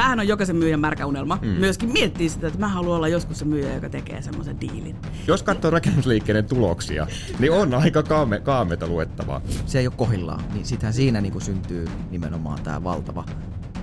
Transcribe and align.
Tämähän 0.00 0.20
on 0.20 0.28
jokaisen 0.28 0.56
myyjän 0.56 0.80
märkä 0.80 1.06
unelma. 1.06 1.38
Mm. 1.42 1.48
Myöskin 1.48 1.92
miettii 1.92 2.28
sitä, 2.28 2.46
että 2.46 2.58
mä 2.58 2.68
haluan 2.68 2.96
olla 2.96 3.08
joskus 3.08 3.38
se 3.38 3.44
myyjä, 3.44 3.74
joka 3.74 3.88
tekee 3.88 4.22
semmoisen 4.22 4.60
diilin. 4.60 4.96
Jos 5.26 5.42
katsoo 5.42 5.70
rakennusliikkeiden 5.70 6.44
tuloksia, 6.44 7.06
niin 7.38 7.52
on 7.52 7.74
aika 7.74 8.02
kaame, 8.02 8.40
kaameta 8.40 8.86
luettavaa. 8.86 9.40
Se 9.66 9.78
ei 9.78 9.86
ole 9.86 9.94
kohillaan, 9.96 10.44
niin 10.52 10.66
sitähän 10.66 10.92
siinä 10.92 11.20
niin 11.20 11.32
kuin 11.32 11.42
syntyy 11.42 11.88
nimenomaan 12.10 12.62
tämä 12.62 12.84
valtava, 12.84 13.24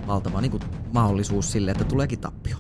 valtava 0.08 0.42
niin 0.42 0.52
kuin 0.52 0.64
mahdollisuus 0.94 1.52
sille, 1.52 1.72
että 1.72 1.84
tuleekin 1.84 2.20
tappio. 2.20 2.58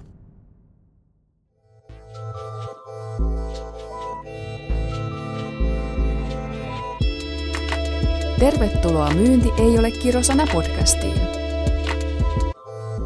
Tervetuloa 8.39 9.13
Myynti 9.13 9.49
ei 9.57 9.79
ole 9.79 9.91
kirosana 9.91 10.47
podcastiin. 10.53 11.36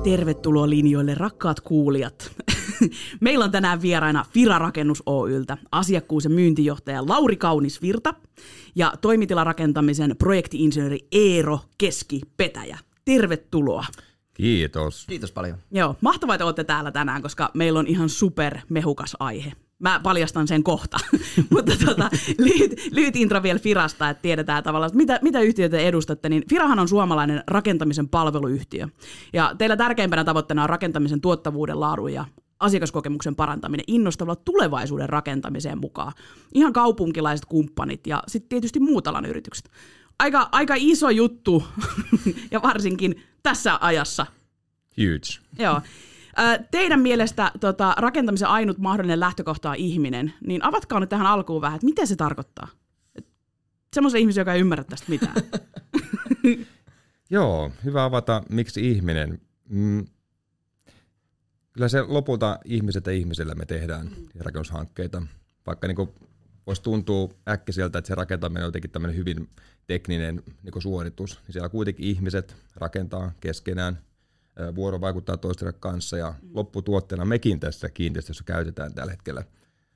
Tervetuloa 0.04 0.70
linjoille, 0.70 1.16
rakkaat 1.16 1.60
kuulijat. 1.60 2.32
Meillä 3.20 3.46
on 3.46 3.52
tänään 3.52 3.82
vieraina 3.82 4.26
Fira 4.34 4.60
Rakennus 4.60 5.04
Oyltä 5.06 5.58
asiakkuus- 5.72 6.24
ja 6.24 6.30
myyntijohtaja 6.30 7.08
Lauri 7.08 7.36
Kaunisvirta 7.36 8.14
ja 8.76 8.94
toimitilarakentamisen 9.02 10.16
projektiinsinööri 10.18 11.00
Eero 11.12 11.60
Keski-Petäjä. 11.78 12.80
Tervetuloa. 13.06 13.86
Kiitos. 14.34 15.06
Kiitos 15.10 15.32
paljon. 15.32 15.58
Joo, 15.72 15.96
mahtavaa, 16.02 16.36
että 16.36 16.46
olette 16.46 16.64
täällä 16.64 16.92
tänään, 16.92 17.22
koska 17.22 17.52
meillä 17.54 17.80
on 17.80 17.88
ihan 17.88 18.10
super 18.10 18.58
mehukas 18.70 19.18
aihe. 19.20 19.54
Mä 19.82 20.00
paljastan 20.04 20.48
sen 20.48 20.64
kohta, 20.64 20.98
mutta 21.54 21.74
tota, 21.86 22.10
lyhyt, 22.40 22.90
lyhyt 22.92 23.16
intro 23.16 23.44
vielä 23.44 23.60
Firasta, 23.60 24.10
että 24.10 24.22
tiedetään 24.22 24.64
tavallaan, 24.64 24.88
että 24.88 24.98
mitä, 24.98 25.20
mitä 25.22 25.40
yhtiötä 25.40 25.78
edustatte. 25.78 26.30
Niin 26.30 26.44
Firahan 26.50 26.80
on 26.80 26.88
suomalainen 26.88 27.44
rakentamisen 27.48 28.10
palveluyhtiö. 28.10 28.88
Ja 29.34 29.56
teillä 29.58 29.78
tärkeimpänä 29.78 30.24
tavoitteena 30.24 30.64
on 30.64 30.70
rakentamisen 30.70 31.22
tuottavuuden, 31.22 31.80
laadun 31.80 32.14
ja 32.14 32.26
asiakaskokemuksen 32.60 33.36
parantaminen 33.36 33.84
innostavalla 33.88 34.42
tulevaisuuden 34.46 35.10
rakentamiseen 35.10 35.78
mukaan. 35.78 36.14
Ihan 36.54 36.74
kaupunkilaiset 36.74 37.46
kumppanit 37.46 38.08
ja 38.08 38.24
sitten 38.28 38.50
tietysti 38.50 38.80
muut 38.80 39.08
alan 39.08 39.26
yritykset. 39.26 39.70
Aika, 40.20 40.50
aika 40.52 40.74
iso 40.78 41.10
juttu 41.10 41.64
ja 42.52 42.62
varsinkin 42.62 43.24
tässä 43.44 43.78
ajassa. 43.82 44.26
Huge. 44.98 45.64
Joo. 45.64 45.82
Teidän 46.72 47.00
mielestä 47.00 47.52
tota, 47.60 47.96
rakentamisen 47.98 48.48
ainut 48.48 48.78
mahdollinen 48.78 49.20
lähtökohta 49.20 49.70
on 49.70 49.76
ihminen, 49.76 50.34
niin 50.48 50.64
avatkaa 50.64 51.00
nyt 51.00 51.10
tähän 51.10 51.28
alkuun 51.28 51.62
vähän, 51.62 51.76
että 51.76 51.86
mitä 51.86 52.06
se 52.06 52.16
tarkoittaa? 52.16 52.68
Semmoisen 53.94 54.22
ihmisen, 54.22 54.42
joka 54.42 54.54
ei 54.54 54.60
ymmärrä 54.60 54.84
tästä 54.84 55.06
mitään. 55.10 55.36
Joo, 57.30 57.72
hyvä 57.84 58.04
avata, 58.04 58.44
miksi 58.50 58.92
ihminen. 58.92 59.42
Mm. 59.70 60.06
Kyllä 61.74 61.88
se 61.88 62.02
lopulta 62.02 62.60
ihmiset 62.66 63.06
ja 63.06 63.12
ihmisillä 63.12 63.56
me 63.56 63.66
tehdään 63.66 64.06
mm. 64.06 64.28
rakennushankkeita. 64.40 65.22
Vaikka 65.66 65.88
niin 65.88 66.10
voisi 66.68 66.82
tuntua 66.82 67.30
äkkiseltä, 67.50 68.00
että 68.00 68.08
se 68.08 68.16
rakentaminen 68.16 68.64
on 68.64 68.68
jotenkin 68.68 68.92
tämmöinen 68.92 69.18
hyvin 69.18 69.50
tekninen 69.88 70.44
niin 70.64 70.82
suoritus, 70.82 71.40
niin 71.48 71.54
siellä 71.54 71.70
kuitenkin 71.70 72.06
ihmiset 72.06 72.56
rakentaa 72.76 73.32
keskenään– 73.40 74.00
vuorovaikuttaa 74.76 75.38
toistensa 75.38 75.74
kanssa 75.74 76.18
ja 76.18 76.34
mm. 76.42 76.50
lopputuotteena 76.54 77.26
mekin 77.26 77.60
tässä 77.60 77.90
kiinteistössä 77.90 78.44
käytetään 78.44 78.94
tällä 78.94 79.12
hetkellä 79.12 79.44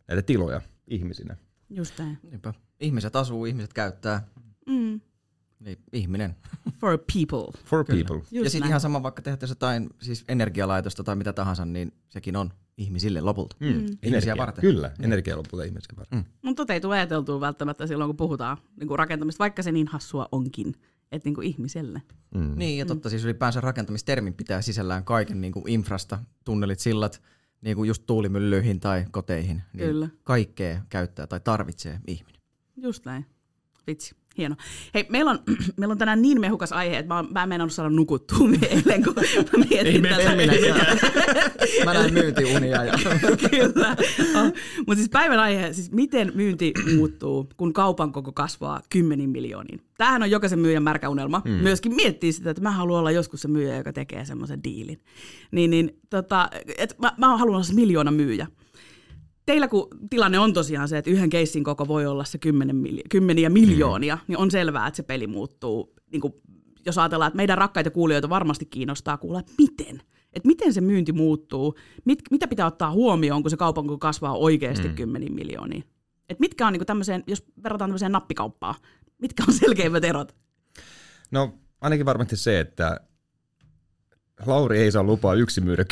näitä 0.07 0.21
tiloja 0.21 0.61
ihmisinä. 0.87 1.37
Just 1.69 1.99
näin. 1.99 2.17
Niinpä. 2.23 2.53
Ihmiset 2.79 3.15
asuu, 3.15 3.45
ihmiset 3.45 3.73
käyttää. 3.73 4.27
Mm. 4.67 5.01
Niin, 5.59 5.77
ihminen. 5.93 6.35
For 6.79 6.97
people. 6.97 7.61
For 7.65 7.85
Kyllä. 7.85 8.03
people. 8.03 8.27
Just 8.31 8.43
ja 8.43 8.49
sitten 8.49 8.69
ihan 8.69 8.81
sama, 8.81 9.03
vaikka 9.03 9.21
tehtäisiin 9.21 9.55
jotain 9.55 9.89
siis 10.01 10.23
energialaitosta 10.27 11.03
tai 11.03 11.15
mitä 11.15 11.33
tahansa, 11.33 11.65
niin 11.65 11.93
sekin 12.09 12.35
on 12.35 12.49
ihmisille 12.77 13.21
lopulta. 13.21 13.55
Mm. 13.59 13.67
Ihmisiä 13.69 13.97
Energia. 14.03 14.37
varten. 14.37 14.61
Kyllä, 14.61 14.91
mm. 14.97 15.03
energia 15.05 15.37
lopulta 15.37 15.63
ihmisiä 15.63 15.97
varten. 15.97 16.19
Mm. 16.19 16.25
Mutta 16.41 16.73
ei 16.73 16.81
tule 16.81 16.95
ajateltua 16.95 17.39
välttämättä 17.39 17.87
silloin, 17.87 18.09
kun 18.09 18.17
puhutaan 18.17 18.57
niin 18.79 18.99
rakentamista, 18.99 19.39
vaikka 19.39 19.63
se 19.63 19.71
niin 19.71 19.88
hassua 19.88 20.29
onkin 20.31 20.75
että 21.15 21.27
niin 21.27 21.35
kuin 21.35 21.47
ihmiselle. 21.47 22.01
Mm. 22.35 22.53
Niin, 22.55 22.77
ja 22.77 22.85
totta, 22.85 23.09
mm. 23.09 23.11
siis 23.11 23.25
ylipäänsä 23.25 23.61
rakentamistermin 23.61 24.33
pitää 24.33 24.61
sisällään 24.61 25.03
kaiken 25.03 25.41
niin 25.41 25.53
kuin 25.53 25.69
infrasta, 25.69 26.19
tunnelit, 26.45 26.79
sillat, 26.79 27.21
niin 27.61 27.75
kuin 27.75 27.87
just 27.87 28.03
tuulimyllyihin 28.05 28.79
tai 28.79 29.05
koteihin. 29.11 29.63
Niin 29.73 29.87
Kyllä. 29.87 30.09
Kaikkea 30.23 30.81
käyttää 30.89 31.27
tai 31.27 31.39
tarvitsee 31.39 31.99
ihminen. 32.07 32.41
Just 32.77 33.05
näin. 33.05 33.25
Vitsi. 33.88 34.16
Hieno. 34.38 34.56
Hei, 34.94 35.06
meillä 35.09 35.31
on, 35.31 35.40
meillä 35.78 35.91
on 35.91 35.97
tänään 35.97 36.22
niin 36.22 36.41
mehukas 36.41 36.72
aihe, 36.72 36.97
että 36.97 37.13
mä, 37.13 37.23
mä 37.31 37.44
en 37.44 37.50
meinannut 37.50 37.73
saada 37.73 37.90
nukuttua 37.90 38.38
eilen, 38.69 39.03
kun 39.03 39.13
mä 39.53 39.66
mietin 39.69 40.06
Ei 40.06 40.12
tätä. 40.16 40.35
Me, 40.35 41.85
mä 41.85 41.94
näin 41.94 42.13
myyntiunia. 42.13 42.84
Ja. 42.84 42.94
Kyllä. 43.51 43.95
Oh. 44.35 44.53
Mutta 44.78 44.95
siis 44.95 45.09
päivän 45.09 45.40
aihe, 45.40 45.74
siis 45.74 45.91
miten 45.91 46.31
myynti 46.35 46.74
muuttuu, 46.97 47.50
kun 47.57 47.74
kaupan 47.74 48.12
koko 48.12 48.31
kasvaa 48.31 48.81
kymmenin 48.90 49.29
miljooniin. 49.29 49.81
Tämähän 49.97 50.24
on 50.24 50.31
jokaisen 50.31 50.59
myyjän 50.59 50.84
märkä 50.84 51.09
unelma. 51.09 51.41
Hmm. 51.45 51.53
Myöskin 51.53 51.95
miettii 51.95 52.31
sitä, 52.31 52.50
että 52.50 52.62
mä 52.62 52.72
haluan 52.72 53.00
olla 53.00 53.12
joskus 53.12 53.41
se 53.41 53.47
myyjä, 53.47 53.78
joka 53.78 53.94
tekee 53.94 54.25
semmoisen 54.25 54.63
diilin. 54.63 55.00
Niin, 55.51 55.69
niin 55.69 56.00
tota, 56.09 56.50
et 56.78 56.95
mä, 57.00 57.13
mä 57.18 57.38
haluan 57.38 57.56
olla 57.56 57.63
se 57.63 57.74
miljoona 57.74 58.12
myyjä 58.12 58.47
teillä 59.45 59.67
kun 59.67 59.88
tilanne 60.09 60.39
on 60.39 60.53
tosiaan 60.53 60.88
se, 60.88 60.97
että 60.97 61.11
yhden 61.11 61.29
keissin 61.29 61.63
koko 61.63 61.88
voi 61.88 62.06
olla 62.06 62.23
se 62.23 62.38
kymmenen 62.38 62.75
mili- 62.75 63.03
kymmeniä 63.09 63.50
miljoonia, 63.50 64.16
mm. 64.16 64.22
niin 64.28 64.38
on 64.38 64.51
selvää, 64.51 64.88
että 64.88 64.97
se 64.97 65.03
peli 65.03 65.28
muuttuu. 65.28 65.94
Niin 66.11 66.22
kuin, 66.22 66.33
jos 66.85 66.97
ajatellaan, 66.97 67.28
että 67.28 67.38
meidän 67.38 67.57
rakkaita 67.57 67.91
kuulijoita 67.91 68.29
varmasti 68.29 68.66
kiinnostaa 68.66 69.17
kuulla, 69.17 69.39
että 69.39 69.53
miten. 69.57 70.01
Että 70.33 70.47
miten 70.47 70.73
se 70.73 70.81
myynti 70.81 71.13
muuttuu, 71.13 71.75
mit, 72.06 72.19
mitä 72.31 72.47
pitää 72.47 72.66
ottaa 72.66 72.91
huomioon, 72.91 73.41
kun 73.41 73.51
se 73.51 73.57
kaupan 73.57 74.00
kasvaa 74.00 74.38
oikeasti 74.38 74.88
mm. 74.88 74.95
kymmeniin 74.95 75.33
miljooniin. 75.33 75.83
Et 76.29 76.39
mitkä 76.39 76.67
on 76.67 76.73
niin 76.73 76.85
tämmöiseen, 76.85 77.23
jos 77.27 77.45
verrataan 77.63 77.89
tämmöiseen 77.89 78.12
nappikauppaan, 78.12 78.75
mitkä 79.22 79.44
on 79.47 79.53
selkeimmät 79.63 80.03
erot? 80.03 80.35
No 81.31 81.53
ainakin 81.81 82.06
varmasti 82.06 82.38
se, 82.38 82.59
että 82.59 83.00
Lauri 84.46 84.79
ei 84.79 84.91
saa 84.91 85.03
lupaa 85.03 85.34
yksi 85.34 85.62
myydä 85.62 85.85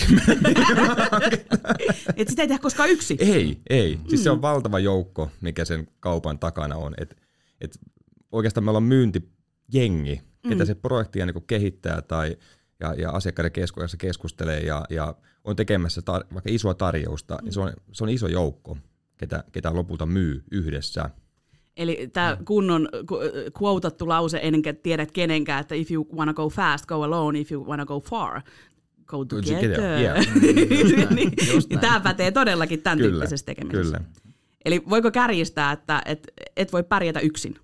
Et 2.16 2.28
sitä 2.28 2.42
ei 2.42 2.48
tehdä 2.48 2.62
koskaan 2.62 2.90
yksi? 2.90 3.18
Ei, 3.20 3.62
ei. 3.70 4.00
Siis 4.08 4.22
mm. 4.22 4.24
se 4.24 4.32
on 4.32 4.38
mm. 4.38 4.42
valtava 4.42 4.80
joukko, 4.80 5.32
mikä 5.42 5.66
sen 5.66 5.88
kaupan 6.00 6.40
takana 6.40 6.76
on. 6.76 6.94
Et, 6.98 7.18
et 7.62 7.80
oikeastaan 8.32 8.64
me 8.64 8.70
ollaan 8.70 8.84
myyntijengi, 8.84 10.22
mm. 10.44 10.50
ketä 10.50 10.66
se 10.66 10.76
projektia 10.76 11.26
niin 11.26 11.44
kehittää 11.48 12.02
tai 12.02 12.38
ja, 12.80 12.94
ja 12.94 13.12
asiakkaiden 13.12 13.52
keskuudessa 13.52 13.98
keskustelee 13.98 14.60
ja, 14.60 14.86
ja 14.90 15.16
on 15.44 15.56
tekemässä 15.56 16.02
tar- 16.02 16.34
vaikka 16.34 16.50
isoa 16.54 16.74
tarjousta, 16.74 17.36
mm. 17.36 17.44
niin 17.44 17.54
se 17.54 17.60
on, 17.60 17.74
se 17.92 18.04
on 18.04 18.10
iso 18.10 18.28
joukko, 18.28 18.78
ketä, 19.18 19.44
ketä 19.52 19.74
lopulta 19.74 20.06
myy 20.06 20.44
yhdessä. 20.52 21.10
Eli 21.78 22.10
tämä 22.14 22.36
mm. 22.40 22.46
kunnon 22.46 22.90
quotattu 23.62 24.08
lause, 24.08 24.40
enkä 24.44 24.74
tiedä 24.74 25.06
kenenkään, 25.06 25.62
että 25.62 25.76
if 25.76 25.92
you 25.92 26.08
wanna 26.16 26.34
go 26.34 26.50
fast, 26.50 26.86
go 26.86 27.04
alone, 27.04 27.40
if 27.40 27.52
you 27.52 27.66
wanna 27.68 27.86
go 27.86 28.00
far, 28.00 28.42
go 29.06 29.26
together. 29.26 29.82
Yeah. 29.82 30.18
niin, 31.16 31.32
niin 31.70 31.80
tämä 31.80 32.00
pätee 32.00 32.32
todellakin 32.32 32.82
tämän 32.82 32.98
kyllä, 32.98 33.12
tyyppisessä 33.12 33.46
tekemisessä. 33.46 33.98
Kyllä. 33.98 34.12
Eli 34.66 34.84
voiko 34.90 35.12
kärjistää, 35.12 35.72
että 35.72 36.02
et, 36.06 36.28
et 36.58 36.74
voi 36.74 36.84
pärjätä 36.84 37.20
yksin? 37.20 37.56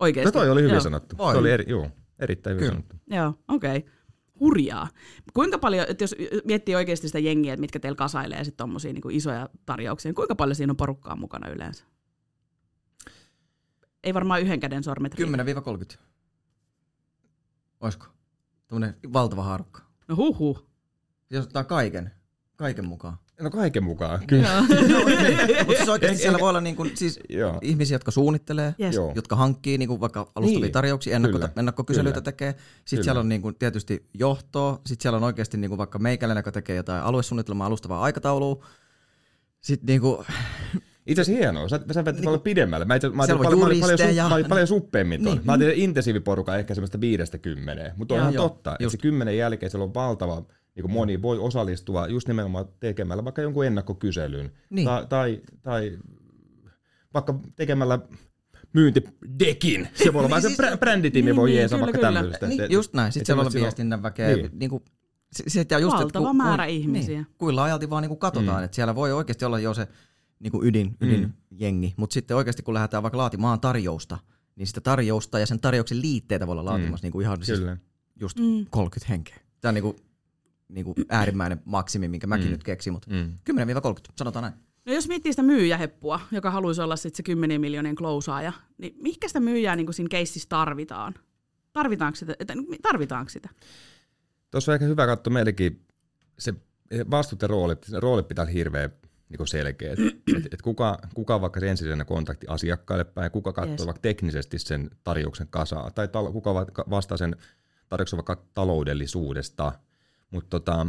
Oikeasti. 0.00 0.28
No 0.28 0.32
toi 0.32 0.50
oli 0.50 0.62
hyvin 0.62 0.74
joo. 0.74 0.80
sanottu. 0.80 1.18
Voi. 1.18 1.32
Se 1.32 1.38
oli 1.38 1.50
eri, 1.50 1.64
joo, 1.68 1.90
erittäin 2.18 2.56
hyvin 2.56 2.68
kyllä. 2.68 2.82
sanottu. 2.82 2.96
Joo, 3.10 3.34
okei. 3.56 3.76
Okay. 3.76 3.90
Hurjaa. 4.40 4.88
Kuinka 5.34 5.58
paljon, 5.58 5.86
että 5.88 6.04
jos 6.04 6.14
miettii 6.44 6.74
oikeasti 6.74 7.08
sitä 7.08 7.18
jengiä, 7.18 7.52
että 7.52 7.60
mitkä 7.60 7.80
teillä 7.80 7.96
kasailee 7.96 8.44
sitten 8.44 8.56
tuommoisia 8.56 8.92
niin 8.92 9.10
isoja 9.10 9.48
tarjouksia, 9.66 10.08
niin 10.08 10.14
kuinka 10.14 10.34
paljon 10.34 10.54
siinä 10.54 10.70
on 10.70 10.76
porukkaa 10.76 11.16
mukana 11.16 11.48
yleensä? 11.48 11.84
Ei 14.06 14.14
varmaan 14.14 14.42
yhden 14.42 14.60
käden 14.60 14.82
sormet 14.82 15.14
10-30. 15.94 15.98
Oisko? 17.80 18.06
Tuommoinen 18.68 18.96
valtava 19.12 19.42
haarukka. 19.42 19.82
No 20.08 20.16
huhu. 20.16 20.58
Jos 21.30 21.44
ottaa 21.44 21.64
kaiken, 21.64 22.10
kaiken 22.56 22.86
mukaan. 22.86 23.16
No 23.40 23.50
kaiken 23.50 23.84
mukaan, 23.84 24.26
kyllä. 24.26 24.60
Mutta 25.66 25.76
siis 25.76 25.88
oikeasti 25.88 26.18
siellä 26.18 26.38
voi 26.38 26.48
olla 26.48 26.60
niin 26.60 26.76
kuin, 26.76 26.90
siis 26.94 27.20
ihmisiä, 27.62 27.94
jotka 27.94 28.10
suunnittelee, 28.10 28.74
yes. 28.80 28.96
jotka 29.14 29.36
hankkii 29.36 29.78
niin 29.78 29.88
kuin 29.88 30.00
vaikka 30.00 30.32
alustavia 30.34 30.60
niin. 30.60 30.72
tarjouksia, 30.72 31.16
ennakko, 31.16 31.38
ennakkokyselyitä 31.56 32.20
tekee. 32.20 32.50
Sitten 32.50 32.66
kyllä. 32.90 33.02
siellä 33.02 33.20
on 33.20 33.28
niin 33.28 33.42
kuin, 33.42 33.54
tietysti 33.54 34.08
johtoa, 34.14 34.80
sitten 34.86 35.02
siellä 35.02 35.16
on 35.16 35.24
oikeasti 35.24 35.56
niin 35.56 35.68
kuin 35.68 35.78
vaikka 35.78 35.98
meikäläinen, 35.98 36.38
joka 36.38 36.52
tekee 36.52 36.76
jotain 36.76 37.02
aluesuunnitelmaa, 37.02 37.66
alustavaa 37.66 38.02
aikataulua. 38.02 38.64
Sitten 39.60 39.86
niin 39.86 40.00
kuin, 40.00 40.26
itse 41.06 41.22
asiassa 41.22 41.42
hienoa. 41.42 41.68
Sä, 41.68 41.80
sä 41.92 42.04
vetit 42.04 42.20
niin, 42.20 42.24
paljon 42.24 42.40
pidemmälle. 42.40 42.84
Mä, 42.84 42.94
itse, 42.94 43.08
mä 43.08 43.22
ajattelin 43.22 43.42
paljon, 43.44 43.60
paljon, 43.60 43.80
paljon, 43.80 43.98
su, 43.98 44.28
paljon, 44.28 44.48
paljon 44.48 44.66
suppeemmin 44.66 45.24
Niin. 45.24 45.40
Mä 45.44 45.52
ajattelin 45.52 45.76
intensiiviporuka 45.76 46.56
ehkä 46.56 46.74
semmoista 46.74 47.00
viidestä 47.00 47.38
kymmeneen. 47.38 47.92
Mutta 47.96 48.14
on 48.14 48.20
ihan 48.20 48.34
joo, 48.34 48.48
totta, 48.48 48.70
just. 48.70 48.80
että 48.80 48.90
se 48.90 48.96
kymmenen 48.96 49.38
jälkeen 49.38 49.70
siellä 49.70 49.84
on 49.84 49.94
valtava, 49.94 50.34
niin 50.74 50.82
kuin 50.82 50.92
moni 50.92 51.22
voi 51.22 51.38
osallistua 51.38 52.06
just 52.06 52.28
nimenomaan 52.28 52.64
tekemällä 52.80 53.24
vaikka 53.24 53.42
jonkun 53.42 53.66
ennakkokyselyn. 53.66 54.52
Niin. 54.70 54.84
Tai, 54.84 55.06
tai, 55.08 55.40
tai 55.62 55.98
vaikka 57.14 57.40
tekemällä 57.56 57.98
myyntidekin. 58.72 59.88
Se 59.94 60.12
voi 60.12 60.18
olla 60.20 60.30
vähän 60.36 60.42
se 60.42 60.48
siis- 60.48 60.78
bränditiimi 60.78 61.26
niin, 61.26 61.36
voi 61.36 61.48
niin, 61.48 61.58
jeesaa 61.58 61.80
vaikka 61.80 61.98
tämmöistä. 61.98 62.46
Niin, 62.46 62.62
just 62.70 62.94
näin. 62.94 63.12
Sitten 63.12 63.26
siellä 63.26 63.42
on 63.42 63.52
viestinnän 63.54 64.02
väkeä. 64.02 64.36
Niin. 64.36 64.50
Niin 64.52 64.70
kuin 64.70 64.82
se, 65.32 65.66
ja 65.70 65.78
just, 65.78 65.96
Valtava 65.96 66.28
ku, 66.28 66.34
määrä 66.34 66.64
ku, 66.64 66.72
ihmisiä. 66.72 67.16
Niin, 67.16 67.26
kuinka 67.38 67.56
laajalti 67.56 67.90
vaan 67.90 68.02
niin 68.02 68.18
katsotaan, 68.18 68.58
mm. 68.58 68.64
että 68.64 68.74
siellä 68.74 68.94
voi 68.94 69.12
oikeasti 69.12 69.44
olla 69.44 69.58
jo 69.58 69.74
se 69.74 69.88
niin 70.40 70.50
kuin 70.50 70.66
ydin, 70.66 70.96
ydin 71.00 71.20
mm. 71.20 71.32
jengi, 71.50 71.94
mutta 71.96 72.14
sitten 72.14 72.36
oikeasti 72.36 72.62
kun 72.62 72.74
lähdetään 72.74 73.02
vaikka 73.02 73.18
laatimaan 73.18 73.60
tarjousta, 73.60 74.18
niin 74.56 74.66
sitä 74.66 74.80
tarjousta 74.80 75.38
ja 75.38 75.46
sen 75.46 75.60
tarjouksen 75.60 76.02
liitteitä 76.02 76.46
voi 76.46 76.52
olla 76.52 76.64
laatimassa 76.64 77.02
mm. 77.02 77.06
niin 77.06 77.12
kuin 77.12 77.22
ihan 77.22 77.44
siis 77.44 77.60
just 78.20 78.38
mm. 78.38 78.66
30 78.70 79.12
henkeä. 79.12 79.36
Tämä 79.60 79.70
on 79.70 79.74
niin 79.74 79.82
kuin, 79.82 79.96
niin 80.68 80.84
kuin 80.84 80.94
äärimmäinen 81.08 81.62
maksimi, 81.64 82.08
minkä 82.08 82.26
mäkin 82.26 82.46
mm. 82.46 82.52
nyt 82.52 82.64
keksin, 82.64 82.92
mutta 82.92 83.10
mm. 83.10 83.38
10-30, 83.50 83.54
sanotaan 84.16 84.42
näin. 84.42 84.54
No 84.86 84.92
jos 84.92 85.08
miettii 85.08 85.32
sitä 85.32 85.42
myyjäheppua, 85.42 86.20
joka 86.30 86.50
haluaisi 86.50 86.82
olla 86.82 86.96
sitten 86.96 87.16
se 87.16 87.22
10 87.22 87.60
miljoonin 87.60 87.96
klousaaja, 87.96 88.52
niin 88.78 88.94
mihinkä 89.00 89.28
sitä 89.28 89.40
myyjää 89.40 89.76
niin 89.76 89.86
kuin 89.86 89.94
siinä 89.94 90.08
keississä 90.08 90.48
tarvitaan? 90.48 91.14
Tarvitaanko 91.72 92.16
sitä? 92.16 92.34
Että, 92.40 92.54
tarvitaanko 92.82 93.28
sitä? 93.28 93.48
Tuossa 94.50 94.72
on 94.72 94.74
ehkä 94.74 94.86
hyvä 94.86 95.06
katsoa 95.06 95.32
meillekin 95.32 95.86
se 96.38 96.54
vastuut 97.10 97.42
ja 97.42 97.48
roolit, 97.48 97.84
se 97.84 98.00
roolit 98.00 98.28
pitää 98.28 98.42
olla 98.42 98.52
hirveän 98.52 98.90
niin 99.28 99.46
selkeä. 99.48 99.92
Et, 100.36 100.54
et 100.54 100.62
kuka, 100.62 100.98
kuka 101.14 101.40
vaikka 101.40 101.60
se 101.60 101.70
ensisijainen 101.70 102.06
kontakti 102.06 102.46
asiakkaille 102.48 103.04
päin, 103.04 103.30
kuka 103.30 103.52
katsoo 103.52 103.72
yes. 103.72 103.86
vaikka 103.86 104.02
teknisesti 104.02 104.58
sen 104.58 104.90
tarjouksen 105.04 105.48
kasaa, 105.50 105.90
tai 105.90 106.06
tal- 106.06 106.32
kuka 106.32 106.54
vastaa 106.90 107.16
sen 107.16 107.36
tarjouksen 107.88 108.16
vaikka 108.16 108.44
taloudellisuudesta. 108.54 109.72
Mutta 110.30 110.50
tota, 110.50 110.86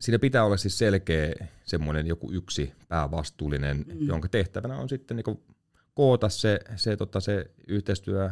siinä 0.00 0.18
pitää 0.18 0.44
olla 0.44 0.56
siis 0.56 0.78
selkeä 0.78 1.48
semmoinen 1.64 2.06
joku 2.06 2.32
yksi 2.32 2.72
päävastuullinen, 2.88 3.76
mm. 3.76 4.06
jonka 4.06 4.28
tehtävänä 4.28 4.76
on 4.76 4.88
sitten 4.88 5.16
niin 5.16 5.38
koota 5.94 6.28
se, 6.28 6.60
se, 6.76 6.96
tota, 6.96 7.20
se 7.20 7.50
yhteistyö 7.68 8.30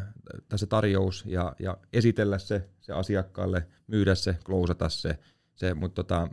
tai 0.48 0.58
se 0.58 0.66
tarjous 0.66 1.24
ja, 1.26 1.56
ja 1.58 1.76
esitellä 1.92 2.38
se, 2.38 2.68
se 2.80 2.92
asiakkaalle, 2.92 3.66
myydä 3.86 4.14
se, 4.14 4.36
klousata 4.44 4.88
se, 4.88 5.18
se 5.54 5.74
mutta 5.74 5.94
tota, 5.94 6.28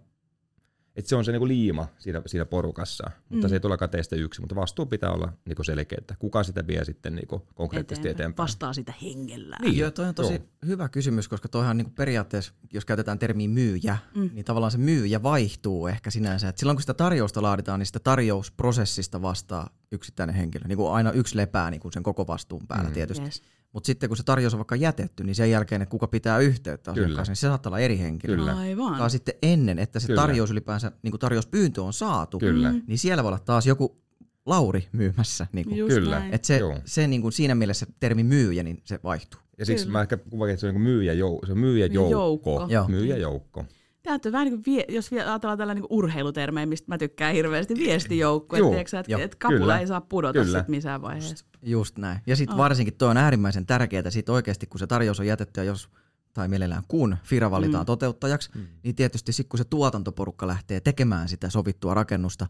et 0.96 1.06
se 1.06 1.16
on 1.16 1.26
se 1.26 1.32
niinku 1.32 1.48
liima 1.48 1.88
siinä, 2.00 2.22
siinä 2.26 2.46
porukassa, 2.46 3.12
mutta 3.30 3.48
mm. 3.48 3.50
se 3.50 3.56
ei 3.56 3.60
tule 3.60 3.78
teistä 3.92 4.16
yksi, 4.16 4.42
mutta 4.42 4.56
vastuu 4.56 4.86
pitää 4.86 5.12
olla 5.12 5.34
niinku 5.46 5.64
selkeä, 5.64 5.98
että 6.02 6.16
kuka 6.20 6.44
sitä 6.44 6.68
vie 6.68 6.86
sitten 6.86 7.16
niinku 7.16 7.48
konkreettisesti 7.56 8.08
eteenpäin. 8.08 8.22
eteenpäin. 8.22 8.48
Vastaa 8.48 8.74
sitä 8.74 8.94
hengellä. 9.02 9.58
Niin, 9.62 9.78
Joo, 9.78 9.92
toi 9.92 10.08
on 10.08 10.16
tosi 10.16 10.34
Joo. 10.34 10.44
hyvä 10.66 10.90
kysymys, 10.90 11.28
koska 11.28 11.48
toihan 11.48 11.78
niinku 11.78 11.92
periaatteessa, 11.96 12.54
jos 12.74 12.86
käytetään 12.86 13.20
termiä 13.20 13.50
myyjä, 13.50 13.98
mm. 14.16 14.30
niin 14.34 14.46
tavallaan 14.46 14.72
se 14.72 14.78
myyjä 14.78 15.24
vaihtuu 15.24 15.88
ehkä 15.88 16.12
sinänsä. 16.12 16.50
Et 16.50 16.58
silloin 16.58 16.76
kun 16.76 16.82
sitä 16.82 16.94
tarjousta 16.94 17.42
laaditaan, 17.42 17.80
niin 17.80 17.88
sitä 17.88 18.00
tarjousprosessista 18.00 19.22
vastaa 19.22 19.70
yksittäinen 19.92 20.36
henkilö. 20.36 20.68
Niin 20.68 20.78
kuin 20.78 20.92
aina 20.92 21.12
yksi 21.12 21.38
lepää 21.38 21.72
niin 21.72 21.82
kuin 21.82 21.94
sen 21.94 22.04
koko 22.04 22.28
vastuun 22.28 22.68
päällä 22.68 22.90
mm. 22.90 22.94
tietysti. 22.94 23.26
Yes. 23.26 23.42
Mutta 23.74 23.88
sitten 23.88 24.10
kun 24.10 24.18
se 24.18 24.24
tarjous 24.24 24.54
on 24.54 24.58
vaikka 24.58 24.76
jätetty, 24.76 25.24
niin 25.24 25.36
sen 25.36 25.52
jälkeen, 25.52 25.82
että 25.82 25.92
kuka 25.92 26.08
pitää 26.08 26.40
yhteyttä 26.40 26.92
asiakkaaseen, 26.92 27.32
niin 27.32 27.36
se 27.36 27.48
saattaa 27.48 27.70
olla 27.70 27.80
eri 27.80 28.00
henkilö. 28.00 28.36
Kyllä. 28.36 28.58
Aivan. 28.58 28.98
Tai 28.98 29.10
sitten 29.10 29.34
ennen, 29.42 29.80
että 29.80 30.00
se 30.00 30.08
Kyllä. 30.08 30.22
tarjous 30.22 30.52
ylipäänsä, 30.52 30.92
niin 31.04 31.12
kuin 31.12 31.20
tarjouspyyntö 31.20 31.84
on 31.84 31.94
saatu, 31.94 32.40
Kyllä. 32.40 32.74
niin 32.88 32.98
siellä 32.98 33.24
voi 33.24 33.30
olla 33.30 33.40
taas 33.40 33.68
joku 33.68 34.02
Lauri 34.46 34.88
myymässä. 34.92 35.48
Niin 35.54 35.66
kuin. 35.66 35.88
Kyllä. 35.88 36.30
Et 36.32 36.46
se, 36.46 36.62
se 36.86 37.08
niin 37.08 37.22
kuin 37.22 37.32
siinä 37.32 37.56
mielessä 37.56 37.86
se 37.86 37.94
termi 38.00 38.24
myyjä, 38.24 38.64
niin 38.64 38.82
se 38.84 39.00
vaihtuu. 39.04 39.40
Ja 39.58 39.66
siksi 39.66 39.86
Kyllä. 39.86 39.98
mä 39.98 40.02
ehkä 40.02 40.18
kuvakin, 40.18 40.54
että 40.54 40.62
se 40.62 40.68
on 40.68 40.74
niin 40.74 40.82
myyjäjoukko. 40.82 41.46
Se 41.46 41.52
on 41.52 41.60
myyjäjoukko. 41.60 42.68
Joukko. 42.70 42.88
Myyjäjoukko. 42.88 43.66
Tämä 44.04 44.20
on 44.26 44.32
vähän 44.32 44.46
niin 44.46 44.64
kuin, 44.64 44.76
vie, 44.76 44.86
jos 44.90 45.10
ajatellaan 45.14 45.58
tällä 45.58 45.74
niin 45.74 45.86
urheilutermejä, 45.90 46.66
mistä 46.66 46.86
mä 46.88 46.98
tykkään 46.98 47.34
hirveästi, 47.34 47.76
viestijoukko, 47.76 48.56
että, 48.56 49.00
että, 49.00 49.24
että 49.24 49.38
kapula 49.40 49.60
kyllä, 49.60 49.80
ei 49.80 49.88
saa 49.88 50.02
pudota 50.02 50.46
sit 50.46 50.68
missään 50.68 51.02
vaiheessa. 51.02 51.32
Just, 51.32 51.46
just 51.62 51.98
näin. 51.98 52.20
Ja 52.28 52.36
sitten 52.36 52.54
oh. 52.54 52.58
varsinkin 52.58 52.98
tuo 52.98 53.08
on 53.08 53.18
äärimmäisen 53.18 53.66
tärkeää, 53.66 54.10
sit 54.10 54.30
oikeasti 54.30 54.68
kun 54.68 54.80
se 54.80 54.88
tarjous 54.88 55.20
on 55.20 55.28
jätetty 55.28 55.60
ja 55.60 55.64
jos 55.64 55.90
tai 56.34 56.48
mielellään 56.48 56.84
kun 56.88 57.18
Fira 57.24 57.52
valitaan 57.52 57.84
mm. 57.84 57.86
toteuttajaksi, 57.86 58.50
mm. 58.56 58.68
niin 58.84 58.96
tietysti 58.96 59.32
sitten 59.32 59.50
kun 59.50 59.58
se 59.58 59.64
tuotantoporukka 59.64 60.48
lähtee 60.48 60.80
tekemään 60.80 61.30
sitä 61.30 61.50
sovittua 61.50 61.94
rakennusta, 61.94 62.48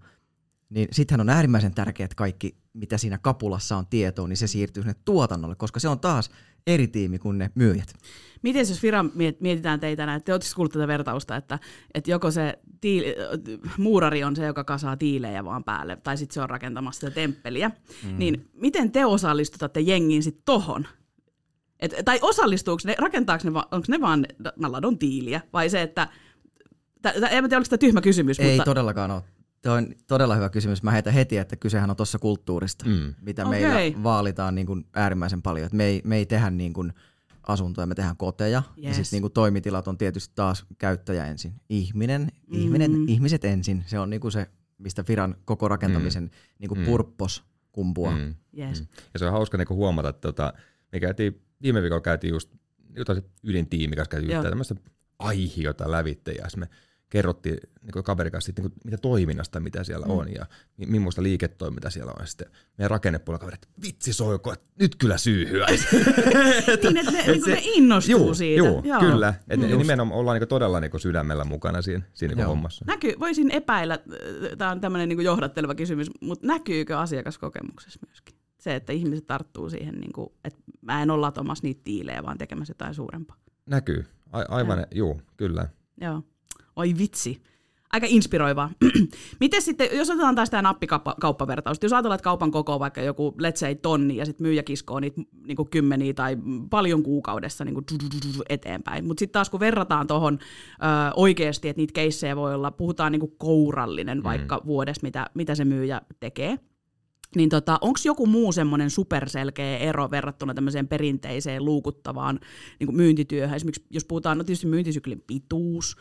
niin 0.70 0.88
sittenhän 0.92 1.22
on 1.22 1.30
äärimmäisen 1.30 1.74
tärkeää, 1.74 2.06
että 2.06 2.16
kaikki, 2.16 2.58
mitä 2.74 2.98
siinä 2.98 3.18
kapulassa 3.18 3.78
on 3.78 3.88
tietoa, 3.88 4.28
niin 4.28 4.38
se 4.38 4.48
siirtyy 4.48 4.84
sinne 4.84 4.96
tuotannolle, 5.06 5.56
koska 5.56 5.80
se 5.80 5.88
on 5.88 6.00
taas 6.00 6.30
eri 6.68 6.88
tiimi 6.88 7.20
kuin 7.20 7.38
ne 7.38 7.52
myyjät. 7.56 7.94
Miten 8.42 8.60
jos 8.60 8.84
Vira 8.84 9.06
mietitään 9.40 9.80
teitä 9.80 10.06
näin, 10.06 10.18
että 10.18 10.32
oletteko 10.32 10.54
kuullut 10.56 10.74
tätä 10.74 10.88
vertausta, 10.88 11.36
että, 11.36 11.60
että 11.94 12.12
joko 12.12 12.32
se 12.32 12.60
tiili, 12.82 13.16
muurari 13.78 14.24
on 14.24 14.36
se, 14.36 14.46
joka 14.46 14.64
kasaa 14.64 14.98
tiilejä 14.98 15.46
vaan 15.46 15.64
päälle, 15.64 15.96
tai 15.96 16.18
sitten 16.18 16.34
se 16.34 16.42
on 16.42 16.50
rakentamassa 16.50 17.00
sitä 17.00 17.12
temppeliä, 17.12 17.72
mm. 18.04 18.18
niin 18.18 18.50
miten 18.54 18.92
te 18.92 19.06
osallistutatte 19.06 19.80
jengiin 19.80 20.24
sitten 20.24 20.44
tohon? 20.46 20.88
Et, 21.80 21.94
tai 22.06 22.20
osallistuuko 22.22 22.82
ne, 22.86 22.96
rakentaako 23.00 23.50
ne, 23.50 23.60
onko 23.72 23.86
ne 23.88 24.02
vaan 24.02 24.26
naladon 24.56 24.98
tiiliä, 24.98 25.42
vai 25.54 25.70
se, 25.70 25.82
että 25.82 26.08
en 27.06 27.22
tiedä, 27.22 27.58
oliko 27.58 27.70
tämä 27.70 27.78
tyhmä 27.78 28.02
kysymys. 28.02 28.40
Ei 28.40 28.56
mutta... 28.56 28.66
todellakaan 28.66 29.12
ole. 29.12 29.22
Tuo 29.62 29.74
on 29.74 29.94
todella 30.08 30.36
hyvä 30.36 30.50
kysymys. 30.50 30.84
Mä 30.84 30.92
heitän 30.92 31.14
heti, 31.14 31.38
että 31.38 31.56
kysehän 31.56 31.90
on 31.90 31.96
tuossa 31.96 32.20
kulttuurista, 32.20 32.86
mm. 32.86 33.14
mitä 33.22 33.46
okay. 33.48 33.60
meillä 33.60 34.04
vaalitaan 34.04 34.56
niin 34.56 34.68
kuin 34.68 34.86
äärimmäisen 34.94 35.42
paljon. 35.42 35.66
Et 35.66 35.74
me, 35.74 35.86
ei, 35.86 36.02
me 36.04 36.16
ei 36.16 36.26
tehdä 36.26 36.50
niin 36.50 36.74
kuin 36.74 36.94
asuntoja, 37.44 37.88
me 37.88 37.96
tehdään 37.96 38.18
koteja. 38.18 38.64
Yes. 38.78 38.86
Ja 38.98 39.04
sitten 39.04 39.22
niin 39.22 39.32
toimitilat 39.32 39.88
on 39.88 39.98
tietysti 39.98 40.32
taas 40.36 40.66
käyttäjä 40.78 41.26
ensin. 41.26 41.54
Ihminen, 41.70 42.22
mm. 42.22 42.60
ihminen 42.60 43.10
ihmiset 43.10 43.46
ensin. 43.46 43.84
Se 43.88 44.00
on 44.00 44.10
niin 44.10 44.22
kuin 44.22 44.32
se, 44.32 44.48
mistä 44.78 45.04
Firan 45.04 45.36
koko 45.46 45.68
rakentamisen 45.68 46.24
mm. 46.24 46.30
niin 46.60 46.70
kuin 46.70 46.80
mm. 46.80 46.86
purppos 46.86 47.44
kumpuaa. 47.72 48.18
Mm. 48.18 48.36
Yes. 48.58 48.82
Mm. 48.82 48.88
Ja 49.14 49.20
se 49.20 49.26
on 49.26 49.32
hauska 49.32 49.58
niin 49.58 49.70
huomata, 49.70 50.10
että 50.10 50.22
tota, 50.22 50.54
me 50.92 51.00
käytiin, 51.00 51.42
viime 51.62 51.82
viikolla 51.82 52.02
käytiin 52.02 52.34
just 52.34 52.50
jotain 52.96 53.24
ydintiimi 53.44 53.96
kanssa 53.96 54.10
käytiin 54.10 54.42
tämmöistä 54.42 54.76
aihiota 55.20 55.92
lävitte 55.92 56.32
ja 56.32 56.46
me 56.58 56.70
kerrottiin 57.12 57.58
niin 57.82 58.04
kaverin 58.04 58.32
kanssa, 58.32 58.52
niin 58.58 58.70
kuin, 58.70 58.74
mitä 58.86 58.98
toiminnasta, 58.98 59.60
mitä 59.60 59.84
siellä 59.84 60.06
mm. 60.06 60.12
on 60.12 60.34
ja 60.34 60.46
millaista 60.78 61.24
liiketoiminta 61.24 61.90
siellä 61.90 62.12
on. 62.12 62.18
Ja 62.20 62.26
sitten 62.26 62.48
meidän 62.78 62.92
rakennepuolella 62.92 63.40
kaverit, 63.40 63.68
vitsi 63.82 64.14
soiko, 64.14 64.56
nyt 64.80 64.96
kyllä 64.96 65.18
syyhyäisi. 65.18 65.88
niin, 65.96 66.70
että 66.70 66.92
ne, 66.92 67.02
niin 67.02 67.46
se, 67.46 67.52
ne 67.52 67.62
innostuu 67.64 68.18
juu, 68.18 68.34
siitä. 68.34 68.58
Juu, 68.58 68.82
Joo. 68.86 69.00
kyllä. 69.00 69.34
Et 69.50 69.60
mm. 69.60 69.78
nimenomaan 69.78 70.20
ollaan 70.20 70.40
niin 70.40 70.48
todella 70.48 70.80
niin 70.80 71.00
sydämellä 71.00 71.46
mukana 71.46 71.82
siinä, 71.82 72.04
siinä 72.14 72.36
niin 72.36 72.48
hommassa. 72.48 72.86
Näkyy, 72.88 73.14
voisin 73.20 73.52
epäillä, 73.52 74.00
tämä 74.58 74.72
on 74.72 74.82
tämmöinen 74.82 75.10
niin 75.10 75.22
johdatteleva 75.22 75.76
kysymys, 75.76 76.08
mutta 76.22 76.48
näkyykö 76.48 77.00
asiakaskokemuksessa 77.00 78.00
myöskin? 78.08 78.36
Se, 78.58 78.76
että 78.76 78.94
ihmiset 78.94 79.28
tarttuu 79.28 79.70
siihen, 79.70 79.96
niin 79.96 80.14
kuin, 80.14 80.30
että 80.44 80.60
mä 80.82 81.02
en 81.02 81.12
ole 81.12 81.22
latomassa 81.22 81.64
niitä 81.64 81.82
tiilejä, 81.84 82.24
vaan 82.24 82.38
tekemässä 82.38 82.72
jotain 82.72 82.94
suurempaa. 82.94 83.38
Näkyy. 83.66 84.06
A- 84.32 84.56
aivan, 84.56 84.86
joo, 84.92 85.22
kyllä. 85.38 85.68
Joo. 86.02 86.24
Oi 86.76 86.94
vitsi. 86.98 87.42
Aika 87.92 88.08
inspiroivaa. 88.10 88.70
Miten 89.40 89.62
sitten, 89.62 89.90
jos 89.94 90.10
otetaan 90.10 90.36
taas 90.36 90.50
tämä 90.50 90.62
nappikauppavertaus, 90.62 91.78
jos 91.82 91.94
ajatellaan, 91.94 92.16
että 92.16 92.24
kaupan 92.24 92.52
koko 92.52 92.80
vaikka 92.80 93.02
joku, 93.02 93.36
let's 93.42 93.56
say, 93.56 93.76
tonni, 93.76 94.18
ja 94.18 94.26
sitten 94.26 94.48
myyjä 94.48 94.64
kiskoo 94.64 95.00
niitä 95.00 95.22
niin 95.48 95.56
kuin 95.56 95.70
kymmeniä 95.70 96.14
tai 96.14 96.38
paljon 96.70 97.04
kuukaudessa 97.04 97.66
niin 97.66 97.74
kuin 97.74 97.86
eteenpäin. 98.50 99.06
Mutta 99.06 99.20
sitten 99.20 99.34
taas 99.34 99.50
kun 99.50 99.60
verrataan 99.60 100.08
tuohon 100.08 100.40
oikeasti, 101.16 101.70
että 101.70 101.82
niitä 101.82 101.94
keissejä 101.94 102.36
voi 102.36 102.54
olla, 102.54 102.72
puhutaan 102.72 103.12
niin 103.12 103.20
kuin 103.20 103.36
kourallinen 103.38 104.18
mm. 104.18 104.24
vaikka 104.24 104.62
vuodessa, 104.66 105.04
mitä, 105.04 105.26
mitä 105.34 105.56
se 105.56 105.66
myyjä 105.66 106.02
tekee, 106.20 106.60
niin 107.36 107.50
tota, 107.50 107.78
onko 107.82 108.00
joku 108.06 108.28
muu 108.28 108.52
semmoinen 108.52 108.90
superselkeä 108.90 109.78
ero 109.78 110.12
verrattuna 110.12 110.54
tämmöiseen 110.54 110.88
perinteiseen 110.88 111.66
luukuttavaan 111.66 112.40
niin 112.80 112.88
kuin 112.88 112.96
myyntityöhön? 112.96 113.56
Esimerkiksi 113.56 113.86
jos 113.90 114.06
puhutaan, 114.06 114.38
no 114.38 114.44
tietysti 114.44 114.68
myyntisyklin 114.68 115.24
pituus, 115.28 115.96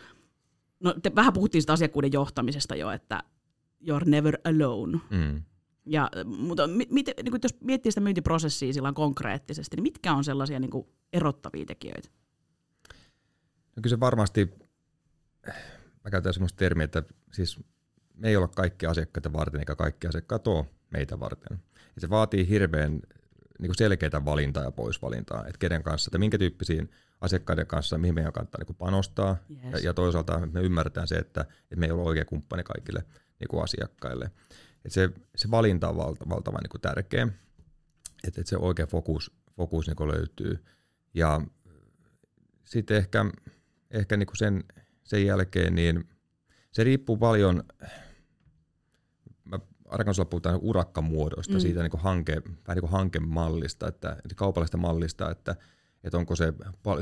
no 0.80 0.94
te, 1.02 1.12
vähän 1.14 1.32
puhuttiin 1.32 1.62
sitä 1.62 1.72
asiakkuuden 1.72 2.12
johtamisesta 2.12 2.76
jo, 2.76 2.90
että 2.90 3.22
you're 3.88 4.08
never 4.08 4.38
alone. 4.44 4.98
Mm. 5.10 5.42
Ja, 5.86 6.10
mutta 6.24 6.66
mit, 6.66 6.90
niin 6.90 7.30
kuin 7.30 7.40
jos 7.42 7.60
miettii 7.60 7.92
sitä 7.92 8.00
myyntiprosessia 8.00 8.72
sillä 8.72 8.92
konkreettisesti, 8.92 9.76
niin 9.76 9.82
mitkä 9.82 10.14
on 10.14 10.24
sellaisia 10.24 10.60
niin 10.60 10.70
kuin 10.70 10.86
erottavia 11.12 11.66
tekijöitä? 11.66 12.08
No 13.76 13.82
kyllä 13.82 13.96
se 13.96 14.00
varmasti, 14.00 14.50
mä 16.04 16.10
käytän 16.10 16.34
sellaista 16.34 16.56
termiä, 16.56 16.84
että 16.84 17.02
siis 17.32 17.60
me 18.14 18.28
ei 18.28 18.36
olla 18.36 18.48
kaikki 18.48 18.86
asiakkaita 18.86 19.32
varten, 19.32 19.60
eikä 19.60 19.76
kaikki 19.76 20.06
asiakkaat 20.06 20.46
ole 20.46 20.66
meitä 20.90 21.20
varten. 21.20 21.58
Ja 21.94 22.00
se 22.00 22.10
vaatii 22.10 22.48
hirveän 22.48 23.00
niin 23.58 23.74
selkeää 23.74 24.24
valintaa 24.24 24.64
ja 24.64 24.70
poisvalintaa, 24.70 25.46
että 25.46 25.58
kenen 25.58 25.82
kanssa, 25.82 26.08
että 26.08 26.18
minkä 26.18 26.38
tyyppisiin 26.38 26.90
asiakkaiden 27.20 27.66
kanssa, 27.66 27.98
mihin 27.98 28.14
meidän 28.14 28.32
kannattaa 28.32 28.64
niin 28.64 28.76
panostaa. 28.76 29.36
Yes. 29.50 29.72
Ja, 29.72 29.78
ja 29.78 29.94
toisaalta 29.94 30.46
me 30.46 30.60
ymmärretään 30.60 31.08
se, 31.08 31.16
että, 31.16 31.40
että 31.40 31.76
me 31.76 31.86
ei 31.86 31.92
ole 31.92 32.02
oikea 32.02 32.24
kumppani 32.24 32.62
kaikille 32.62 33.04
niin 33.40 33.48
kuin 33.48 33.64
asiakkaille. 33.64 34.30
Et 34.84 34.92
se, 34.92 35.10
se 35.36 35.50
valinta 35.50 35.88
on 35.88 35.96
valta, 35.96 36.28
valtavan 36.28 36.60
niin 36.62 36.70
kuin 36.70 36.80
tärkeä, 36.80 37.22
että, 38.24 38.40
että 38.40 38.50
se 38.50 38.56
oikea 38.56 38.86
fokus, 38.86 39.32
fokus 39.56 39.86
niin 39.86 39.96
kuin 39.96 40.10
löytyy. 40.10 40.64
Ja 41.14 41.40
sitten 42.64 42.96
ehkä, 42.96 43.24
ehkä 43.90 44.16
niin 44.16 44.26
kuin 44.26 44.36
sen, 44.36 44.64
sen 45.04 45.26
jälkeen, 45.26 45.74
niin 45.74 46.08
se 46.72 46.84
riippuu 46.84 47.16
paljon, 47.16 47.64
rakennusalla 49.90 50.30
puhutaan 50.30 50.58
urakkamuodoista, 50.62 51.54
mm. 51.54 51.60
siitä 51.60 51.80
niin 51.80 51.90
kuin 51.90 52.02
hanke, 52.02 52.42
vähän 52.46 52.74
niin 52.74 52.80
kuin 52.80 52.90
hankemallista, 52.90 53.88
että, 53.88 54.16
kaupallisesta 54.36 54.76
mallista, 54.76 55.30
että 55.30 55.56
että 56.04 56.18
onko 56.18 56.36
se 56.36 56.52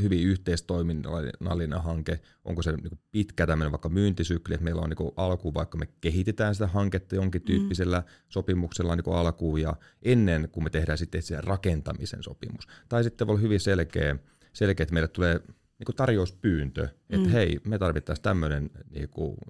hyvin 0.02 0.26
yhteistoiminnallinen 0.26 1.82
hanke, 1.82 2.20
onko 2.44 2.62
se 2.62 2.72
niin 2.72 3.00
pitkä 3.10 3.46
tämmöinen 3.46 3.72
vaikka 3.72 3.88
myyntisykli, 3.88 4.54
että 4.54 4.64
meillä 4.64 4.82
on 4.82 4.90
niin 4.90 5.12
alkuun, 5.16 5.54
vaikka 5.54 5.78
me 5.78 5.88
kehitetään 6.00 6.54
sitä 6.54 6.66
hanketta 6.66 7.14
jonkin 7.14 7.42
mm. 7.42 7.46
tyyppisellä 7.46 7.98
mm. 7.98 8.06
sopimuksella 8.28 8.96
niin 8.96 9.14
alkuun 9.14 9.60
ja 9.60 9.76
ennen 10.02 10.48
kuin 10.52 10.64
me 10.64 10.70
tehdään 10.70 10.98
sitten 10.98 11.22
se 11.22 11.40
rakentamisen 11.40 12.22
sopimus. 12.22 12.66
Tai 12.88 13.04
sitten 13.04 13.26
voi 13.26 13.32
olla 13.32 13.42
hyvin 13.42 13.60
selkeä, 13.60 14.16
selkeä 14.52 14.82
että 14.82 14.94
meille 14.94 15.08
tulee 15.08 15.40
niin 15.78 15.96
tarjouspyyntö, 15.96 16.88
että 17.10 17.26
mm. 17.26 17.32
hei, 17.32 17.60
me 17.64 17.78
tarvittaisiin 17.78 18.22
tämmöinen 18.22 18.70
niin 18.90 19.08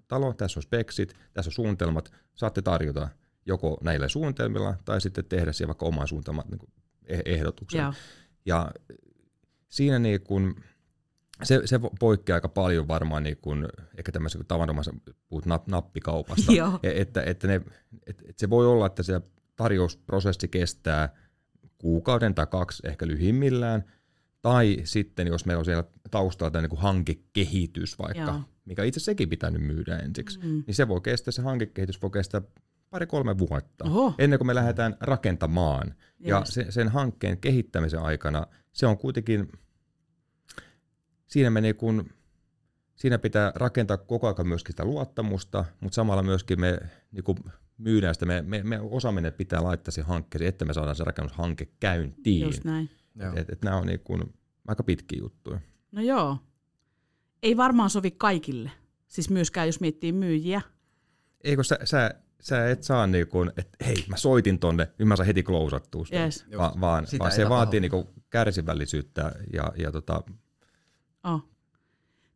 talo, 0.09 0.33
tässä 0.33 0.59
on 0.59 0.63
speksit, 0.63 1.15
tässä 1.33 1.49
on 1.49 1.53
suunnitelmat, 1.53 2.13
saatte 2.35 2.63
tarjota 2.63 3.09
joko 3.47 3.79
näillä 3.83 4.09
suunnitelmilla 4.09 4.75
tai 4.85 5.01
sitten 5.01 5.25
tehdä 5.25 5.53
siihen 5.53 5.69
vaikka 5.69 5.87
oman 5.87 6.09
suunnitelman 6.09 6.45
niin 6.51 7.23
ehdotuksen. 7.25 7.93
Ja 8.45 8.73
siinä 9.69 9.99
niin 9.99 10.21
kuin, 10.21 10.55
se, 11.43 11.61
se 11.65 11.81
poikkeaa 12.01 12.37
aika 12.37 12.49
paljon 12.49 12.89
varmaan 12.89 13.23
niin 13.23 13.37
kuin, 13.43 13.69
ehkä 13.99 14.13
tämmöisen 14.13 14.47
tavanomaisen 14.49 15.03
puhut 15.29 15.45
nappikaupasta, 15.67 16.53
e, 16.83 17.01
että, 17.01 17.23
että, 17.23 17.47
ne, 17.47 17.55
että, 18.07 18.23
että 18.29 18.41
se 18.41 18.51
voi 18.51 18.67
olla, 18.67 18.87
että 18.87 19.03
se 19.03 19.21
tarjousprosessi 19.57 20.49
kestää 20.49 21.17
kuukauden 21.79 22.35
tai 22.35 22.47
kaksi 22.47 22.83
ehkä 22.87 23.07
lyhimmillään, 23.07 23.85
tai 24.43 24.77
sitten 24.85 25.27
jos 25.27 25.47
meillä 25.47 25.59
on 25.59 25.65
siellä 25.65 25.85
taustalla 26.11 26.51
tämä 26.51 26.67
niin 26.69 26.81
hankekehitys 26.81 27.99
vaikka, 27.99 28.21
Joo. 28.21 28.41
mikä 28.65 28.85
itse 28.85 29.01
sekin 29.01 29.29
pitää 29.29 29.51
nyt 29.51 29.63
myydä 29.63 29.99
ensiksi, 29.99 30.39
mm. 30.39 30.63
niin 30.67 30.75
se 30.75 30.89
voi 30.89 31.01
kestää, 31.01 31.33
se 31.33 31.43
hankekehitys 31.43 32.03
voi 32.03 32.11
kestää 32.11 32.43
pari-kolme 32.91 33.39
vuotta, 33.39 33.85
Oho. 33.85 34.15
ennen 34.19 34.39
kuin 34.39 34.47
me 34.47 34.55
lähdetään 34.55 34.97
rakentamaan. 35.01 35.87
Yes. 35.87 35.99
Ja 36.21 36.43
se, 36.45 36.67
sen 36.71 36.89
hankkeen 36.89 37.39
kehittämisen 37.39 38.01
aikana 38.01 38.47
se 38.73 38.87
on 38.87 38.99
kuitenkin, 38.99 39.53
siinä 41.27 41.51
menee 41.51 41.73
kun, 41.73 42.11
siinä 42.95 43.19
pitää 43.19 43.53
rakentaa 43.55 43.97
koko 43.97 44.27
ajan 44.27 44.49
myöskin 44.49 44.73
sitä 44.73 44.85
luottamusta, 44.85 45.65
mutta 45.81 45.95
samalla 45.95 46.23
myöskin 46.23 46.61
me 46.61 46.79
niin 47.13 47.25
kuin 47.25 47.39
myydään 47.79 48.15
sitä, 48.15 48.27
me, 48.27 48.43
me, 48.43 48.63
me 48.63 48.81
osaaminen 48.81 49.33
pitää 49.33 49.63
laittaa 49.63 49.93
siihen 49.93 50.09
hankkeeseen, 50.09 50.49
että 50.49 50.65
me 50.65 50.73
saadaan 50.73 50.97
se 50.97 51.05
rakennushanke 51.05 51.69
käyntiin. 51.81 52.47
Just 52.47 52.65
näin. 52.65 52.91
Et, 53.37 53.51
et 53.51 53.63
nämä 53.63 53.77
on 53.77 53.87
niin 53.87 54.01
kuin 54.01 54.35
aika 54.69 54.83
pitkiä 54.83 55.19
juttuja. 55.19 55.61
No 55.93 56.03
joo. 56.03 56.39
Ei 57.43 57.57
varmaan 57.57 57.91
sovi 57.91 58.11
kaikille. 58.11 58.71
Siis 59.07 59.31
myöskään, 59.31 59.69
jos 59.69 59.81
miettii 59.81 60.13
myyjiä. 60.13 60.61
Eikö 61.45 61.65
sä, 61.65 61.79
sä 61.85 62.15
sä 62.41 62.71
et 62.71 62.83
saa 62.83 63.07
niin 63.07 63.29
kuin, 63.29 63.53
että 63.57 63.85
hei, 63.87 64.05
mä 64.09 64.17
soitin 64.17 64.59
tonne, 64.59 64.89
niin 64.99 65.09
mä 65.09 65.17
saan 65.17 65.27
heti 65.27 65.43
klousattua 65.43 66.05
sitä. 66.05 66.25
Yes. 66.25 66.47
Va- 66.59 66.75
vaan, 66.81 67.07
vaan 67.19 67.33
se 67.33 67.49
vaatii 67.49 67.81
niin 67.81 67.91
kuin 67.91 68.07
kärsivällisyyttä 68.31 69.33
ja, 69.53 69.73
ja 69.77 69.93
tota... 69.93 70.23
Oh. 71.25 71.45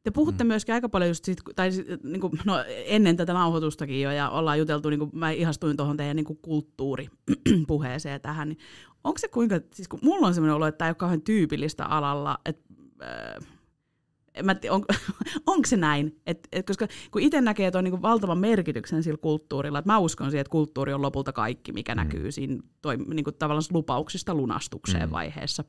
Te 0.02 0.10
puhutte 0.10 0.44
mm. 0.44 0.48
myöskin 0.48 0.74
aika 0.74 0.88
paljon 0.88 1.10
just 1.10 1.24
siitä, 1.24 1.42
tai 1.56 1.70
niin 2.02 2.20
kuin, 2.20 2.32
no, 2.44 2.64
ennen 2.68 3.16
tätä 3.16 3.32
nauhoitustakin 3.32 4.02
jo, 4.02 4.10
ja 4.10 4.30
ollaan 4.30 4.58
juteltu, 4.58 4.90
niin 4.90 4.98
kuin, 4.98 5.10
mä 5.14 5.30
ihastuin 5.30 5.76
tuohon 5.76 5.96
teidän 5.96 6.16
niin 6.16 6.24
kuin 6.24 6.38
kulttuuripuheeseen 6.42 8.20
tähän, 8.20 8.48
niin 8.48 8.58
onko 9.04 9.18
se 9.18 9.28
kuinka, 9.28 9.60
siis 9.74 9.88
kun 9.88 9.98
mulla 10.02 10.26
on 10.26 10.34
sellainen 10.34 10.54
olo, 10.54 10.66
että 10.66 10.78
tämä 10.78 10.88
ei 10.88 10.90
ole 10.90 10.96
kauhean 10.96 11.22
tyypillistä 11.22 11.84
alalla, 11.84 12.38
että 12.46 12.62
äh, 13.02 13.48
mä 14.42 14.54
tiedä, 14.54 14.74
on, 14.74 14.84
onko 15.46 15.66
se 15.66 15.76
näin? 15.76 16.20
Et, 16.26 16.48
et, 16.52 16.66
koska 16.66 16.86
kun 17.10 17.22
itse 17.22 17.40
näkee 17.40 17.70
tuon 17.70 17.84
niin 17.84 18.02
valtavan 18.02 18.38
merkityksen 18.38 19.02
sillä 19.02 19.18
kulttuurilla, 19.18 19.78
että 19.78 19.92
mä 19.92 19.98
uskon 19.98 20.30
siihen, 20.30 20.40
että 20.40 20.50
kulttuuri 20.50 20.92
on 20.92 21.02
lopulta 21.02 21.32
kaikki, 21.32 21.72
mikä 21.72 21.94
mm. 21.94 21.96
näkyy 21.96 22.32
siinä 22.32 22.62
toi, 22.82 22.96
niin 22.96 23.24
kuin 23.24 23.36
tavallaan 23.36 23.64
lupauksista 23.70 24.34
lunastukseen 24.34 25.08
mm. 25.08 25.12
vaiheessa. 25.12 25.64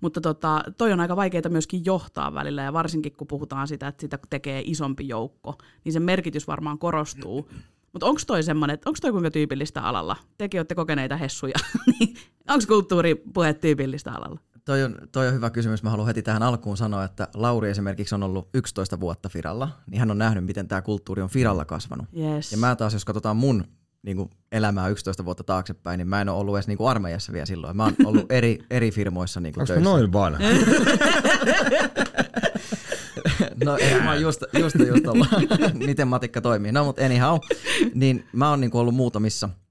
Mutta 0.00 0.20
tota, 0.20 0.62
toi 0.78 0.92
on 0.92 1.00
aika 1.00 1.16
vaikeaa 1.16 1.48
myöskin 1.48 1.84
johtaa 1.84 2.34
välillä, 2.34 2.62
ja 2.62 2.72
varsinkin 2.72 3.12
kun 3.12 3.26
puhutaan 3.26 3.68
sitä, 3.68 3.88
että 3.88 4.00
sitä 4.00 4.18
tekee 4.30 4.62
isompi 4.64 5.08
joukko, 5.08 5.54
niin 5.84 5.92
sen 5.92 6.02
merkitys 6.02 6.46
varmaan 6.46 6.78
korostuu. 6.78 7.48
Mutta 7.92 8.06
onko 8.06 8.20
toi 8.26 8.42
semmoinen, 8.42 8.78
onko 8.86 8.98
toi 9.02 9.12
kuinka 9.12 9.30
tyypillistä 9.30 9.82
alalla? 9.82 10.16
Tekin 10.38 10.58
olette 10.58 10.74
kokeneita 10.74 11.16
hessuja, 11.16 11.54
niin 11.98 12.16
onko 12.48 12.64
kulttuuripuhe 12.68 13.54
tyypillistä 13.54 14.12
alalla? 14.12 14.40
Toi 14.64 14.82
on, 14.82 14.96
toi 15.12 15.28
on 15.28 15.34
hyvä 15.34 15.50
kysymys. 15.50 15.82
Mä 15.82 15.90
haluan 15.90 16.06
heti 16.06 16.22
tähän 16.22 16.42
alkuun 16.42 16.76
sanoa, 16.76 17.04
että 17.04 17.28
Lauri 17.34 17.70
esimerkiksi 17.70 18.14
on 18.14 18.22
ollut 18.22 18.48
11 18.54 19.00
vuotta 19.00 19.28
Firalla, 19.28 19.68
niin 19.86 19.98
hän 19.98 20.10
on 20.10 20.18
nähnyt, 20.18 20.44
miten 20.44 20.68
tämä 20.68 20.82
kulttuuri 20.82 21.22
on 21.22 21.28
Firalla 21.28 21.64
kasvanut. 21.64 22.06
Yes. 22.16 22.52
Ja 22.52 22.58
mä 22.58 22.76
taas, 22.76 22.92
jos 22.92 23.04
katsotaan 23.04 23.36
mun 23.36 23.64
niin 24.02 24.16
kuin 24.16 24.30
elämää 24.52 24.88
11 24.88 25.24
vuotta 25.24 25.44
taaksepäin, 25.44 25.98
niin 25.98 26.08
mä 26.08 26.20
en 26.20 26.28
ole 26.28 26.38
ollut 26.38 26.56
edes 26.56 26.68
niin 26.68 26.78
kuin 26.78 26.90
armeijassa 26.90 27.32
vielä 27.32 27.46
silloin. 27.46 27.76
Mä 27.76 27.84
oon 27.84 27.94
ollut 28.04 28.32
eri, 28.32 28.58
eri 28.70 28.90
firmoissa 28.90 29.40
niin 29.40 29.54
kuin 29.54 29.66
töissä. 29.66 29.84
noin 29.84 30.12
vanha? 30.12 30.38
no 33.64 33.76
ei, 33.76 34.00
mä 34.00 34.14
just, 34.14 34.42
just, 34.58 34.76
just 34.78 35.06
ollut, 35.06 35.28
miten 35.86 36.08
matikka 36.08 36.40
toimii. 36.40 36.72
No 36.72 36.84
mutta 36.84 37.04
anyhow, 37.04 37.38
niin 37.94 38.26
mä 38.32 38.50
oon 38.50 38.60
niin 38.60 38.70
kuin 38.70 38.80
ollut 38.80 38.94
muutamissa– 38.94 39.48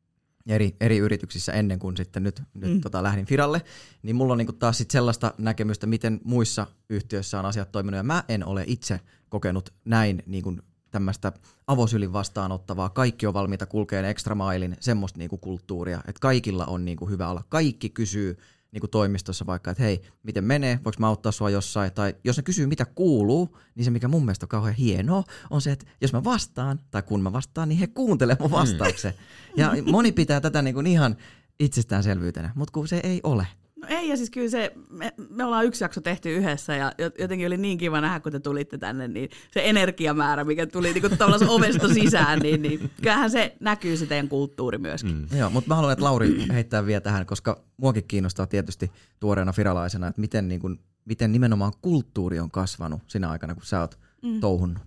eri, 0.48 0.76
eri 0.80 0.98
yrityksissä 0.98 1.54
ennen 1.54 1.80
kuin 1.80 1.98
sitten 1.98 2.24
nyt, 2.24 2.42
nyt 2.54 2.74
mm. 2.74 2.82
tota, 2.82 3.04
lähdin 3.04 3.26
Firalle, 3.26 3.62
niin 4.04 4.16
mulla 4.16 4.34
on 4.34 4.38
niinku 4.38 4.54
taas 4.54 4.78
sit 4.78 4.92
sellaista 4.92 5.34
näkemystä, 5.38 5.88
miten 5.88 6.22
muissa 6.24 6.68
yhtiöissä 6.90 7.40
on 7.40 7.46
asiat 7.46 7.72
toiminut, 7.72 7.98
ja 7.98 8.04
mä 8.04 8.24
en 8.28 8.46
ole 8.46 8.64
itse 8.68 9.00
kokenut 9.30 9.74
näin 9.86 10.24
niinku 10.26 10.54
tämmöistä 10.92 11.32
avosylin 11.68 12.14
vastaanottavaa, 12.14 12.90
kaikki 12.90 13.28
on 13.28 13.34
valmiita 13.34 13.66
kulkeen 13.66 14.06
extra 14.06 14.36
mailin, 14.36 14.78
semmoista 14.80 15.20
niinku 15.20 15.38
kulttuuria, 15.38 15.98
että 16.08 16.20
kaikilla 16.20 16.66
on 16.66 16.86
niinku 16.86 17.10
hyvä 17.10 17.30
olla, 17.30 17.44
kaikki 17.50 17.90
kysyy 17.90 18.38
niin 18.72 18.82
kuin 18.82 18.92
toimistossa 18.92 19.46
vaikka, 19.46 19.72
että 19.72 19.84
hei, 19.84 20.02
miten 20.24 20.44
menee, 20.44 20.80
voiko 20.86 20.96
mä 21.00 21.08
auttaa 21.08 21.32
sua 21.32 21.50
jossain, 21.50 21.92
tai 21.92 22.16
jos 22.24 22.38
ne 22.38 22.44
kysyy, 22.44 22.68
mitä 22.68 22.86
kuuluu, 22.86 23.58
niin 23.76 23.86
se 23.86 23.92
mikä 23.92 24.08
mun 24.08 24.26
mielestä 24.26 24.46
on 24.46 24.50
kauhean 24.50 24.76
hienoa, 24.76 25.24
on 25.50 25.62
se, 25.62 25.72
että 25.72 25.86
jos 26.02 26.14
mä 26.14 26.24
vastaan, 26.24 26.80
tai 26.92 27.02
kun 27.02 27.22
mä 27.22 27.34
vastaan, 27.34 27.70
niin 27.70 27.80
he 27.80 27.88
kuuntelee 27.88 28.36
mun 28.40 28.50
mm. 28.50 28.56
vastauksen. 28.56 29.14
Mm. 29.14 29.62
Ja 29.62 29.74
moni 29.92 30.12
pitää 30.12 30.42
tätä 30.42 30.62
niin 30.62 30.74
kuin 30.74 30.88
ihan 30.88 31.18
itsestäänselvyytenä, 31.60 32.52
mutta 32.56 32.72
kun 32.72 32.88
se 32.88 33.00
ei 33.04 33.20
ole. 33.24 33.48
No 33.82 33.88
ei, 33.90 34.10
ja 34.10 34.18
siis 34.18 34.30
kyllä 34.30 34.50
se, 34.50 34.72
me, 34.90 35.14
me 35.30 35.44
ollaan 35.46 35.66
yksi 35.66 35.84
jakso 35.84 36.02
tehty 36.02 36.36
yhdessä, 36.36 36.76
ja 36.76 36.92
jotenkin 37.20 37.48
oli 37.48 37.58
niin 37.58 37.78
kiva 37.78 38.02
nähdä, 38.02 38.20
kun 38.20 38.32
te 38.32 38.40
tulitte 38.40 38.78
tänne, 38.78 39.08
niin 39.08 39.30
se 39.52 39.70
energiamäärä, 39.70 40.44
mikä 40.44 40.68
tuli 40.68 40.94
niin 40.94 41.02
kuin 41.02 41.50
ovesta 41.50 41.94
sisään, 41.94 42.40
niin, 42.40 42.62
niin 42.62 42.92
kyllähän 43.02 43.32
se 43.32 43.56
näkyy 43.60 43.98
se 43.98 44.06
teidän 44.06 44.30
kulttuuri 44.30 44.78
myöskin. 44.78 45.28
Mm. 45.32 45.38
Joo, 45.38 45.50
mutta 45.50 45.68
mä 45.68 45.76
haluan, 45.76 45.94
että 45.94 46.06
Lauri 46.06 46.46
heittää 46.54 46.86
vielä 46.86 47.02
tähän, 47.02 47.26
koska 47.26 47.64
muakin 47.78 48.04
kiinnostaa 48.08 48.48
tietysti 48.48 48.92
tuoreena 49.20 49.52
firalaisena, 49.52 50.08
että 50.08 50.22
miten, 50.22 50.48
niin 50.48 50.62
kuin, 50.62 50.80
miten 51.06 51.32
nimenomaan 51.32 51.74
kulttuuri 51.82 52.40
on 52.40 52.52
kasvanut 52.52 53.02
sinä 53.08 53.30
aikana, 53.30 53.56
kun 53.56 53.66
sä 53.66 53.80
oot 53.80 54.00
mm. 54.22 54.40
touhunnut. 54.40 54.84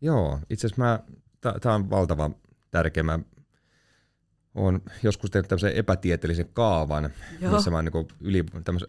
Joo, 0.00 0.38
itse 0.50 0.66
asiassa 0.66 1.00
tämä 1.60 1.74
on 1.74 1.90
valtava 1.90 2.30
tärkeä. 2.70 3.02
Mä 3.02 3.18
olen 4.56 4.80
joskus 5.02 5.30
tehnyt 5.30 5.48
tämmöisen 5.48 5.72
epätieteellisen 5.72 6.48
kaavan, 6.52 7.10
Joo. 7.40 7.52
missä 7.52 7.70
mä 7.70 7.82
niin 7.82 8.06
yli, 8.20 8.44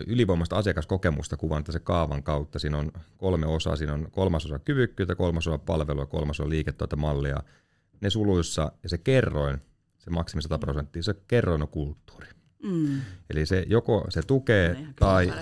ylivoimasta 0.08 0.56
asiakaskokemusta 0.56 1.38
kuvan 1.38 1.64
tässä 1.64 1.80
kaavan 1.80 2.24
kautta. 2.24 2.60
Siinä 2.60 2.78
on 2.78 2.92
kolme 3.18 3.46
osaa. 3.46 3.76
Siinä 3.76 3.94
on 3.94 4.08
kolmasosa 4.12 4.60
kyvykkyyttä, 4.60 5.16
kolmasosa 5.16 5.58
palvelua, 5.58 6.06
kolmasosa 6.06 6.50
liiketoimintamallia. 6.50 7.44
Ne 8.02 8.10
suluissa 8.10 8.72
ja 8.84 8.90
se 8.90 8.98
kerroin, 8.98 9.62
se 9.98 10.10
maksimi 10.10 10.42
100 10.42 10.60
prosenttia, 10.60 11.04
se 11.04 11.16
kerroin 11.28 11.62
on 11.62 11.68
kulttuuri. 11.68 12.28
Mm. 12.64 13.02
Eli 13.30 13.46
se 13.46 13.66
joko 13.68 14.06
se 14.10 14.22
tukee 14.22 14.74
no, 14.74 14.94
tai 14.96 15.34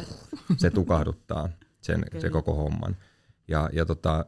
se 0.57 0.69
tukahduttaa 0.69 1.49
sen, 1.81 2.05
se 2.19 2.29
koko 2.29 2.55
homman. 2.55 2.97
Ja, 3.47 3.69
ja 3.73 3.85
tota, 3.85 4.25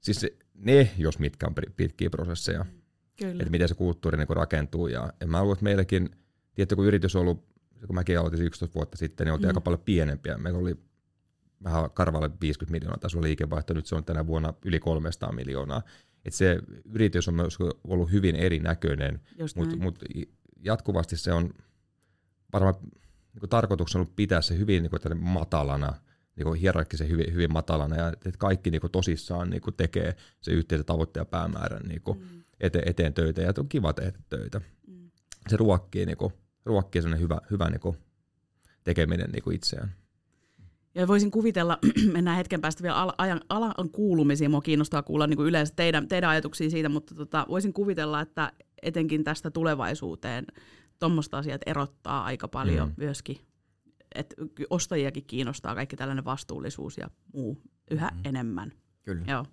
siis 0.00 0.26
ne, 0.54 0.90
jos 0.98 1.18
mitkä 1.18 1.46
on 1.46 1.54
pitkiä 1.76 2.10
prosesseja, 2.10 2.64
mm 2.64 2.79
Kyllä. 3.20 3.42
että 3.42 3.50
miten 3.50 3.68
se 3.68 3.74
kulttuuri 3.74 4.18
niin 4.18 4.28
rakentuu. 4.28 4.86
Ja, 4.86 5.12
ja 5.20 5.26
mä 5.26 5.42
luulen, 5.42 5.52
että 5.52 5.64
meilläkin, 5.64 6.10
tietty 6.54 6.76
kun 6.76 6.86
yritys 6.86 7.16
on 7.16 7.22
ollut, 7.22 7.44
kun 7.86 7.94
mäkin 7.94 8.18
aloitin 8.18 8.42
11 8.42 8.74
vuotta 8.74 8.96
sitten, 8.96 9.24
niin 9.24 9.32
oltiin 9.32 9.46
mm. 9.46 9.50
aika 9.50 9.60
paljon 9.60 9.82
pienempiä. 9.84 10.38
Meillä 10.38 10.58
oli 10.58 10.76
vähän 11.64 11.90
karvalle 11.90 12.30
50 12.40 12.72
miljoonaa 12.72 12.98
tasolla 12.98 13.26
liikevaihto, 13.26 13.74
nyt 13.74 13.86
se 13.86 13.94
on 13.94 14.04
tänä 14.04 14.26
vuonna 14.26 14.54
yli 14.64 14.80
300 14.80 15.32
miljoonaa. 15.32 15.82
Et 16.24 16.34
se 16.34 16.58
yritys 16.84 17.28
on 17.28 17.34
myös 17.34 17.58
ollut 17.84 18.12
hyvin 18.12 18.36
erinäköinen, 18.36 19.20
mutta 19.56 19.76
mut 19.76 19.98
jatkuvasti 20.60 21.16
se 21.16 21.32
on 21.32 21.54
varmaan 22.52 22.74
niin 23.34 23.50
tarkoituksena 23.50 24.02
ollut 24.02 24.16
pitää 24.16 24.42
se 24.42 24.58
hyvin 24.58 24.82
niin 24.82 25.18
matalana, 25.18 25.94
niin 26.44 26.54
hierarkkisen 26.54 27.08
hyvin, 27.08 27.32
hyvin 27.32 27.52
matalana, 27.52 27.96
ja 27.96 28.08
että 28.08 28.30
kaikki 28.38 28.70
niin 28.70 28.82
tosissaan 28.92 29.50
niin 29.50 29.62
tekee 29.76 30.16
se 30.40 30.50
yhteisen 30.52 30.86
tavoitteen 30.86 31.20
ja 31.20 31.24
päämäärän 31.24 31.82
niin 31.82 32.02
mm 32.06 32.40
eteen, 32.60 32.88
eteen 32.88 33.14
töitä 33.14 33.42
ja 33.42 33.52
on 33.58 33.68
kiva 33.68 33.92
tehdä 33.92 34.18
töitä. 34.28 34.60
Mm. 34.86 35.10
Se 35.48 35.56
ruokkii, 35.56 36.06
niin 36.06 36.16
kuin, 36.16 36.32
ruokkii 36.64 37.02
sellainen 37.02 37.22
hyvä, 37.22 37.38
hyvä 37.50 37.70
niin 37.70 37.80
kuin, 37.80 37.96
tekeminen 38.84 39.30
niin 39.30 39.42
kuin 39.42 39.56
itseään. 39.56 39.94
Ja 40.94 41.08
voisin 41.08 41.30
kuvitella, 41.30 41.78
mennään 42.12 42.36
hetken 42.36 42.60
päästä 42.60 42.82
vielä 42.82 42.96
ala, 42.96 43.14
ajan, 43.18 43.40
alan 43.48 43.90
kuulumisiin, 43.92 44.50
mua 44.50 44.60
kiinnostaa 44.60 45.02
kuulla 45.02 45.26
niin 45.26 45.36
kuin 45.36 45.48
yleensä 45.48 45.74
teidän, 45.76 46.08
teidän 46.08 46.30
ajatuksia 46.30 46.70
siitä, 46.70 46.88
mutta 46.88 47.14
tota, 47.14 47.46
voisin 47.48 47.72
kuvitella, 47.72 48.20
että 48.20 48.52
etenkin 48.82 49.24
tästä 49.24 49.50
tulevaisuuteen 49.50 50.46
tuommoista 50.98 51.38
asiat 51.38 51.60
erottaa 51.66 52.24
aika 52.24 52.48
paljon 52.48 52.88
mm. 52.88 52.94
myöskin 52.96 53.36
et 54.14 54.34
ostajiakin 54.70 55.24
kiinnostaa 55.26 55.74
kaikki 55.74 55.96
tällainen 55.96 56.24
vastuullisuus 56.24 56.98
ja 56.98 57.10
muu 57.34 57.62
yhä 57.90 58.10
mm. 58.14 58.20
enemmän. 58.24 58.72
Kyllä. 59.02 59.24
Joo. 59.28 59.44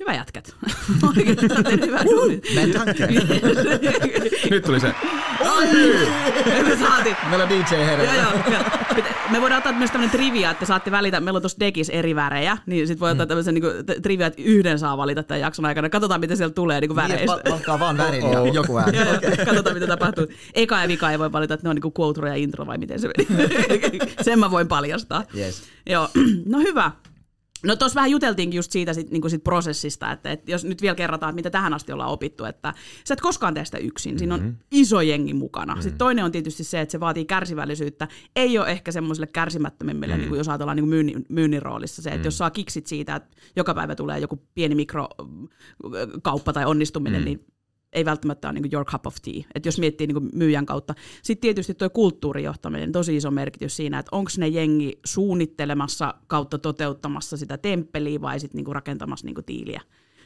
Hyvä 0.00 0.14
jätkät. 0.14 0.54
hyvä 1.86 2.04
duuni. 2.04 2.40
Nyt 4.50 4.64
tuli 4.64 4.80
se. 4.80 4.94
Oi! 5.40 5.66
Me 6.68 6.76
saatiin. 6.76 7.16
Meillä 7.30 7.42
on 7.42 7.48
DJ 7.48 7.76
herra. 7.76 8.04
Joo, 8.04 8.32
joo. 8.52 8.62
Me 9.30 9.40
voidaan 9.40 9.58
ottaa 9.58 9.72
myös 9.72 9.90
tämmöinen 9.90 10.16
trivia, 10.16 10.50
että 10.50 10.66
saatte 10.66 10.90
välitä. 10.90 11.20
Meillä 11.20 11.38
on 11.38 11.42
tuossa 11.42 11.60
Dekis 11.60 11.90
eri 11.90 12.14
värejä, 12.14 12.58
niin 12.66 12.86
sit 12.86 13.00
voi 13.00 13.10
ottaa 13.10 13.26
mm. 13.26 13.28
tämmöisen 13.28 13.54
niin 13.54 13.64
trivia, 14.02 14.26
että 14.26 14.42
yhden 14.42 14.78
saa 14.78 14.96
valita 14.96 15.22
tämän 15.22 15.40
jakson 15.40 15.64
aikana. 15.64 15.88
Katsotaan, 15.88 16.20
mitä 16.20 16.36
sieltä 16.36 16.54
tulee 16.54 16.80
niin 16.80 16.96
väreistä. 16.96 17.36
Niin, 17.36 17.52
valkaa 17.52 17.78
vaan 17.78 17.96
värin 17.96 18.30
ja 18.32 18.40
oh. 18.40 18.54
joku 18.54 18.78
ääni. 18.78 18.98
Joo, 18.98 19.14
okay. 19.14 19.36
Katsotaan, 19.44 19.76
mitä 19.76 19.86
tapahtuu. 19.86 20.26
Eka 20.54 20.80
ja 20.80 20.88
vika 20.88 21.10
ei 21.10 21.18
voi 21.18 21.32
valita, 21.32 21.54
että 21.54 21.66
ne 21.66 21.70
on 21.70 21.76
niin 21.76 21.92
quote 22.00 22.28
ja 22.28 22.34
intro 22.34 22.66
vai 22.66 22.78
miten 22.78 23.00
se 23.00 23.08
meni. 23.08 23.48
Sen 24.22 24.38
mä 24.38 24.50
voin 24.50 24.68
paljastaa. 24.68 25.24
Yes. 25.36 25.62
Joo, 25.86 26.08
no 26.52 26.58
hyvä. 26.58 26.90
No 27.64 27.76
tuossa 27.76 27.96
vähän 27.96 28.10
juteltiinkin 28.10 28.58
just 28.58 28.72
siitä 28.72 28.94
sit, 28.94 29.10
niin 29.10 29.30
sit 29.30 29.44
prosessista, 29.44 30.12
että, 30.12 30.30
että 30.30 30.50
jos 30.50 30.64
nyt 30.64 30.82
vielä 30.82 30.94
kerrataan, 30.94 31.30
että 31.30 31.36
mitä 31.36 31.50
tähän 31.50 31.74
asti 31.74 31.92
ollaan 31.92 32.10
opittu, 32.10 32.44
että 32.44 32.74
sä 33.04 33.14
et 33.14 33.20
koskaan 33.20 33.54
tee 33.54 33.64
sitä 33.64 33.78
yksin, 33.78 34.18
siinä 34.18 34.34
on 34.34 34.40
mm-hmm. 34.40 34.56
iso 34.70 35.00
jengi 35.00 35.34
mukana. 35.34 35.72
Mm-hmm. 35.72 35.82
Sitten 35.82 35.98
toinen 35.98 36.24
on 36.24 36.32
tietysti 36.32 36.64
se, 36.64 36.80
että 36.80 36.92
se 36.92 37.00
vaatii 37.00 37.24
kärsivällisyyttä. 37.24 38.08
Ei 38.36 38.58
ole 38.58 38.70
ehkä 38.70 38.92
semmoiselle 38.92 39.26
kärsimättömimmille, 39.26 40.14
mm-hmm. 40.14 40.20
niin 40.20 40.28
kuin 40.28 40.38
jos 40.38 40.48
ajatellaan 40.48 40.76
niin 40.76 40.88
myynnin, 40.88 41.26
myynnin 41.28 41.62
roolissa 41.62 42.02
se, 42.02 42.08
että 42.08 42.16
mm-hmm. 42.16 42.26
jos 42.26 42.38
saa 42.38 42.50
kiksit 42.50 42.86
siitä, 42.86 43.16
että 43.16 43.36
joka 43.56 43.74
päivä 43.74 43.94
tulee 43.94 44.18
joku 44.18 44.42
pieni 44.54 44.74
mikrokauppa 44.74 46.52
tai 46.52 46.64
onnistuminen, 46.64 47.20
mm-hmm. 47.20 47.24
niin 47.24 47.55
ei 47.92 48.04
välttämättä 48.04 48.48
ole 48.48 48.60
niin 48.60 48.72
your 48.72 48.86
cup 48.86 49.06
of 49.06 49.16
tea, 49.22 49.42
että 49.54 49.68
jos 49.68 49.78
miettii 49.78 50.06
niin 50.06 50.30
myyjän 50.32 50.66
kautta. 50.66 50.94
Sitten 51.22 51.40
tietysti 51.40 51.74
tuo 51.74 51.90
kulttuurijohtaminen, 51.90 52.92
tosi 52.92 53.16
iso 53.16 53.30
merkitys 53.30 53.76
siinä, 53.76 53.98
että 53.98 54.16
onko 54.16 54.30
ne 54.38 54.48
jengi 54.48 54.98
suunnittelemassa 55.04 56.14
kautta 56.26 56.58
toteuttamassa 56.58 57.36
sitä 57.36 57.58
temppeliä 57.58 58.20
vai 58.20 58.40
sitten 58.40 58.64
niin 58.64 58.74
rakentamassa 58.74 59.26
niin 59.26 59.44
tiiliä 59.46 59.80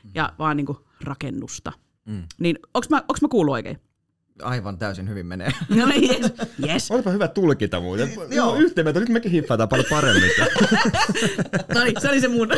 mm. 0.04 0.10
ja 0.14 0.32
vaan 0.38 0.56
niin 0.56 0.66
rakennusta. 1.04 1.72
Mm. 2.06 2.22
Niin 2.38 2.58
onko 2.74 2.86
mä, 2.90 3.02
onks 3.08 3.22
mä 3.22 3.28
kuullut 3.28 3.52
oikein? 3.52 3.78
Aivan 4.42 4.78
täysin 4.78 5.08
hyvin 5.08 5.26
menee. 5.26 5.52
No 5.76 5.86
niin, 5.86 6.22
yes. 6.22 6.32
yes. 6.64 6.90
Olipa 6.90 7.10
hyvä 7.10 7.28
tulkita 7.28 7.80
muuten. 7.80 8.10
Joo. 8.30 8.56
Yhteen 8.56 8.94
nyt 8.94 9.08
mekin 9.08 9.30
hippataan 9.30 9.68
paljon 9.68 9.86
paremmin. 9.90 10.30
no 11.74 11.84
niin, 11.84 12.00
se 12.00 12.08
oli 12.08 12.20
se 12.20 12.28
mun. 12.28 12.48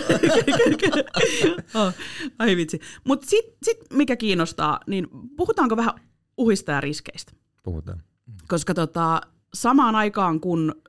oh, 1.81 1.95
ai 2.39 2.57
vitsi. 2.57 2.81
Mutta 3.05 3.27
sitten 3.27 3.57
sit, 3.63 3.79
mikä 3.93 4.17
kiinnostaa, 4.17 4.81
niin 4.87 5.09
puhutaanko 5.37 5.77
vähän 5.77 5.95
uhista 6.37 6.73
ja 6.73 6.81
riskeistä? 6.81 7.33
Puhutaan. 7.63 8.03
Koska 8.49 8.75
tota, 8.75 9.21
samaan 9.55 9.95
aikaan, 9.95 10.41
kun 10.41 10.83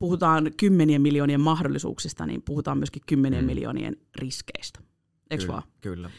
puhutaan 0.00 0.50
kymmenien 0.56 1.02
miljoonien 1.02 1.40
mahdollisuuksista, 1.40 2.26
niin 2.26 2.42
puhutaan 2.42 2.78
myöskin 2.78 3.02
kymmenien 3.06 3.44
mm. 3.44 3.46
miljoonien 3.46 3.96
riskeistä. 4.14 4.80
Eikö 5.30 5.46
vaan? 5.46 5.62
Kyllä. 5.80 6.10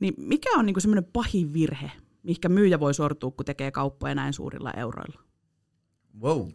Niin 0.00 0.14
mikä 0.16 0.50
on 0.56 0.66
niinku 0.66 0.80
semmoinen 0.80 1.10
pahin 1.12 1.52
virhe, 1.52 1.90
mihinkä 2.28 2.48
myyjä 2.48 2.80
voi 2.80 2.94
sortua, 2.94 3.30
kun 3.30 3.46
tekee 3.46 3.70
kauppoja 3.70 4.14
näin 4.14 4.32
suurilla 4.32 4.72
euroilla. 4.76 5.22
Wow. 6.22 6.48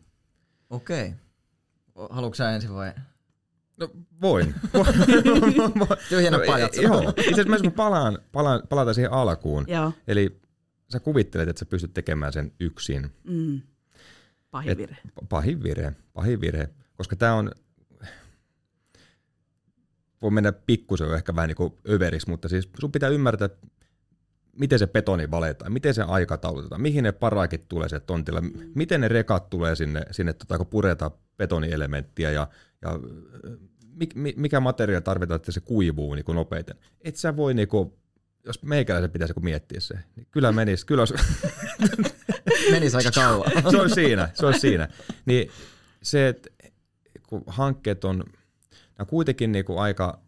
Okei. 0.70 1.14
Okay. 1.96 2.08
Haluatko 2.10 2.36
sä 2.36 2.52
ensin 2.52 2.74
vai? 2.74 2.94
No 3.78 3.90
voin. 4.22 4.56
Tyhjänä 6.10 6.40
pajat. 6.46 6.76
Joo. 6.76 7.14
Itse 7.18 7.42
asiassa 7.42 7.64
mä 7.64 7.72
palaan, 7.72 8.20
palaan, 8.32 8.62
palata 8.70 8.94
siihen 8.94 9.12
alkuun. 9.12 9.66
Joo. 9.68 9.94
Eli 10.08 10.42
sä 10.90 11.00
kuvittelet, 11.00 11.50
että 11.50 11.60
sä 11.60 11.66
pystyt 11.66 11.94
tekemään 11.94 12.34
sen 12.34 12.52
yksin. 12.60 13.12
Mm. 13.24 13.62
Pahin 14.52 14.78
virhe. 14.78 14.98
pahin 15.30 15.64
virhe. 15.64 15.94
Pahin 16.14 16.42
virhe. 16.42 16.70
Koska 16.96 17.16
tämä 17.16 17.34
on, 17.34 17.52
voi 20.22 20.32
mennä 20.32 20.52
pikkusen 20.52 21.14
ehkä 21.14 21.36
vähän 21.36 21.48
niin 21.48 21.56
kuin 21.56 21.74
överiksi, 21.90 22.30
mutta 22.30 22.50
siis 22.50 22.70
sun 22.80 22.92
pitää 22.92 23.10
ymmärtää, 23.10 23.46
että 23.46 23.68
miten 24.60 24.80
se 24.80 24.88
betoni 24.88 25.32
valetaan, 25.32 25.74
miten 25.74 25.94
se 25.94 26.02
aikataulutetaan, 26.02 26.82
mihin 26.82 27.04
ne 27.04 27.12
paraikit 27.12 27.68
tulee 27.68 27.90
se 27.90 28.00
tontilla, 28.00 28.42
miten 28.76 29.02
ne 29.02 29.08
rekat 29.08 29.50
tulee 29.50 29.76
sinne, 29.76 30.02
sinne 30.12 30.34
tota, 30.34 30.58
kun 30.58 30.68
puretaan 30.68 31.12
betonielementtiä 31.38 32.32
ja, 32.32 32.48
ja 32.82 33.00
mikä 34.36 34.60
materiaali 34.60 35.04
tarvitaan, 35.04 35.36
että 35.36 35.52
se 35.52 35.60
kuivuu 35.60 36.14
niin 36.14 36.26
kuin 36.26 36.36
nopeiten. 36.36 36.76
Et 37.02 37.16
sä 37.16 37.36
voi, 37.36 37.54
niin 37.54 37.68
kuin, 37.68 37.94
jos 38.46 38.64
meikäläisen 38.64 39.12
pitäisi 39.12 39.34
miettiä 39.42 39.80
se, 39.80 39.94
niin 40.16 40.28
kyllä 40.32 40.52
menisi, 40.52 40.86
kyllä 40.86 41.02
olisi... 41.02 41.14
menisi 42.72 42.98
aika 42.98 43.12
kauan. 43.12 43.52
se 43.72 43.78
on 43.78 43.90
siinä, 43.90 44.30
se 44.34 44.46
on 44.46 44.60
siinä. 44.60 44.90
Niin 45.26 45.50
se, 46.02 46.28
että 46.28 46.50
kun 47.28 47.44
hankkeet 47.48 48.06
on, 48.06 48.24
on 49.00 49.08
kuitenkin 49.08 49.52
niin 49.52 49.66
kuin 49.66 49.80
aika 49.80 50.20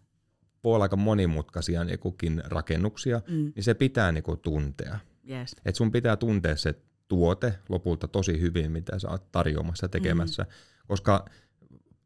voi 0.66 0.76
olla 0.76 0.86
aika 0.86 0.96
monimutkaisia 0.96 1.84
niin 1.84 2.42
rakennuksia, 2.46 3.22
mm. 3.28 3.52
niin 3.56 3.64
se 3.64 3.74
pitää 3.74 4.12
niin 4.12 4.24
kuin 4.24 4.40
tuntea. 4.40 5.00
Yes. 5.30 5.56
Et 5.66 5.76
sun 5.76 5.92
pitää 5.92 6.16
tuntea 6.16 6.56
se 6.56 6.76
tuote 7.08 7.54
lopulta 7.70 8.08
tosi 8.08 8.40
hyvin, 8.42 8.72
mitä 8.72 9.00
sä 9.00 9.10
oot 9.10 9.32
tarjoamassa 9.32 9.88
tekemässä, 9.88 10.44
mm. 10.44 10.50
koska 10.88 11.26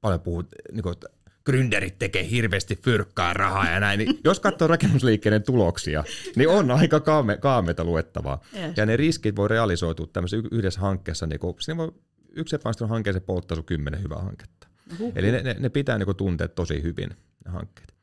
paljon 0.02 0.22
puhut, 0.22 0.48
niin 0.72 0.84
kuin, 0.84 0.94
että 0.94 1.08
gründerit 1.50 1.96
tekee 2.00 2.30
hirveästi 2.30 2.76
fyrkkaa 2.76 3.34
rahaa 3.34 3.70
ja 3.70 3.80
näin, 3.80 3.98
niin 3.98 4.20
jos 4.24 4.40
katsoo 4.40 4.68
rakennusliikkeiden 4.78 5.44
tuloksia, 5.44 6.04
niin 6.36 6.50
on 6.50 6.72
aika 6.72 7.00
kaame, 7.00 7.38
kaameita 7.38 7.84
luettavaa. 7.84 8.42
Yes. 8.56 8.78
Ja 8.78 8.86
ne 8.86 8.98
riskit 8.98 9.36
voi 9.36 9.48
realisoitua 9.48 10.08
tämmöisessä 10.14 10.48
yhdessä 10.52 10.80
hankkeessa, 10.80 11.28
niin 11.28 11.40
kuin, 11.40 11.56
siinä 11.60 11.78
voi 11.78 11.92
yksi 12.36 12.56
epäonnistunut 12.56 12.90
hankkeeseen 12.90 13.24
polttaa 13.24 13.56
sun 13.56 13.66
kymmenen 13.66 14.04
hyvää 14.04 14.20
hanketta. 14.20 14.68
Uhuhu. 14.94 15.14
Eli 15.16 15.32
ne, 15.32 15.42
ne, 15.42 15.56
ne 15.60 15.70
pitää 15.70 15.98
niin 15.98 16.06
kuin, 16.06 16.18
tuntea 16.18 16.48
tosi 16.48 16.84
hyvin, 16.84 17.10
ne 17.46 17.52
hankkeet 17.52 17.99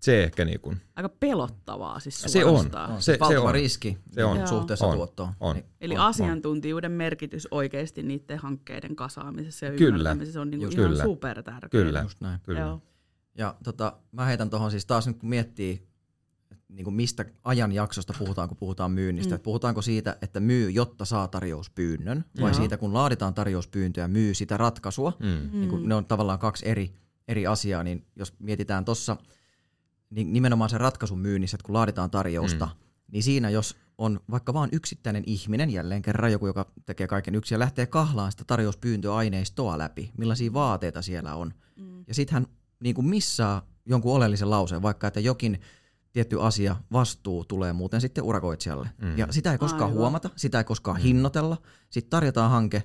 se 0.00 0.24
ehkä 0.24 0.44
niin 0.44 0.60
kuin. 0.60 0.80
Aika 0.96 1.08
pelottavaa 1.08 2.00
siis 2.00 2.22
Se 2.26 2.44
on. 2.44 2.70
Se, 2.98 3.18
se 3.28 3.38
on. 3.38 3.54
riski 3.54 3.98
se 4.10 4.24
on. 4.24 4.48
suhteessa 4.48 4.86
on. 4.86 4.96
tuottoon. 4.96 5.32
On. 5.40 5.56
Niin. 5.56 5.66
Eli 5.80 5.94
on. 5.94 6.00
asiantuntijuuden 6.00 6.92
merkitys 6.92 7.48
oikeasti 7.50 8.02
niiden 8.02 8.38
hankkeiden 8.38 8.96
kasaamisessa 8.96 9.66
ja 9.66 9.72
kyllä. 9.72 9.96
ymmärtämisessä 9.96 10.40
on 10.40 10.50
niin 10.50 10.60
kuin 10.60 10.80
ihan 10.80 10.96
super 10.96 11.42
tärkeä. 11.42 11.68
Kyllä. 11.68 12.00
Just 12.00 12.20
näin. 12.20 12.40
Kyllä. 12.42 12.60
Joo. 12.60 12.82
Ja 13.38 13.54
tota, 13.64 13.96
mä 14.12 14.24
heitän 14.24 14.50
tuohon 14.50 14.70
siis 14.70 14.86
taas 14.86 15.06
nyt 15.06 15.18
kun 15.18 15.28
miettii, 15.28 15.86
niin 16.68 16.84
kuin 16.84 16.94
mistä 16.94 17.24
ajanjaksosta 17.44 18.14
puhutaan, 18.18 18.48
kun 18.48 18.56
puhutaan 18.56 18.90
myynnistä. 18.90 19.34
Mm. 19.34 19.40
puhutaanko 19.40 19.82
siitä, 19.82 20.16
että 20.22 20.40
myy, 20.40 20.70
jotta 20.70 21.04
saa 21.04 21.28
tarjouspyynnön, 21.28 22.24
vai 22.40 22.50
Joo. 22.50 22.54
siitä, 22.54 22.76
kun 22.76 22.94
laaditaan 22.94 23.34
tarjouspyyntöä, 23.34 24.08
myy 24.08 24.34
sitä 24.34 24.56
ratkaisua. 24.56 25.12
Mm. 25.18 25.60
Niin 25.60 25.70
kuin 25.70 25.88
ne 25.88 25.94
on 25.94 26.04
tavallaan 26.04 26.38
kaksi 26.38 26.68
eri, 26.68 26.94
eri 27.28 27.46
asiaa, 27.46 27.82
niin 27.82 28.06
jos 28.16 28.34
mietitään 28.38 28.84
tuossa– 28.84 29.16
niin 30.10 30.32
nimenomaan 30.32 30.70
sen 30.70 30.80
ratkaisun 30.80 31.18
myynnissä, 31.18 31.54
että 31.54 31.66
kun 31.66 31.74
laaditaan 31.74 32.10
tarjousta, 32.10 32.66
mm. 32.66 32.72
niin 33.12 33.22
siinä 33.22 33.50
jos 33.50 33.76
on 33.98 34.20
vaikka 34.30 34.54
vain 34.54 34.70
yksittäinen 34.72 35.24
ihminen, 35.26 35.70
jälleen 35.70 36.02
kerran 36.02 36.32
joku, 36.32 36.46
joka 36.46 36.72
tekee 36.86 37.06
kaiken 37.06 37.34
yksin 37.34 37.54
ja 37.54 37.58
lähtee 37.58 37.86
kahlaan 37.86 38.32
sitä 38.32 38.44
tarjouspyyntöaineistoa 38.44 39.78
läpi, 39.78 40.12
millaisia 40.18 40.52
vaateita 40.52 41.02
siellä 41.02 41.34
on. 41.34 41.54
Mm. 41.76 42.04
Ja 42.08 42.14
sitten 42.14 42.34
hän 42.34 42.46
niin 42.80 42.94
kuin 42.94 43.06
missaa 43.06 43.66
jonkun 43.86 44.14
oleellisen 44.14 44.50
lauseen, 44.50 44.82
vaikka 44.82 45.06
että 45.06 45.20
jokin 45.20 45.60
tietty 46.12 46.42
asia, 46.42 46.76
vastuu 46.92 47.44
tulee 47.44 47.72
muuten 47.72 48.00
sitten 48.00 48.24
urakoitsijalle. 48.24 48.90
Mm. 49.02 49.18
Ja 49.18 49.26
sitä 49.30 49.52
ei 49.52 49.58
koskaan 49.58 49.82
Aivan. 49.82 49.98
huomata, 49.98 50.30
sitä 50.36 50.58
ei 50.58 50.64
koskaan 50.64 50.96
mm. 50.96 51.02
hinnoitella. 51.02 51.56
Sitten 51.90 52.10
tarjotaan 52.10 52.50
hanke 52.50 52.82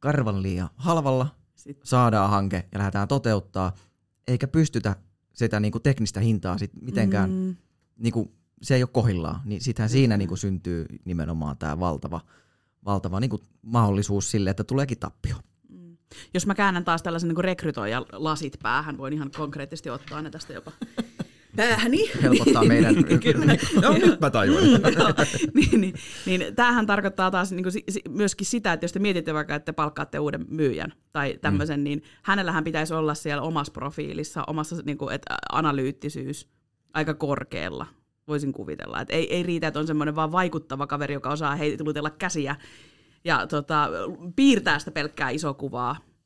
karvan 0.00 0.42
liian 0.42 0.68
halvalla, 0.76 1.36
sitten. 1.54 1.86
saadaan 1.86 2.30
hanke 2.30 2.68
ja 2.72 2.78
lähdetään 2.78 3.08
toteuttaa, 3.08 3.72
eikä 4.28 4.48
pystytä 4.48 4.96
sitä 5.34 5.60
niinku 5.60 5.80
teknistä 5.80 6.20
hintaa 6.20 6.58
sit 6.58 6.70
mitenkään, 6.80 7.30
mm. 7.30 7.56
niinku, 7.98 8.32
se 8.62 8.74
ei 8.74 8.82
ole 8.82 8.90
kohillaan, 8.92 9.40
niin 9.44 9.60
sittenhän 9.60 9.90
siinä 9.90 10.16
niinku 10.16 10.36
syntyy 10.36 10.86
nimenomaan 11.04 11.58
tämä 11.58 11.80
valtava, 11.80 12.20
valtava 12.84 13.20
niinku 13.20 13.40
mahdollisuus 13.62 14.30
sille, 14.30 14.50
että 14.50 14.64
tuleekin 14.64 14.98
tappio. 14.98 15.36
Mm. 15.68 15.96
Jos 16.34 16.46
mä 16.46 16.54
käännän 16.54 16.84
taas 16.84 17.02
tällaisen 17.02 17.28
niin 17.28 17.44
rekrytoijan 17.44 18.06
lasit 18.12 18.58
päähän, 18.62 18.98
voin 18.98 19.12
ihan 19.12 19.30
konkreettisesti 19.36 19.90
ottaa 19.90 20.22
ne 20.22 20.30
tästä 20.30 20.52
jopa 20.52 20.72
päähäni. 21.56 22.10
Helpottaa 22.22 22.64
meidän. 22.64 22.94
Kyllä. 23.04 23.56
no 23.82 23.92
nyt 23.92 24.20
mä 24.20 24.30
tajuan. 24.30 24.64
Mm, 25.54 25.60
niin, 25.60 25.80
niin, 25.80 25.94
niin, 26.26 26.54
tämähän 26.54 26.86
tarkoittaa 26.86 27.30
taas 27.30 27.52
niin 27.52 27.62
kuin, 27.62 27.72
myöskin 28.08 28.46
sitä, 28.46 28.72
että 28.72 28.84
jos 28.84 28.92
te 28.92 28.98
mietitte 28.98 29.34
vaikka, 29.34 29.54
että 29.54 29.72
palkkaatte 29.72 30.18
uuden 30.18 30.46
myyjän 30.48 30.92
tai 31.12 31.38
tämmöisen, 31.40 31.80
mm. 31.80 31.84
niin 31.84 32.02
hänellähän 32.22 32.64
pitäisi 32.64 32.94
olla 32.94 33.14
siellä 33.14 33.42
omassa 33.42 33.72
profiilissa, 33.72 34.44
omassa 34.46 34.76
niin 34.84 34.98
kuin, 34.98 35.14
että 35.14 35.36
analyyttisyys 35.52 36.48
aika 36.94 37.14
korkealla 37.14 37.86
voisin 38.28 38.52
kuvitella. 38.52 39.00
Et 39.00 39.10
ei, 39.10 39.34
ei 39.34 39.42
riitä, 39.42 39.66
että 39.66 39.80
on 39.80 39.86
semmoinen 39.86 40.16
vaan 40.16 40.32
vaikuttava 40.32 40.86
kaveri, 40.86 41.14
joka 41.14 41.30
osaa 41.30 41.56
heitellä 41.56 42.10
käsiä 42.10 42.56
ja 43.24 43.46
tota, 43.46 43.90
piirtää 44.36 44.78
sitä 44.78 44.90
pelkkää 44.90 45.30
isoa 45.30 45.54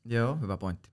Joo, 0.05 0.37
hyvä 0.41 0.57
pointti. 0.57 0.89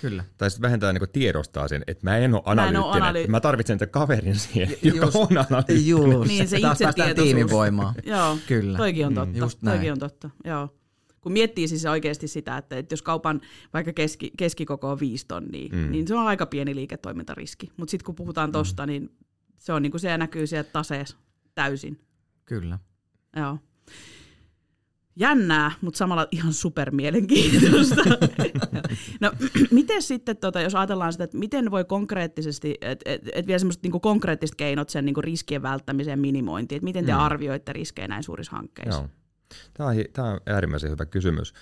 Kyllä. 0.00 0.24
Tai 0.38 0.50
sitten 0.50 0.62
vähentää 0.62 0.92
niin 0.92 1.10
tiedostaa 1.12 1.68
sen, 1.68 1.82
että 1.86 2.04
mä 2.04 2.18
en 2.18 2.34
ole 2.34 2.42
analyyttinen, 2.44 3.02
mä, 3.02 3.10
analy- 3.10 3.26
mä 3.28 3.40
tarvitsen 3.40 3.78
sen 3.78 3.90
kaverin 3.90 4.36
siihen, 4.38 4.76
joka 4.82 5.06
just, 5.06 5.16
on 5.16 5.28
analyyttinen. 5.38 5.86
Just, 5.86 6.28
niin 6.28 6.48
se 6.48 6.56
itse 6.56 7.14
tiimivoimaa. 7.14 7.94
Joo, 8.04 8.38
Kyllä. 8.46 8.78
Toikin 8.78 9.06
on 9.06 9.12
mm, 9.12 9.16
totta. 9.16 9.32
Mm, 9.32 9.38
just 9.38 9.62
näin. 9.62 9.76
Toikin 9.76 9.92
on 9.92 9.98
totta, 9.98 10.30
joo. 10.44 10.68
kun 11.20 11.32
miettii 11.32 11.68
siis 11.68 11.86
oikeasti 11.86 12.28
sitä, 12.28 12.56
että, 12.56 12.78
että 12.78 12.92
jos 12.92 13.02
kaupan 13.02 13.40
vaikka 13.74 13.92
keski, 13.92 14.30
keskikoko 14.38 14.90
on 14.90 15.00
viisi 15.00 15.24
tonnia, 15.28 15.68
mm. 15.72 15.90
niin 15.90 16.08
se 16.08 16.14
on 16.14 16.26
aika 16.26 16.46
pieni 16.46 16.74
liiketoimintariski. 16.74 17.70
Mutta 17.76 17.90
sitten 17.90 18.06
kun 18.06 18.14
puhutaan 18.14 18.52
tosta, 18.52 18.82
mm. 18.82 18.86
niin 18.86 19.16
se 19.58 19.72
on 19.72 19.82
niin 19.82 19.90
kuin 19.90 20.00
se 20.00 20.18
näkyy 20.18 20.46
sieltä 20.46 20.70
taseessa 20.72 21.16
täysin. 21.54 22.00
Kyllä. 22.44 22.78
Joo. 23.36 23.58
Jännää, 25.18 25.72
mutta 25.80 25.98
samalla 25.98 26.28
ihan 26.30 26.52
supermielenkiintoista. 26.52 28.02
no, 29.20 29.32
miten 29.70 30.02
sitten, 30.02 30.36
tota, 30.36 30.60
jos 30.60 30.74
ajatellaan 30.74 31.12
sitä, 31.12 31.24
että 31.24 31.38
miten 31.38 31.70
voi 31.70 31.84
konkreettisesti, 31.84 32.74
että 32.80 33.10
et, 33.10 33.22
et 33.34 33.46
vielä 33.46 33.58
semmoiset 33.58 33.82
niinku 33.82 34.00
konkreettiset 34.00 34.56
keinot 34.56 34.88
sen 34.88 35.04
niinku 35.04 35.20
riskien 35.20 35.62
välttämiseen 35.62 36.18
minimointiin, 36.18 36.76
että 36.76 36.84
miten 36.84 37.06
te 37.06 37.12
mm. 37.12 37.18
arvioitte 37.18 37.72
riskejä 37.72 38.08
näin 38.08 38.22
suurissa 38.22 38.56
hankkeissa? 38.56 39.00
Joo. 39.00 39.08
Tämä 39.74 39.88
on, 39.88 39.96
tämä 40.12 40.28
on 40.28 40.40
äärimmäisen 40.46 40.90
hyvä 40.90 41.06
kysymys. 41.06 41.54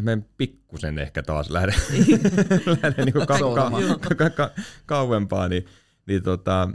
Mä 0.00 0.18
pikkusen 0.36 0.98
ehkä 0.98 1.22
taas 1.22 1.50
lähden, 1.50 1.74
lähden 2.82 3.04
niin 3.04 3.26
ka- 3.26 3.38
ka- 4.08 4.14
ka- 4.16 4.30
ka- 4.30 4.50
kauempaa, 4.86 5.48
niin, 5.48 5.66
niin 6.06 6.22
tota, 6.22 6.68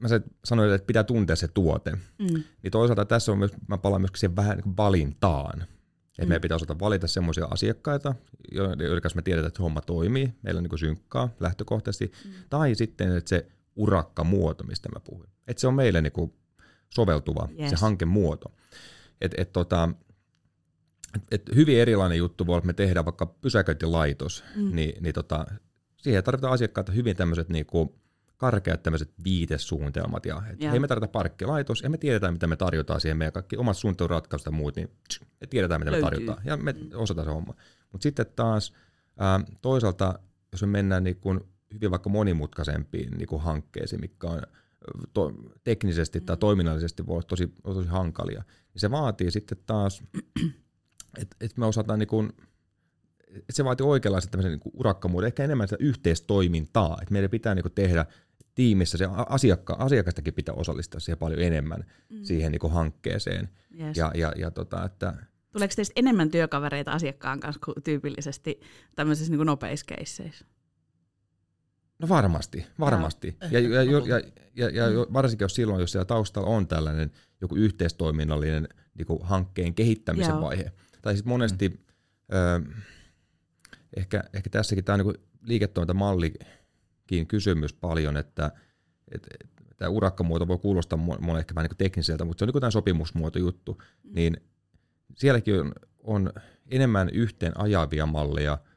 mä 0.00 0.08
se 0.08 0.20
sanoin, 0.44 0.72
että 0.72 0.86
pitää 0.86 1.04
tuntea 1.04 1.36
se 1.36 1.48
tuote. 1.48 1.90
Mm. 1.90 2.42
Niin 2.62 2.70
toisaalta 2.70 3.04
tässä 3.04 3.32
on 3.32 3.38
myös, 3.38 3.52
mä 3.68 3.78
palaan 3.78 4.02
myöskin 4.02 4.20
siihen 4.20 4.36
vähän 4.36 4.56
niin 4.56 4.76
valintaan. 4.76 5.62
Että 5.62 6.22
mm. 6.22 6.28
meidän 6.28 6.40
pitää 6.40 6.56
osata 6.56 6.78
valita 6.78 7.06
semmoisia 7.06 7.44
asiakkaita, 7.50 8.14
joiden 8.52 9.02
kanssa 9.02 9.16
me 9.16 9.22
tiedetään, 9.22 9.48
että 9.48 9.62
homma 9.62 9.80
toimii, 9.80 10.34
meillä 10.42 10.58
on 10.58 10.64
niin 10.64 10.78
synkkaa 10.78 11.28
lähtökohtaisesti. 11.40 12.12
Mm. 12.24 12.32
Tai 12.50 12.74
sitten 12.74 13.16
että 13.16 13.28
se 13.28 13.46
urakkamuoto, 13.76 14.64
mistä 14.64 14.88
mä 14.88 15.00
puhuin. 15.00 15.28
Että 15.46 15.60
se 15.60 15.66
on 15.66 15.74
meille 15.74 16.02
niin 16.02 16.32
soveltuva, 16.94 17.48
yes. 17.58 17.70
se 17.70 17.76
hankemuoto. 17.76 18.52
Et, 19.20 19.34
et 19.36 19.52
tota, 19.52 19.88
et, 21.14 21.22
et 21.30 21.50
hyvin 21.54 21.78
erilainen 21.78 22.18
juttu 22.18 22.46
voi 22.46 22.52
olla, 22.52 22.58
että 22.58 22.66
me 22.66 22.72
tehdään 22.72 23.04
vaikka 23.04 23.26
pysäköintilaitos, 23.26 24.44
mm. 24.56 24.76
niin, 24.76 25.02
niin 25.02 25.14
tota, 25.14 25.46
siihen 25.96 26.24
tarvitaan 26.24 26.52
asiakkaita 26.52 26.92
hyvin 26.92 27.16
tämmöiset 27.16 27.48
niinku 27.48 27.99
karkeat 28.40 28.82
tämmöiset 28.82 29.10
viitesuunnitelmat. 29.24 30.26
Ja, 30.26 30.42
et 30.50 30.60
yeah. 30.60 30.70
hei, 30.72 30.80
me 30.80 30.88
tarvitaan 30.88 31.10
parkkilaitos 31.10 31.82
ja 31.82 31.90
me 31.90 31.98
tiedetään, 31.98 32.34
mitä 32.34 32.46
me 32.46 32.56
tarjotaan 32.56 33.00
siihen. 33.00 33.16
Meidän 33.16 33.32
kaikki 33.32 33.56
omat 33.56 33.76
suunnitteluratkaisut 33.76 34.46
ja 34.46 34.52
muut, 34.52 34.76
niin 34.76 34.90
me 35.40 35.46
tiedetään, 35.46 35.80
mitä 35.80 35.90
Löytyy. 35.90 36.04
me 36.04 36.10
tarjotaan. 36.10 36.42
Ja 36.44 36.56
me 36.56 36.74
osataan 36.94 37.26
se 37.26 37.32
homma. 37.32 37.54
Mutta 37.92 38.02
sitten 38.02 38.26
taas 38.36 38.72
ää, 39.18 39.40
toisaalta, 39.62 40.18
jos 40.52 40.62
me 40.62 40.66
mennään 40.66 41.04
niin 41.04 41.16
kun 41.16 41.48
hyvin 41.74 41.90
vaikka 41.90 42.10
monimutkaisempiin 42.10 43.18
niin 43.18 43.26
kun 43.26 43.42
hankkeisiin, 43.42 44.00
mikä 44.00 44.26
on 44.26 44.42
to, 45.12 45.32
teknisesti 45.64 46.20
tai 46.20 46.36
mm. 46.36 46.40
toiminnallisesti 46.40 47.06
voi 47.06 47.14
olla 47.14 47.22
tosi, 47.22 47.52
tosi 47.62 47.88
hankalia, 47.88 48.44
niin 48.74 48.80
se 48.80 48.90
vaatii 48.90 49.30
sitten 49.30 49.58
taas, 49.66 50.02
että 51.20 51.36
et 51.40 51.56
me 51.56 51.66
osataan 51.66 51.98
niin 51.98 52.08
kun, 52.08 52.32
että 53.28 53.52
se 53.52 53.64
vaatii 53.64 53.86
oikeanlaista 53.86 54.30
tämmöisen 54.30 54.52
niin 54.52 54.72
urakkamuuden, 54.74 55.26
ehkä 55.26 55.44
enemmän 55.44 55.68
sitä 55.68 55.84
yhteistoimintaa, 55.84 56.98
että 57.02 57.12
meidän 57.12 57.30
pitää 57.30 57.54
niin 57.54 57.72
tehdä 57.74 58.06
tiimissä 58.54 58.98
se 58.98 59.08
asiakka, 59.28 59.76
asiakastakin 59.78 60.34
pitää 60.34 60.54
osallistaa 60.54 61.00
siihen 61.00 61.18
paljon 61.18 61.40
enemmän 61.40 61.84
mm. 62.08 62.18
siihen 62.22 62.52
niin 62.52 62.72
hankkeeseen. 62.72 63.48
Yes. 63.80 63.96
Ja, 63.96 64.12
ja, 64.14 64.32
ja 64.36 64.50
tota, 64.50 64.84
että, 64.84 65.14
Tuleeko 65.52 65.72
teistä 65.76 65.92
enemmän 65.96 66.30
työkavereita 66.30 66.92
asiakkaan 66.92 67.40
kanssa 67.40 67.60
kuin 67.64 67.82
tyypillisesti 67.84 68.60
tämmöisissä 68.96 69.32
niin 69.32 69.46
nopeissa 69.46 69.86
keisseissä? 69.86 70.44
No 71.98 72.08
varmasti, 72.08 72.66
varmasti. 72.80 73.36
Ja, 73.50 73.60
ja, 73.60 73.82
ja, 73.82 74.00
ja, 74.06 74.20
ja, 74.54 74.70
ja 74.70 74.86
mm. 74.90 75.12
varsinkin 75.12 75.44
jos 75.44 75.54
silloin, 75.54 75.80
jos 75.80 75.92
siellä 75.92 76.04
taustalla 76.04 76.48
on 76.48 76.68
tällainen 76.68 77.10
joku 77.40 77.56
yhteistoiminnallinen 77.56 78.68
niin 78.94 79.18
hankkeen 79.22 79.74
kehittämisen 79.74 80.30
Joo. 80.30 80.40
vaihe. 80.40 80.72
Tai 81.02 81.16
sitten 81.16 81.28
monesti, 81.28 81.68
mm. 81.68 81.76
ö, 82.32 82.60
ehkä, 83.96 84.24
ehkä 84.32 84.50
tässäkin 84.50 84.84
tämä 84.84 84.94
on 84.94 85.06
niin 85.06 85.24
liiketoimintamallikin 85.42 86.46
kysymys 87.28 87.72
paljon, 87.72 88.16
että 88.16 88.52
et, 89.14 89.26
et, 89.40 89.50
tämä 89.76 89.88
urakkamuoto 89.88 90.48
voi 90.48 90.58
kuulostaa 90.58 90.98
monen 90.98 91.38
ehkä 91.38 91.54
vähän 91.54 91.68
niin 91.68 91.78
tekniseltä, 91.78 92.24
mutta 92.24 92.38
se 92.38 92.44
on 92.44 92.50
niin 92.54 92.60
tämä 92.60 92.70
sopimusmuoto 92.70 93.38
juttu, 93.38 93.78
mm. 93.82 94.10
niin 94.14 94.36
sielläkin 95.16 95.60
on, 95.60 95.72
on 96.02 96.32
enemmän 96.70 97.10
yhteen 97.10 97.60
ajavia 97.60 98.06
malleja– 98.06 98.58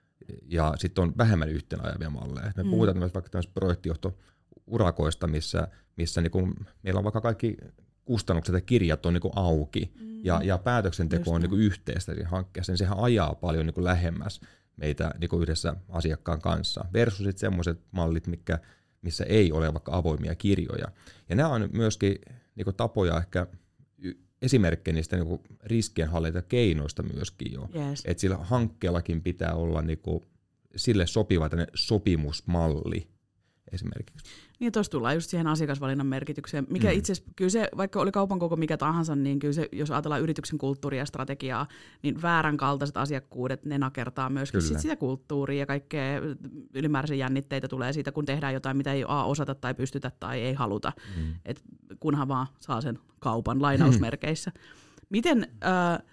ja 0.48 0.74
sitten 0.78 1.02
on 1.02 1.14
vähemmän 1.18 1.50
yhteen 1.50 1.86
ajavia 1.86 2.10
malleja. 2.10 2.52
Me 2.58 2.64
mm. 2.64 2.70
puhutaan 2.70 2.98
myös 2.98 3.14
vaikka 3.14 3.30
tämmöistä 3.30 3.54
projektijohto-urakoista, 3.54 5.28
missä, 5.28 5.68
missä 5.98 6.22
niinku, 6.22 6.50
meillä 6.84 6.98
on 6.98 7.04
vaikka 7.04 7.22
kaikki 7.22 7.58
kustannukset 8.06 8.56
ja 8.56 8.62
kirjat 8.62 9.06
on 9.06 9.14
niinku 9.14 9.32
auki 9.36 9.92
mm. 10.00 10.26
ja, 10.26 10.42
ja 10.44 10.58
päätöksenteko 10.58 11.22
Just 11.22 11.36
on 11.36 11.42
niinku 11.42 11.56
yhteistä 11.56 12.14
siinä 12.14 12.30
hankkeessa, 12.30 12.72
niin 12.72 12.78
sehän 12.78 13.00
ajaa 13.00 13.36
paljon 13.36 13.66
niinku 13.66 13.84
lähemmäs 13.84 14.42
meitä 14.78 15.12
niinku 15.20 15.42
yhdessä 15.42 15.76
asiakkaan 15.90 16.42
kanssa 16.42 16.86
versus 16.94 17.18
sitten 17.18 17.40
semmoiset 17.40 17.80
mallit, 17.92 18.28
mikä, 18.28 18.60
missä 19.02 19.24
ei 19.24 19.52
ole 19.52 19.74
vaikka 19.74 19.98
avoimia 19.98 20.36
kirjoja. 20.36 20.88
Ja 21.30 21.36
nämä 21.36 21.50
on 21.50 21.70
myöskin 21.74 22.16
niinku 22.56 22.74
tapoja 22.74 23.18
ehkä 23.18 23.48
esimerkkejä 24.42 24.96
niistä 24.96 25.18
niin 25.18 25.40
riskienhallintakeinoista 25.64 27.04
myöskin 27.04 27.54
jo. 27.54 27.70
Yes. 27.76 28.04
Että 28.06 28.22
sillä 28.22 28.38
hankkeellakin 28.38 29.22
pitää 29.22 29.54
olla 29.54 29.82
niin 29.82 30.00
kuin, 30.00 30.24
sille 30.76 31.08
sopiva 31.08 31.50
sopimusmalli 31.76 33.08
esimerkiksi. 33.72 34.30
Niin, 34.64 34.72
tuossa 34.72 34.92
tullaan 34.92 35.16
just 35.16 35.30
siihen 35.30 35.48
asiakasvalinnan 35.48 36.08
merkitykseen, 36.08 36.68
mikä 36.70 36.88
mm. 36.88 36.98
itse 36.98 37.14
kyllä 37.36 37.50
se, 37.50 37.70
vaikka 37.78 38.00
oli 38.00 38.12
kaupan 38.12 38.40
koko 38.40 38.56
mikä 38.56 38.78
tahansa, 38.78 39.16
niin 39.16 39.40
kyllä 39.40 39.54
se, 39.54 39.70
jos 39.72 39.92
ajatellaan 39.92 40.22
yrityksen 40.22 40.58
kulttuuria 40.58 41.02
ja 41.02 41.06
strategiaa, 41.06 41.68
niin 42.04 42.22
väärän 42.22 42.58
kaltaiset 42.58 42.98
asiakkuudet, 42.98 43.66
ne 43.66 43.78
nakertaa 43.78 44.30
myöskin 44.30 44.62
sit 44.62 44.80
sitä 44.80 44.96
kulttuuria 44.96 45.60
ja 45.60 45.66
kaikkea 45.66 46.22
ylimääräisiä 46.74 47.16
jännitteitä 47.16 47.68
tulee 47.68 47.94
siitä, 47.94 48.12
kun 48.12 48.26
tehdään 48.26 48.54
jotain, 48.54 48.78
mitä 48.78 48.94
ei 48.94 49.06
A 49.08 49.24
osata 49.24 49.56
tai 49.56 49.74
pystytä 49.74 50.12
tai 50.20 50.42
ei 50.42 50.54
haluta, 50.54 50.92
mm. 51.18 51.34
Et 51.46 51.64
kunhan 52.00 52.28
vaan 52.28 52.48
saa 52.60 52.82
sen 52.82 53.00
kaupan 53.20 53.62
lainausmerkeissä. 53.62 54.52
Mm. 54.56 54.62
Miten... 55.10 55.48
Äh, 55.66 56.13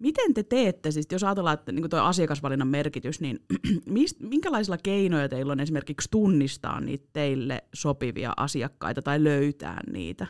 Miten 0.00 0.34
te 0.34 0.42
teette, 0.42 0.90
siis 0.90 1.06
jos 1.12 1.24
ajatellaan, 1.24 1.54
että 1.54 1.72
niin 1.72 1.90
tuo 1.90 2.00
asiakasvalinnan 2.00 2.68
merkitys, 2.68 3.20
niin 3.20 3.44
mist, 3.86 4.20
minkälaisilla 4.20 4.78
keinoja 4.82 5.28
teillä 5.28 5.52
on 5.52 5.60
esimerkiksi 5.60 6.08
tunnistaa 6.10 6.80
niitä 6.80 7.08
teille 7.12 7.64
sopivia 7.74 8.32
asiakkaita 8.36 9.02
tai 9.02 9.24
löytää 9.24 9.80
niitä? 9.92 10.26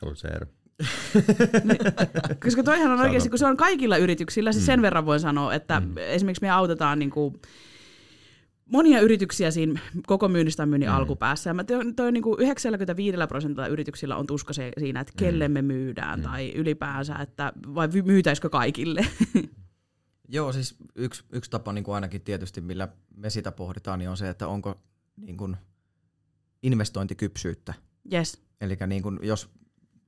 Haluatko 0.00 0.28
Eero? 0.28 0.46
Niin, 1.64 1.78
koska 2.44 2.62
toihan 2.62 2.90
on 2.90 3.00
oikeasti, 3.00 3.28
kun 3.28 3.38
se 3.38 3.46
on 3.46 3.56
kaikilla 3.56 3.96
yrityksillä, 3.96 4.52
siis 4.52 4.66
sen 4.66 4.78
mm. 4.78 4.82
verran 4.82 5.06
voin 5.06 5.20
sanoa, 5.20 5.54
että 5.54 5.80
mm. 5.80 5.98
esimerkiksi 5.98 6.42
me 6.42 6.50
autetaan 6.50 6.98
niin 6.98 7.10
kuin, 7.10 7.34
monia 8.72 9.00
yrityksiä 9.00 9.50
siinä 9.50 9.80
koko 10.06 10.28
myynnistä 10.28 10.66
myynnin 10.66 10.88
mm. 10.88 10.94
alkupäässä. 10.94 11.50
Ja 11.50 11.54
mä 11.54 11.64
toi, 11.64 11.92
toi 11.92 12.12
niin 12.12 12.22
kuin 12.22 12.40
95 12.40 13.16
prosentilla 13.28 13.66
yrityksillä 13.66 14.16
on 14.16 14.26
tuska 14.26 14.52
se, 14.52 14.72
siinä, 14.78 15.00
että 15.00 15.12
kelle 15.16 15.48
mm. 15.48 15.54
me 15.54 15.62
myydään 15.62 16.18
mm. 16.18 16.22
tai 16.22 16.52
ylipäänsä, 16.54 17.14
että 17.14 17.52
vai 17.74 17.88
myytäisikö 18.04 18.50
kaikille. 18.50 19.06
Joo, 20.28 20.52
siis 20.52 20.76
yksi, 20.94 21.24
yksi 21.32 21.50
tapa 21.50 21.72
niin 21.72 21.84
kuin 21.84 21.94
ainakin 21.94 22.20
tietysti, 22.20 22.60
millä 22.60 22.88
me 23.16 23.30
sitä 23.30 23.52
pohditaan, 23.52 23.98
niin 23.98 24.08
on 24.10 24.16
se, 24.16 24.28
että 24.28 24.48
onko 24.48 24.80
niin 25.16 25.36
kuin 25.36 25.56
investointikypsyyttä. 26.62 27.74
Yes. 28.12 28.42
Eli 28.60 28.76
niin 28.86 29.02
kuin, 29.02 29.18
jos 29.22 29.50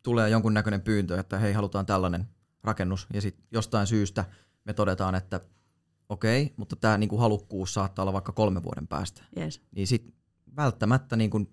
tulee 0.03 0.31
jonkun 0.31 0.55
näköinen 0.55 0.81
pyyntö, 0.81 1.21
että 1.21 1.39
hei, 1.39 1.53
halutaan 1.53 1.87
tällainen 1.87 2.25
rakennus, 2.63 3.07
ja 3.15 3.21
sitten 3.21 3.45
jostain 3.53 3.87
syystä 3.87 4.25
me 4.65 4.73
todetaan, 4.73 5.15
että 5.15 5.41
okei, 6.09 6.43
okay, 6.43 6.55
mutta 6.57 6.77
tämä 6.77 6.99
niinku 6.99 7.17
halukkuus 7.17 7.75
saattaa 7.75 8.03
olla 8.03 8.13
vaikka 8.13 8.33
kolme 8.33 8.63
vuoden 8.63 8.89
päästä. 8.89 9.23
Yes. 9.39 9.61
Niin 9.73 9.87
sit 9.87 10.15
välttämättä 10.57 11.17
niinku 11.17 11.47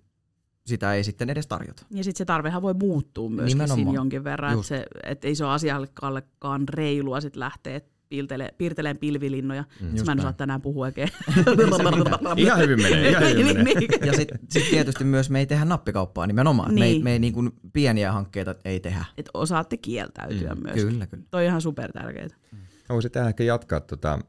sitä 0.65 0.93
ei 0.93 1.03
sitten 1.03 1.29
edes 1.29 1.47
tarjota. 1.47 1.85
Ja 1.91 2.03
sitten 2.03 2.17
se 2.17 2.25
tarvehan 2.25 2.61
voi 2.61 2.73
muuttua 2.73 3.29
myöskin 3.29 3.67
siinä 3.67 3.91
jonkin 3.91 4.23
verran, 4.23 4.53
että 4.53 4.67
se, 4.67 4.85
et 5.03 5.25
ei 5.25 5.35
se 5.35 5.45
ole 5.45 5.53
asiakkaallekaan 5.53 6.69
reilua 6.69 7.21
sit 7.21 7.35
lähteä 7.35 7.81
piirtelee, 8.09 8.49
piirteleen 8.57 8.97
pilvilinnoja. 8.97 9.63
Mm, 9.81 10.05
mä 10.05 10.11
en 10.11 10.19
osaa 10.19 10.33
tänään 10.33 10.61
puhua 10.61 10.85
oikein. 10.85 11.09
ihan 12.37 12.59
hyvin 12.59 12.81
menee. 12.81 13.09
Ihan 13.09 13.23
hyvin 13.23 13.45
menee. 13.45 13.63
Niin, 13.63 13.77
niin. 13.79 14.05
ja 14.05 14.13
sitten 14.13 14.39
sit 14.49 14.69
tietysti 14.69 15.03
myös 15.03 15.29
me 15.29 15.39
ei 15.39 15.45
tehdä 15.45 15.65
nappikauppaa 15.65 16.27
nimenomaan. 16.27 16.75
Niin. 16.75 16.79
Me 16.79 16.85
ei, 16.85 16.99
me 16.99 17.11
ei 17.11 17.19
niin 17.19 17.33
kuin 17.33 17.51
pieniä 17.73 18.11
hankkeita 18.11 18.55
ei 18.65 18.79
tehdä. 18.79 19.05
Et 19.17 19.29
osaatte 19.33 19.77
kieltäytyä 19.77 20.55
mm, 20.55 20.63
myös. 20.63 20.75
Kyllä, 20.75 21.07
kyllä. 21.07 21.23
Toi 21.31 21.41
on 21.41 21.47
ihan 21.47 21.61
super 21.61 21.91
tärkeää. 21.91 22.27
Mm. 22.51 22.57
Voisin 22.89 23.11
tähän 23.11 23.29
ehkä 23.29 23.43
jatkaa 23.43 23.79
tota, 23.79 24.19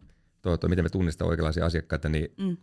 tuo, 0.43 0.57
tuo, 0.57 0.69
miten 0.69 0.85
me 0.85 0.89
tunnistamme 0.89 1.29
oikeanlaisia 1.29 1.67
asiakkaita, 1.67 2.09
niin 2.09 2.35
mm. 2.39 2.57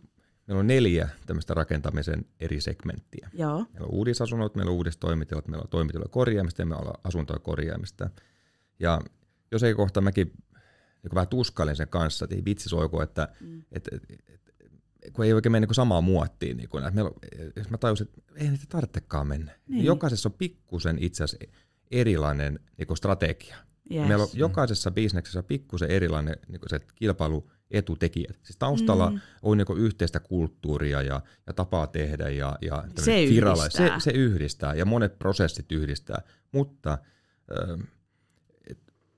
meillä 0.46 0.60
on 0.60 0.66
neljä 0.66 1.08
tämmöistä 1.26 1.54
rakentamisen 1.54 2.24
eri 2.40 2.60
segmenttiä. 2.60 3.30
Joo. 3.32 3.66
Meillä 3.72 3.86
on 3.86 3.94
uudisasunnot, 3.94 4.54
meillä 4.54 4.70
on 4.70 4.76
uudistoimitilat, 4.76 5.48
meillä 5.48 5.62
on 5.62 5.70
toimitilojen 5.70 6.10
korjaamista 6.10 6.62
ja 6.62 6.66
meillä 6.66 6.90
on 6.90 6.94
asuntojen 7.04 7.42
korjaamista. 7.42 8.10
Ja 8.78 9.00
jos 9.52 9.62
ei 9.62 9.74
kohta 9.74 10.00
mäkin 10.00 10.32
niin 11.02 11.14
vähän 11.14 11.28
tuskailen 11.28 11.76
sen 11.76 11.88
kanssa, 11.88 12.24
että 12.24 12.36
ei 12.36 12.44
vitsi 12.44 12.68
soiko, 12.68 13.02
että 13.02 13.28
mm. 13.40 13.62
et, 13.72 13.88
et, 13.92 14.02
et, 14.10 14.50
kun 15.12 15.24
ei 15.24 15.32
oikein 15.32 15.52
mene 15.52 15.66
niin 15.66 15.74
samaan 15.74 16.04
muottiin. 16.04 16.56
Niin 16.56 16.68
että 16.78 16.90
meillä, 16.90 17.10
jos 17.56 17.70
mä 17.70 17.78
tajusin, 17.78 18.06
että 18.06 18.32
ei 18.36 18.50
niitä 18.50 18.64
tarvitsekaan 18.68 19.26
mennä. 19.26 19.52
Niin. 19.68 19.84
Jokaisessa 19.84 20.28
on 20.28 20.32
pikkusen 20.32 20.96
itse 21.00 21.24
asiassa 21.24 21.46
erilainen 21.90 22.60
niin 22.78 22.96
strategia. 22.96 23.56
Yes. 23.94 24.08
Meillä 24.08 24.24
on 24.24 24.30
jokaisessa 24.34 24.90
bisneksessä 24.90 25.42
pikkusen 25.42 25.90
erilainen 25.90 26.36
niin 26.48 26.60
se 26.66 26.80
kilpailuetutekijät. 27.70 28.38
Siis 28.42 28.56
taustalla 28.56 29.10
mm. 29.10 29.20
on 29.42 29.58
niin 29.58 29.78
yhteistä 29.78 30.20
kulttuuria 30.20 31.02
ja, 31.02 31.20
ja 31.46 31.52
tapaa 31.52 31.86
tehdä 31.86 32.28
ja, 32.28 32.58
ja 32.60 32.84
se 32.98 33.24
yhdistää. 33.24 33.68
Se, 33.70 33.90
se 33.98 34.10
yhdistää 34.10 34.74
ja 34.74 34.84
monet 34.84 35.18
prosessit 35.18 35.72
yhdistää, 35.72 36.22
mutta 36.52 36.92
äh, 36.92 37.88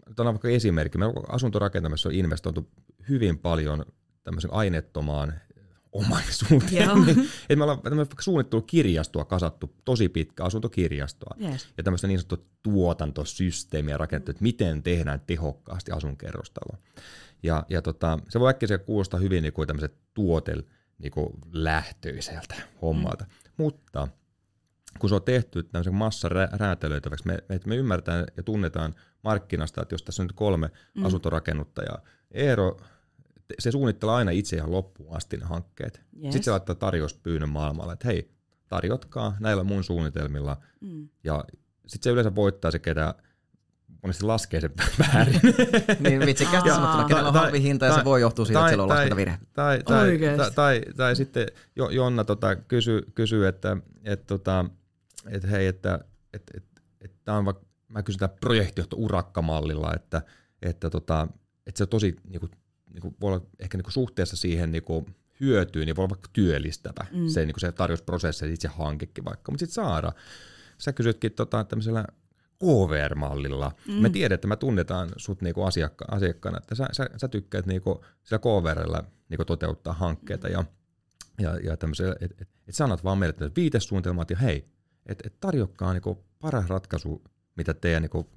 Otetaan 0.06 0.34
vaikka 0.34 0.48
esimerkki. 0.48 0.98
Me 0.98 1.04
asuntorakentamisessa 1.28 2.08
on 2.08 2.14
investoitu 2.14 2.70
hyvin 3.08 3.38
paljon 3.38 3.84
tämmöisen 4.24 4.52
aineettomaan 4.52 5.34
omaisuuteen. 5.92 7.04
niin, 7.06 7.20
että 7.42 7.56
me 7.56 7.62
ollaan 7.62 7.96
vaikka 7.96 8.22
suunnittelukirjastoa 8.22 9.24
kasattu, 9.24 9.74
tosi 9.84 10.08
pitkä 10.08 10.44
asuntokirjastoa. 10.44 11.36
Yes. 11.40 11.68
Ja 11.76 11.82
tämmöistä 11.82 12.06
niin 12.06 12.18
sanottua 12.18 12.46
tuotantosysteemiä 12.62 13.96
rakennettu, 13.96 14.30
että 14.30 14.42
miten 14.42 14.82
tehdään 14.82 15.20
tehokkaasti 15.26 15.92
asunkerrostalo. 15.92 16.78
Ja, 17.42 17.66
ja 17.68 17.82
tota, 17.82 18.18
se 18.28 18.40
voi 18.40 18.50
äkkiä 18.50 18.78
kuulostaa 18.78 19.20
hyvin 19.20 19.42
niin 19.42 19.52
kuin 19.52 19.66
tämmöiset 19.66 19.94
tuotel 20.14 20.62
niin 20.98 21.12
kuin 21.12 21.32
lähtöiseltä 21.52 22.54
hommalta. 22.82 23.24
Mm. 23.24 23.30
Mutta 23.56 24.08
kun 24.98 25.08
se 25.08 25.14
on 25.14 25.22
tehty 25.22 25.62
tämmöisen 25.62 25.94
massa 25.94 26.28
räätälöitäväksi, 26.52 27.26
me, 27.26 27.38
me, 27.48 27.60
me 27.66 27.76
ymmärretään 27.76 28.26
ja 28.36 28.42
tunnetaan 28.42 28.94
markkinasta, 29.24 29.82
että 29.82 29.94
jos 29.94 30.02
tässä 30.02 30.22
on 30.22 30.26
nyt 30.26 30.36
kolme 30.36 30.70
mm. 30.94 31.04
asuntorakennuttajaa, 31.04 32.02
Eero, 32.30 32.76
se 33.58 33.70
suunnittelee 33.70 34.14
aina 34.14 34.30
itse 34.30 34.56
ihan 34.56 34.70
loppuun 34.70 35.16
asti 35.16 35.36
ne 35.36 35.44
hankkeet. 35.44 36.02
Yes. 36.16 36.22
Sitten 36.22 36.42
se 36.42 36.50
laittaa 36.50 36.74
tarjouspyynnön 36.74 37.48
maailmalle, 37.48 37.92
että 37.92 38.08
hei, 38.08 38.30
tarjotkaa 38.68 39.36
näillä 39.40 39.64
mun 39.64 39.84
suunnitelmilla. 39.84 40.56
Mm. 40.80 41.08
Ja 41.24 41.44
sitten 41.86 42.10
se 42.10 42.10
yleensä 42.10 42.34
voittaa 42.34 42.70
se, 42.70 42.78
ketä 42.78 43.14
monesti 44.02 44.24
laskee 44.24 44.60
sen 44.60 44.70
väärin. 45.00 45.40
niin 46.00 46.26
vitsikkäästi 46.26 46.68
sanottuna, 46.68 47.04
kenellä 47.04 47.28
on 47.28 47.34
halvi 47.34 47.62
hinta 47.62 47.86
ja 47.86 47.94
se 47.94 48.04
voi 48.04 48.20
johtua 48.20 48.44
siitä, 48.44 48.60
että 48.60 48.68
siellä 48.68 48.82
on 48.82 48.88
laskentavirhe. 48.88 49.38
Tai, 49.52 49.82
tai, 49.82 50.18
tai, 50.18 50.36
tai, 50.36 50.50
tai, 50.54 50.82
tai 50.96 51.16
sitten 51.16 51.46
Jonna 51.76 52.24
tota, 52.24 52.56
kysyy, 52.56 53.02
kysy, 53.14 53.46
että 53.46 53.76
et, 54.04 54.26
tota, 54.26 54.64
et, 55.30 55.50
hei, 55.50 55.66
että 55.66 55.98
et, 56.32 56.42
et, 56.54 56.64
et, 57.00 57.10
et 57.10 57.28
on 57.28 57.44
vaikka, 57.44 57.64
mä 57.88 58.02
kysyn 58.02 58.18
tämän 58.18 58.36
projektijohto-urakkamallilla, 58.40 59.94
että, 59.94 60.22
että, 60.62 60.90
tota, 60.90 61.28
että 61.66 61.78
se 61.78 61.84
on 61.84 61.88
tosi 61.88 62.16
niinku, 62.28 62.48
niinku, 62.92 63.14
voi 63.20 63.32
olla 63.32 63.46
ehkä 63.58 63.78
niinku 63.78 63.90
suhteessa 63.90 64.36
siihen 64.36 64.72
niinku, 64.72 65.06
hyötyyn, 65.40 65.86
niin 65.86 65.96
voi 65.96 66.02
olla 66.02 66.10
vaikka 66.10 66.28
työllistävä 66.32 67.06
mm. 67.12 67.28
se, 67.28 67.46
niinku 67.46 67.60
se 67.60 67.72
tarjousprosessi, 67.72 68.52
itse 68.52 68.68
hankekin 68.68 69.24
vaikka. 69.24 69.52
Mutta 69.52 69.66
sitten 69.66 69.84
Saara, 69.84 70.12
sä 70.78 70.92
kysytkin 70.92 71.32
tota, 71.32 71.64
tämmöisellä 71.64 72.04
KVR-mallilla. 72.58 73.72
Mm. 73.88 73.94
Me 73.94 74.10
tiedetään, 74.10 74.34
että 74.34 74.48
me 74.48 74.56
tunnetaan 74.56 75.08
sut 75.16 75.42
niinku 75.42 75.60
asiakka- 75.60 76.14
asiakkaana, 76.14 76.58
että 76.58 76.74
sä, 76.74 76.88
sä, 76.92 77.10
sä 77.16 77.28
tykkäät 77.28 77.66
niinku 77.66 78.04
sillä 78.22 78.38
KVRllä 78.38 79.04
niinku 79.28 79.44
toteuttaa 79.44 79.92
hankkeita 79.92 80.48
ja, 80.48 80.64
ja, 81.40 81.56
ja 81.56 81.72
että 81.72 81.86
et, 82.20 82.40
et, 82.40 82.48
sanot 82.70 83.04
vaan 83.04 83.18
meille 83.18 83.34
viitesuunnitelmat 83.56 84.30
ja 84.30 84.36
hei, 84.36 84.68
että 85.06 85.24
et 85.26 85.40
tarjokkaa 85.40 85.92
niinku 85.92 86.24
paras 86.38 86.68
ratkaisu, 86.68 87.22
mitä 87.56 87.74
teidän 87.74 88.02
niinku 88.02 88.30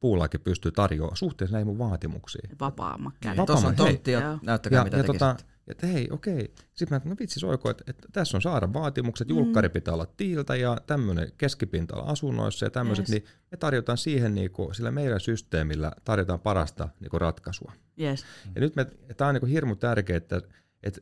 puullakin 0.00 0.40
pystyy 0.40 0.72
tarjoamaan 0.72 1.16
suhteessa 1.16 1.52
näihin 1.52 1.66
mun 1.66 1.78
vaatimuksiin. 1.78 2.50
Vapaammat 2.60 3.14
kädet. 3.20 3.46
Tuossa 3.46 3.68
on 3.68 3.76
tontti 3.76 4.12
ja 4.12 4.38
näyttäkää 4.42 4.80
ja, 4.80 4.84
mitä 4.84 4.96
ja 4.96 5.04
tota, 5.04 5.36
että 5.68 5.86
hei, 5.86 6.08
okei. 6.10 6.54
Sitten 6.74 7.00
mä 7.04 7.10
no 7.10 7.16
vitsi 7.20 7.40
soiko, 7.40 7.70
että, 7.70 7.84
että 7.86 8.08
tässä 8.12 8.36
on 8.36 8.42
saada 8.42 8.72
vaatimukset, 8.72 9.28
mm. 9.28 9.36
julkkari 9.36 9.68
pitää 9.68 9.94
olla 9.94 10.06
tiiltä 10.06 10.56
ja 10.56 10.76
tämmöinen 10.86 11.32
keskipinta 11.38 11.96
asunnoissa 11.96 12.66
ja 12.66 12.70
tämmöiset, 12.70 13.02
yes. 13.02 13.10
niin 13.10 13.24
me 13.50 13.56
tarjotaan 13.56 13.98
siihen 13.98 14.34
niin 14.34 14.50
kuin, 14.50 14.74
sillä 14.74 14.90
meidän 14.90 15.20
systeemillä 15.20 15.92
tarjotaan 16.04 16.40
parasta 16.40 16.88
niin 17.00 17.10
kuin 17.10 17.20
ratkaisua. 17.20 17.72
Yes. 18.00 18.24
Ja 18.54 18.60
nyt 18.60 18.76
me, 18.76 18.84
tämä 19.16 19.28
on 19.28 19.34
niin 19.34 19.40
kuin 19.40 19.52
hirmu 19.52 19.76
tärkeää, 19.76 20.16
että, 20.16 20.42
että 20.82 21.00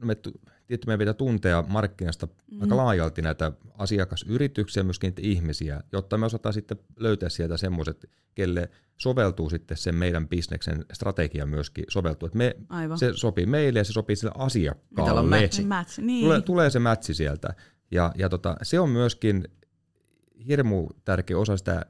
me 0.00 0.16
tietty 0.68 0.86
meidän 0.86 0.98
pitää 0.98 1.14
tuntea 1.14 1.64
markkinasta 1.68 2.26
mm. 2.26 2.62
aika 2.62 2.76
laajalti 2.76 3.22
näitä 3.22 3.52
asiakasyrityksiä, 3.78 4.82
myöskin 4.82 5.08
niitä 5.08 5.22
ihmisiä, 5.24 5.80
jotta 5.92 6.18
me 6.18 6.26
osataan 6.26 6.52
sitten 6.52 6.78
löytää 6.96 7.28
sieltä 7.28 7.56
semmoiset, 7.56 8.10
kelle 8.34 8.70
soveltuu 8.96 9.50
sitten 9.50 9.76
sen 9.76 9.94
meidän 9.94 10.28
bisneksen 10.28 10.84
strategia 10.92 11.46
myöskin 11.46 11.84
soveltuu. 11.88 12.26
Että 12.26 12.38
me, 12.38 12.56
Aivan. 12.68 12.98
se 12.98 13.12
sopii 13.14 13.46
meille 13.46 13.78
ja 13.78 13.84
se 13.84 13.92
sopii 13.92 14.16
sille 14.16 14.32
asiakkaalle. 14.38 15.40
match. 15.40 15.64
match 15.64 15.98
niin. 15.98 16.24
tulee, 16.24 16.40
tulee 16.40 16.70
se 16.70 16.78
matchi 16.78 17.14
sieltä. 17.14 17.54
Ja, 17.90 18.12
ja 18.16 18.28
tota, 18.28 18.56
se 18.62 18.80
on 18.80 18.90
myöskin 18.90 19.44
hirmu 20.48 20.88
tärkeä 21.04 21.38
osa 21.38 21.56
sitä 21.56 21.86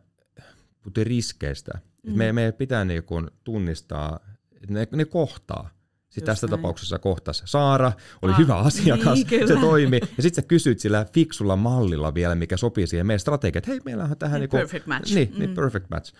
riskeistä. 1.02 1.78
Mm. 2.06 2.18
Me, 2.18 2.32
me 2.32 2.52
pitää 2.52 2.84
niin 2.84 3.02
tunnistaa, 3.44 4.20
että 4.52 4.74
ne, 4.74 4.88
ne 4.92 5.04
kohtaa. 5.04 5.77
Sitten 6.18 6.32
tässä 6.34 6.46
näin. 6.46 6.58
tapauksessa 6.58 6.98
kohtas 6.98 7.42
Saara, 7.44 7.92
oli 8.22 8.32
ah, 8.32 8.38
hyvä 8.38 8.56
asiakas, 8.56 9.24
niin, 9.30 9.48
se 9.48 9.54
toimi. 9.54 10.00
Ja 10.16 10.22
sitten 10.22 10.42
sä 10.42 10.48
kysyit 10.48 10.78
sillä 10.80 11.06
fiksulla 11.12 11.56
mallilla 11.56 12.14
vielä, 12.14 12.34
mikä 12.34 12.56
sopii 12.56 12.86
siihen 12.86 13.06
meidän 13.06 13.20
strategiaan, 13.20 13.58
että 13.58 13.70
hei, 13.70 13.80
meillä 13.84 14.04
on 14.04 14.18
tähän... 14.18 14.40
Niin, 14.40 14.50
niin 14.50 14.60
perfect 14.60 14.86
match. 14.86 15.14
Niin, 15.14 15.28
niin 15.28 15.34
mm. 15.34 15.38
niin 15.38 15.54
perfect 15.54 15.86
match. 15.90 16.14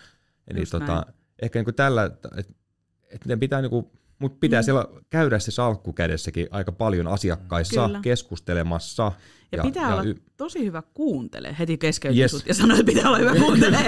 Eli 0.49 0.65
tota, 0.67 1.07
ehkä 1.43 1.59
niin 1.59 1.65
kuin 1.65 1.75
tällä, 1.75 2.05
että 2.05 2.29
et 3.11 3.27
ne 3.27 3.37
pitää 3.37 3.61
niin 3.61 3.71
kuin, 3.71 3.87
mutta 4.19 4.39
pitää 4.41 4.61
mm. 4.61 4.65
siellä 4.65 4.87
käydä 5.11 5.39
se 5.39 5.51
salkku 5.51 5.93
kädessäkin 5.93 6.47
aika 6.51 6.73
paljon 6.73 7.07
asiakkaissa 7.07 7.87
Kyllä. 7.87 8.01
keskustelemassa. 8.03 9.13
Ja, 9.53 9.59
ja 9.59 9.63
pitää 9.63 9.89
ja 9.89 9.95
olla 9.95 10.03
y- 10.03 10.15
tosi 10.37 10.65
hyvä 10.65 10.83
kuuntele. 10.95 11.57
Heti 11.59 11.79
keskeytin 11.79 12.21
yes. 12.21 12.47
ja 12.47 12.55
sanoi, 12.55 12.81
että 12.81 12.93
pitää 12.93 13.09
olla 13.09 13.19
hyvä 13.19 13.35
kuuntele. 13.35 13.77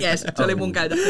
yes, 0.02 0.24
se 0.36 0.44
oli 0.44 0.54
mun 0.54 0.72
käytä. 0.72 0.94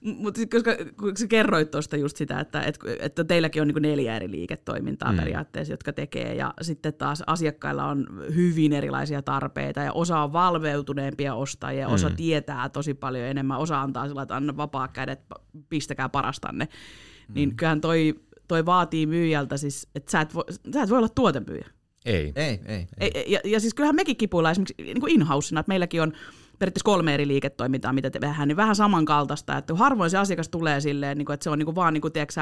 Mutta 0.00 0.40
koska 0.50 0.70
kun 1.00 1.16
sä 1.16 1.26
kerroit 1.26 1.70
tuosta 1.70 1.96
just 1.96 2.16
sitä, 2.16 2.40
että, 2.40 2.62
että, 2.62 2.86
että 3.00 3.24
teilläkin 3.24 3.62
on 3.62 3.68
niin 3.68 3.82
neljä 3.82 4.16
eri 4.16 4.30
liiketoimintaa 4.30 5.12
mm. 5.12 5.18
periaatteessa, 5.18 5.72
jotka 5.72 5.92
tekee, 5.92 6.34
ja 6.34 6.54
sitten 6.62 6.94
taas 6.94 7.22
asiakkailla 7.26 7.86
on 7.86 8.06
hyvin 8.34 8.72
erilaisia 8.72 9.22
tarpeita, 9.22 9.80
ja 9.80 9.92
osa 9.92 10.18
on 10.18 10.32
valveutuneempia 10.32 11.34
ostajia, 11.34 11.88
mm. 11.88 11.94
osa 11.94 12.10
tietää 12.10 12.68
tosi 12.68 12.94
paljon 12.94 13.24
enemmän, 13.24 13.58
osa 13.58 13.80
antaa 13.80 14.08
sillä, 14.08 14.22
että 14.22 14.36
anna 14.36 14.56
vapaa 14.56 14.88
kädet, 14.88 15.20
pistäkää 15.68 16.08
parastanne. 16.08 16.64
Mm. 16.64 17.34
Niin 17.34 17.56
kyllähän 17.56 17.80
toi, 17.80 18.14
toi 18.48 18.66
vaatii 18.66 19.06
myyjältä 19.06 19.56
siis, 19.56 19.88
että 19.94 20.10
sä 20.10 20.20
et 20.20 20.34
voi, 20.34 20.44
sä 20.74 20.82
et 20.82 20.90
voi 20.90 20.98
olla 20.98 21.08
tuotemyyjä. 21.08 21.66
Ei. 22.04 22.32
Ei, 22.36 22.60
ei. 22.66 22.86
ei. 23.00 23.24
Ja, 23.26 23.40
ja 23.44 23.60
siis 23.60 23.74
kyllähän 23.74 23.96
mekin 23.96 24.16
kipuillaan 24.16 24.52
esimerkiksi 24.52 24.82
niin 24.82 25.00
kuin 25.00 25.12
in-housena, 25.12 25.60
että 25.60 25.70
meilläkin 25.70 26.02
on 26.02 26.12
periaatteessa 26.60 26.84
kolme 26.84 27.14
eri 27.14 27.28
liiketoimintaa, 27.28 27.92
mitä 27.92 28.10
te 28.10 28.20
vähän, 28.20 28.48
niin 28.48 28.56
vähän 28.56 28.76
samankaltaista, 28.76 29.56
että 29.56 29.74
harvoin 29.74 30.10
se 30.10 30.18
asiakas 30.18 30.48
tulee 30.48 30.80
silleen, 30.80 31.18
niin 31.18 31.32
että 31.32 31.44
se 31.44 31.50
on 31.50 31.58
niin 31.58 31.66
kuin 31.66 31.74
vaan, 31.74 31.94
niin 31.94 32.00
kuin, 32.00 32.12
tiedätkö, 32.12 32.40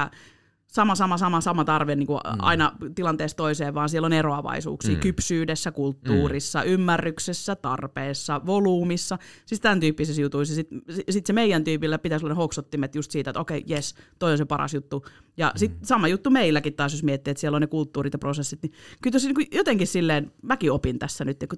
sama, 0.68 0.94
sama, 0.94 1.18
sama, 1.18 1.40
sama 1.40 1.64
tarve 1.64 1.96
niin 1.96 2.06
kuin 2.06 2.20
mm. 2.24 2.38
aina 2.38 2.72
tilanteesta 2.94 3.36
toiseen, 3.36 3.74
vaan 3.74 3.88
siellä 3.88 4.06
on 4.06 4.12
eroavaisuuksia 4.12 4.94
mm. 4.94 5.00
kypsyydessä, 5.00 5.72
kulttuurissa, 5.72 6.58
mm. 6.60 6.66
ymmärryksessä, 6.66 7.56
tarpeessa, 7.56 8.40
volyymissa, 8.46 9.18
siis 9.46 9.60
tämän 9.60 9.80
tyyppisissä 9.80 10.22
jutuissa. 10.22 10.54
Sitten 10.54 10.82
sit 11.10 11.26
se 11.26 11.32
meidän 11.32 11.64
tyypillä 11.64 11.98
pitäisi 11.98 12.26
olla 12.26 12.34
hoksottimet 12.34 12.94
just 12.94 13.10
siitä, 13.10 13.30
että 13.30 13.40
okei, 13.40 13.58
okay, 13.58 13.76
jes, 13.76 13.94
toi 14.18 14.32
on 14.32 14.38
se 14.38 14.44
paras 14.44 14.74
juttu. 14.74 15.04
Ja 15.36 15.46
mm. 15.54 15.58
sitten 15.58 15.86
sama 15.86 16.08
juttu 16.08 16.30
meilläkin 16.30 16.74
taas, 16.74 16.92
jos 16.92 17.02
miettii, 17.02 17.30
että 17.30 17.40
siellä 17.40 17.56
on 17.56 17.60
ne 17.60 17.66
kulttuurit 17.66 18.12
ja 18.12 18.18
prosessit, 18.18 18.62
niin 18.62 18.72
kyllä 19.02 19.12
tosi 19.12 19.32
niin 19.32 19.48
jotenkin 19.52 19.86
silleen, 19.86 20.32
mäkin 20.42 20.72
opin 20.72 20.98
tässä 20.98 21.24
nyt, 21.24 21.42
että 21.42 21.56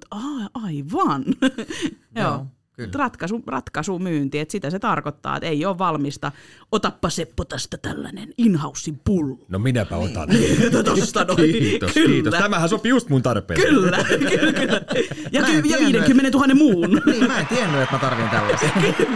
aivan. 0.53 1.25
Joo. 2.15 2.45
Kyllä. 2.85 3.03
Ratkaisu, 3.03 3.41
ratkaisu 3.47 3.99
myynti, 3.99 4.39
että 4.39 4.51
sitä 4.51 4.69
se 4.69 4.79
tarkoittaa, 4.79 5.37
että 5.37 5.47
ei 5.47 5.65
ole 5.65 5.77
valmista. 5.77 6.31
Otappa 6.71 7.09
Seppo 7.09 7.45
tästä 7.45 7.77
tällainen 7.77 8.33
inhausin 8.37 8.99
pullo. 9.05 9.45
No 9.49 9.59
minäpä 9.59 9.97
otan. 9.97 10.29
Tosta 10.85 11.23
noin. 11.23 11.51
Kiitos, 11.51 11.93
kyllä. 11.93 12.07
kiitos. 12.09 12.33
Tämähän 12.33 12.69
sopii 12.69 12.89
just 12.89 13.09
mun 13.09 13.21
tarpeeseen. 13.21 13.69
Kyllä, 13.69 13.97
kyllä, 14.29 14.53
kyllä. 14.53 14.81
Ja, 15.31 15.43
ky- 15.43 15.69
ja 15.69 15.77
50 15.79 16.37
000 16.37 16.55
muun. 16.55 17.01
niin, 17.05 17.27
mä 17.27 17.39
en 17.39 17.47
tiennyt, 17.47 17.81
että 17.81 17.95
mä 17.95 17.99
tarvin 17.99 18.29
tällaisen. 18.29 18.71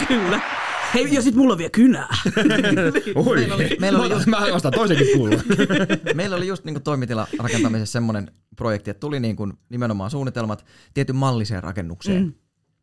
kyllä. 0.08 0.42
Hei, 0.94 1.14
ja 1.14 1.22
sit 1.22 1.36
mulla 1.36 1.52
on 1.54 1.58
vielä 1.58 1.70
kynää. 1.70 2.08
Oi, 3.16 3.36
meillä 3.36 3.56
oli, 3.56 3.78
meillä 3.80 4.00
oli 4.00 4.10
just, 4.10 4.26
mä 4.26 4.38
ostan 4.38 4.72
toisenkin 4.72 5.08
pullon. 5.18 5.42
meillä 6.14 6.36
oli 6.36 6.48
just 6.48 6.66
niin 6.66 6.84
toimitila 6.84 7.28
rakentamisessa 7.40 7.94
semmoinen 7.94 8.32
projekti, 8.56 8.92
että 8.92 9.00
tuli 9.00 9.20
niin 9.20 9.36
kuin 9.36 9.54
nimenomaan 9.70 10.12
suunnitelmat 10.12 10.66
tietyn 10.94 11.16
malliseen 11.16 11.64
rakennukseen. 11.64 12.24
Mm. 12.24 12.34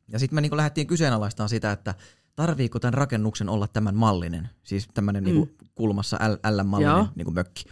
Ja 0.09 0.19
sitten 0.19 0.35
me 0.35 0.41
niin 0.41 0.57
lähdettiin 0.57 0.87
kyseenalaistamaan 0.87 1.49
sitä, 1.49 1.73
että 1.73 1.95
tarviiko 2.37 2.79
tämän 2.79 2.95
rakennuksen 2.95 3.49
olla 3.49 3.69
tämän 3.69 3.97
mallinen, 3.97 4.49
siis 4.63 4.89
tämmöinen 4.95 5.25
niinku 5.25 5.45
mm. 5.45 5.51
niin 5.61 5.71
kulmassa 5.75 6.19
L-mallinen 6.51 7.09
niin 7.15 7.35
mökki. 7.35 7.65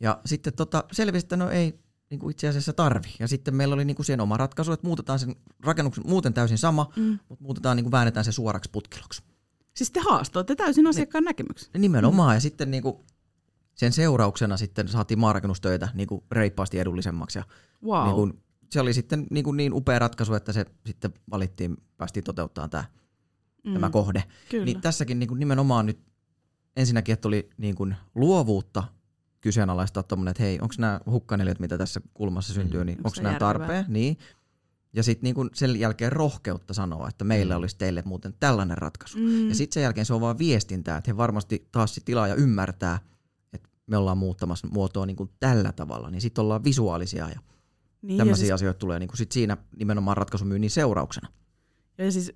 Ja 0.00 0.20
sitten 0.24 0.52
tota, 0.52 0.84
selvisi, 0.92 1.24
että 1.24 1.36
no 1.36 1.50
ei 1.50 1.80
niin 2.10 2.20
kuin 2.20 2.30
itse 2.30 2.48
asiassa 2.48 2.72
tarvi. 2.72 3.08
Ja 3.18 3.28
sitten 3.28 3.54
meillä 3.54 3.74
oli 3.74 3.84
niin 3.84 3.96
kuin 3.96 4.06
siihen 4.06 4.20
oma 4.20 4.36
ratkaisu, 4.36 4.72
että 4.72 4.86
muutetaan 4.86 5.18
sen 5.18 5.36
rakennuksen 5.64 6.04
muuten 6.06 6.34
täysin 6.34 6.58
sama, 6.58 6.92
mm. 6.96 7.18
mutta 7.28 7.44
muutetaan, 7.44 7.76
niin 7.76 7.84
kuin 7.84 7.92
väännetään 7.92 8.24
se 8.24 8.32
suoraksi 8.32 8.70
putkiloksi. 8.70 9.22
Siis 9.74 9.90
te 9.90 10.00
haastoitte 10.00 10.56
täysin 10.56 10.86
asiakkaan 10.86 11.24
näkemyksen. 11.24 11.70
Nimenomaan, 11.78 12.30
mm. 12.30 12.34
ja 12.34 12.40
sitten 12.40 12.70
niin 12.70 12.82
kuin 12.82 12.96
sen 13.74 13.92
seurauksena 13.92 14.56
sitten 14.56 14.88
saatiin 14.88 15.18
maarakennustöitä 15.18 15.88
niin 15.94 16.08
kuin 16.08 16.24
reippaasti 16.30 16.78
edullisemmaksi. 16.78 17.38
Ja 17.38 17.44
wow. 17.84 18.04
niin 18.04 18.14
kuin 18.14 18.42
se 18.72 18.80
oli 18.80 18.94
sitten 18.94 19.26
niin, 19.30 19.44
kuin 19.44 19.56
niin 19.56 19.74
upea 19.74 19.98
ratkaisu, 19.98 20.34
että 20.34 20.52
se 20.52 20.66
sitten 20.86 21.14
valittiin, 21.30 21.76
päästiin 21.96 22.24
toteuttamaan 22.24 22.70
tämä, 22.70 22.84
mm. 23.64 23.72
tämä 23.72 23.90
kohde. 23.90 24.24
Kyllä. 24.50 24.64
Niin 24.64 24.80
tässäkin 24.80 25.18
niin 25.18 25.28
kuin 25.28 25.38
nimenomaan 25.38 25.86
nyt 25.86 26.00
ensinnäkin, 26.76 27.12
että 27.12 27.28
oli 27.28 27.50
niin 27.56 27.74
kuin 27.74 27.96
luovuutta 28.14 28.84
kyseenalaistaa 29.40 30.02
tuommoinen, 30.02 30.30
että 30.30 30.42
hei, 30.42 30.58
onko 30.62 30.74
nämä 30.78 31.00
hukkaneliöt, 31.06 31.60
mitä 31.60 31.78
tässä 31.78 32.00
kulmassa 32.14 32.54
syntyy, 32.54 32.80
mm. 32.80 32.86
niin 32.86 32.98
onko 32.98 33.22
nämä 33.22 33.38
tarpeen? 33.38 33.84
Niin. 33.88 34.18
Ja 34.92 35.02
sitten 35.02 35.34
niin 35.34 35.50
sen 35.54 35.80
jälkeen 35.80 36.12
rohkeutta 36.12 36.74
sanoa, 36.74 37.08
että 37.08 37.24
meillä 37.24 37.54
mm. 37.54 37.58
olisi 37.58 37.78
teille 37.78 38.02
muuten 38.06 38.34
tällainen 38.40 38.78
ratkaisu. 38.78 39.18
Mm. 39.18 39.48
Ja 39.48 39.54
sitten 39.54 39.74
sen 39.74 39.82
jälkeen 39.82 40.06
se 40.06 40.14
on 40.14 40.20
vaan 40.20 40.38
viestintää, 40.38 40.96
että 40.96 41.10
he 41.10 41.16
varmasti 41.16 41.68
taas 41.72 41.94
sit 41.94 42.04
tilaaja 42.04 42.34
ymmärtää, 42.34 42.98
että 43.52 43.68
me 43.86 43.96
ollaan 43.96 44.18
muuttamassa 44.18 44.68
muotoa 44.68 45.06
niin 45.06 45.16
kuin 45.16 45.30
tällä 45.40 45.72
tavalla, 45.72 46.10
niin 46.10 46.20
sitten 46.20 46.42
ollaan 46.42 46.64
visuaalisia 46.64 47.28
ja 47.28 47.40
niin, 48.02 48.18
tämmöisiä 48.18 48.40
siis, 48.40 48.52
asioita 48.52 48.78
tulee 48.78 48.98
niin 48.98 49.08
kuin 49.08 49.18
sit 49.18 49.32
siinä 49.32 49.56
nimenomaan 49.76 50.16
ratkaisumyynnin 50.16 50.70
seurauksena. 50.70 51.28
Ja 51.98 52.12
siis 52.12 52.32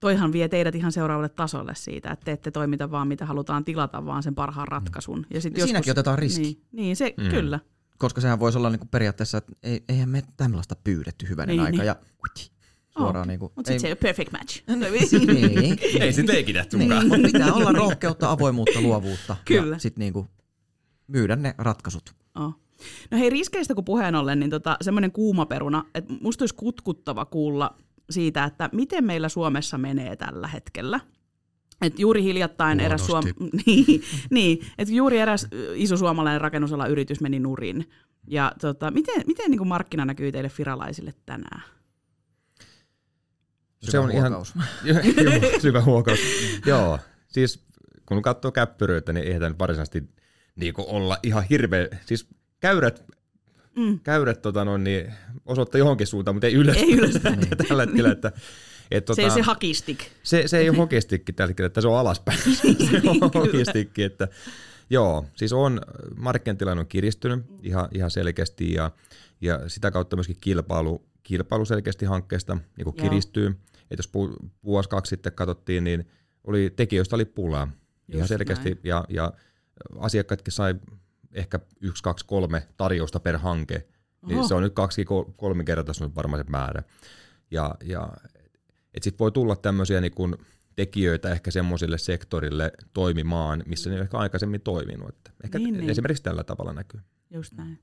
toihan 0.00 0.32
vie 0.32 0.48
teidät 0.48 0.74
ihan 0.74 0.92
seuraavalle 0.92 1.28
tasolle 1.28 1.74
siitä, 1.74 2.10
että 2.10 2.24
te 2.24 2.32
ette 2.32 2.50
toimita 2.50 2.90
vaan 2.90 3.08
mitä 3.08 3.26
halutaan 3.26 3.64
tilata, 3.64 4.06
vaan 4.06 4.22
sen 4.22 4.34
parhaan 4.34 4.68
ratkaisun. 4.68 5.26
Ja 5.34 5.40
sit 5.40 5.52
ja 5.52 5.56
joskus, 5.56 5.68
siinäkin 5.68 5.90
otetaan 5.90 6.18
riski. 6.18 6.42
Niin, 6.42 6.62
niin 6.72 6.96
se 6.96 7.14
mm. 7.16 7.30
kyllä. 7.30 7.60
Koska 7.98 8.20
sehän 8.20 8.40
voisi 8.40 8.58
olla 8.58 8.70
niinku 8.70 8.86
periaatteessa, 8.90 9.38
että 9.38 9.52
ei, 9.62 9.84
eihän 9.88 10.08
me 10.08 10.22
tämmöistä 10.36 10.76
pyydetty 10.84 11.28
hyvänen 11.28 11.56
niin, 11.56 11.60
aika. 11.60 11.76
Niin. 11.76 11.86
Ja 11.86 11.96
suoraan 12.98 13.22
oh, 13.22 13.26
niinku, 13.26 13.52
Mutta 13.56 13.68
sitten 13.68 13.80
se 13.80 13.86
ei 13.86 13.92
ole 13.92 13.96
perfect 13.96 14.32
match. 14.32 14.62
niin. 15.26 15.78
ei 16.00 16.12
sitten 16.12 16.38
ikinä 16.38 16.64
niin, 16.72 17.22
pitää 17.22 17.52
olla 17.52 17.72
rohkeutta, 17.72 18.30
avoimuutta, 18.30 18.80
luovuutta. 18.80 19.36
Kyllä. 19.44 19.76
Ja 19.76 19.80
sitten 19.80 20.00
niinku 20.00 20.26
myydä 21.06 21.36
ne 21.36 21.54
ratkaisut. 21.58 22.14
Oh. 22.34 22.54
No 23.10 23.18
hei, 23.18 23.30
riskeistä 23.30 23.74
kun 23.74 23.84
puheen 23.84 24.14
ollen, 24.14 24.40
niin 24.40 24.50
tota, 24.50 24.76
semmoinen 24.80 25.12
kuuma 25.12 25.46
peruna, 25.46 25.84
että 25.94 26.14
musta 26.20 26.42
olisi 26.42 26.54
kutkuttava 26.54 27.24
kuulla 27.24 27.74
siitä, 28.10 28.44
että 28.44 28.70
miten 28.72 29.04
meillä 29.04 29.28
Suomessa 29.28 29.78
menee 29.78 30.16
tällä 30.16 30.48
hetkellä. 30.48 31.00
Et 31.82 31.98
juuri 31.98 32.22
hiljattain 32.22 32.80
eräs, 32.80 33.06
suom... 33.06 33.24
niin, 33.66 34.02
niin, 34.30 34.66
et 34.78 34.88
juuri 34.88 35.18
eräs 35.18 35.46
iso 35.74 35.96
suomalainen 35.96 36.40
rakennusala 36.40 36.86
yritys 36.86 37.20
meni 37.20 37.38
nurin. 37.38 37.90
Ja 38.26 38.52
tota, 38.60 38.90
miten, 38.90 39.22
miten 39.26 39.50
niin 39.50 39.68
markkina 39.68 40.04
näkyy 40.04 40.32
teille 40.32 40.48
firalaisille 40.48 41.14
tänään? 41.26 41.62
Syvä 43.80 43.90
se 43.90 43.98
on 43.98 44.12
huokaus. 44.12 44.54
ihan 44.84 45.02
syvä 45.60 45.80
huokaus. 45.80 46.18
Joo, 46.66 46.98
siis 47.28 47.64
kun 48.06 48.22
katsoo 48.22 48.52
käppyröitä, 48.52 49.12
niin 49.12 49.26
eihän 49.26 49.40
tämä 49.40 49.54
varsinaisesti 49.58 50.02
niin 50.56 50.74
olla 50.76 51.18
ihan 51.22 51.44
hirveä, 51.50 51.88
siis 52.06 52.28
käyrät 52.62 53.04
mm. 53.76 54.00
käyrät 54.00 54.42
tota, 54.42 54.64
no, 54.64 54.76
niin, 54.76 55.12
osoittaa 55.46 55.78
johonkin 55.78 56.06
suuntaan, 56.06 56.34
mutta 56.34 56.46
ei 56.46 56.54
ylöspäin, 56.54 56.88
ei 56.90 56.98
ylöspäin. 56.98 57.38
tällä 57.68 57.82
hetkellä. 57.82 58.10
Että, 58.10 58.32
et, 58.90 59.04
tota, 59.04 59.16
se 59.16 59.22
ei 59.22 59.30
se 59.30 59.42
hakistik. 59.42 60.10
Se, 60.22 60.42
se 60.46 60.58
ei 60.58 60.68
ole 60.68 60.76
hokistikki 60.76 61.32
tällä 61.32 61.48
hetkellä, 61.48 61.66
että 61.66 61.80
se 61.80 61.88
on 61.88 61.98
alaspäin. 61.98 62.38
se 62.90 63.02
on 63.06 63.30
hokistikki, 63.34 64.02
että 64.02 64.28
joo, 64.90 65.26
siis 65.36 65.52
on, 65.52 65.80
markkinatilanne 66.16 66.80
on 66.80 66.86
kiristynyt 66.86 67.44
ihan, 67.62 67.88
ihan 67.94 68.10
selkeästi 68.10 68.72
ja, 68.72 68.90
ja 69.40 69.68
sitä 69.68 69.90
kautta 69.90 70.16
myöskin 70.16 70.36
kilpailu, 70.40 71.02
kilpailu 71.22 71.64
selkeästi 71.64 72.04
hankkeesta 72.04 72.58
niin 72.76 72.84
kuin 72.84 72.96
kiristyy. 72.96 73.58
Et 73.90 73.98
jos 73.98 74.10
vuosi 74.64 74.88
kaksi 74.88 75.10
sitten 75.10 75.32
katsottiin, 75.32 75.84
niin 75.84 76.08
oli, 76.44 76.72
tekijöistä 76.76 77.16
oli 77.16 77.24
pulaa 77.24 77.64
Just 77.64 78.14
ihan 78.14 78.28
selkeästi 78.28 78.68
näin. 78.68 78.80
ja, 78.84 79.04
ja 79.08 79.32
asiakkaatkin 79.98 80.52
sai 80.52 80.74
ehkä 81.32 81.60
yksi, 81.80 82.02
kaksi, 82.02 82.26
kolme 82.26 82.68
tarjousta 82.76 83.20
per 83.20 83.38
hanke, 83.38 83.86
niin 84.26 84.38
Oho. 84.38 84.48
se 84.48 84.54
on 84.54 84.62
nyt 84.62 84.74
kaksi, 84.74 85.04
kolme 85.36 85.64
kertaa 85.64 85.94
varmaan 86.16 86.44
se 86.44 86.50
määrä. 86.50 86.82
Ja, 87.50 87.74
ja 87.84 88.08
sitten 89.00 89.18
voi 89.18 89.32
tulla 89.32 89.56
tämmöisiä 89.56 90.00
niin 90.00 90.14
kun 90.14 90.38
tekijöitä 90.76 91.30
ehkä 91.30 91.50
semmoisille 91.50 91.98
sektorille 91.98 92.72
toimimaan, 92.92 93.62
missä 93.66 93.90
ne 93.90 94.00
ehkä 94.00 94.18
aikaisemmin 94.18 94.60
toiminut. 94.60 95.08
Että 95.08 95.30
ehkä 95.44 95.58
niin, 95.58 95.74
niin. 95.74 95.90
esimerkiksi 95.90 96.22
tällä 96.22 96.44
tavalla 96.44 96.72
näkyy. 96.72 97.00
Just 97.30 97.52
näin. 97.52 97.78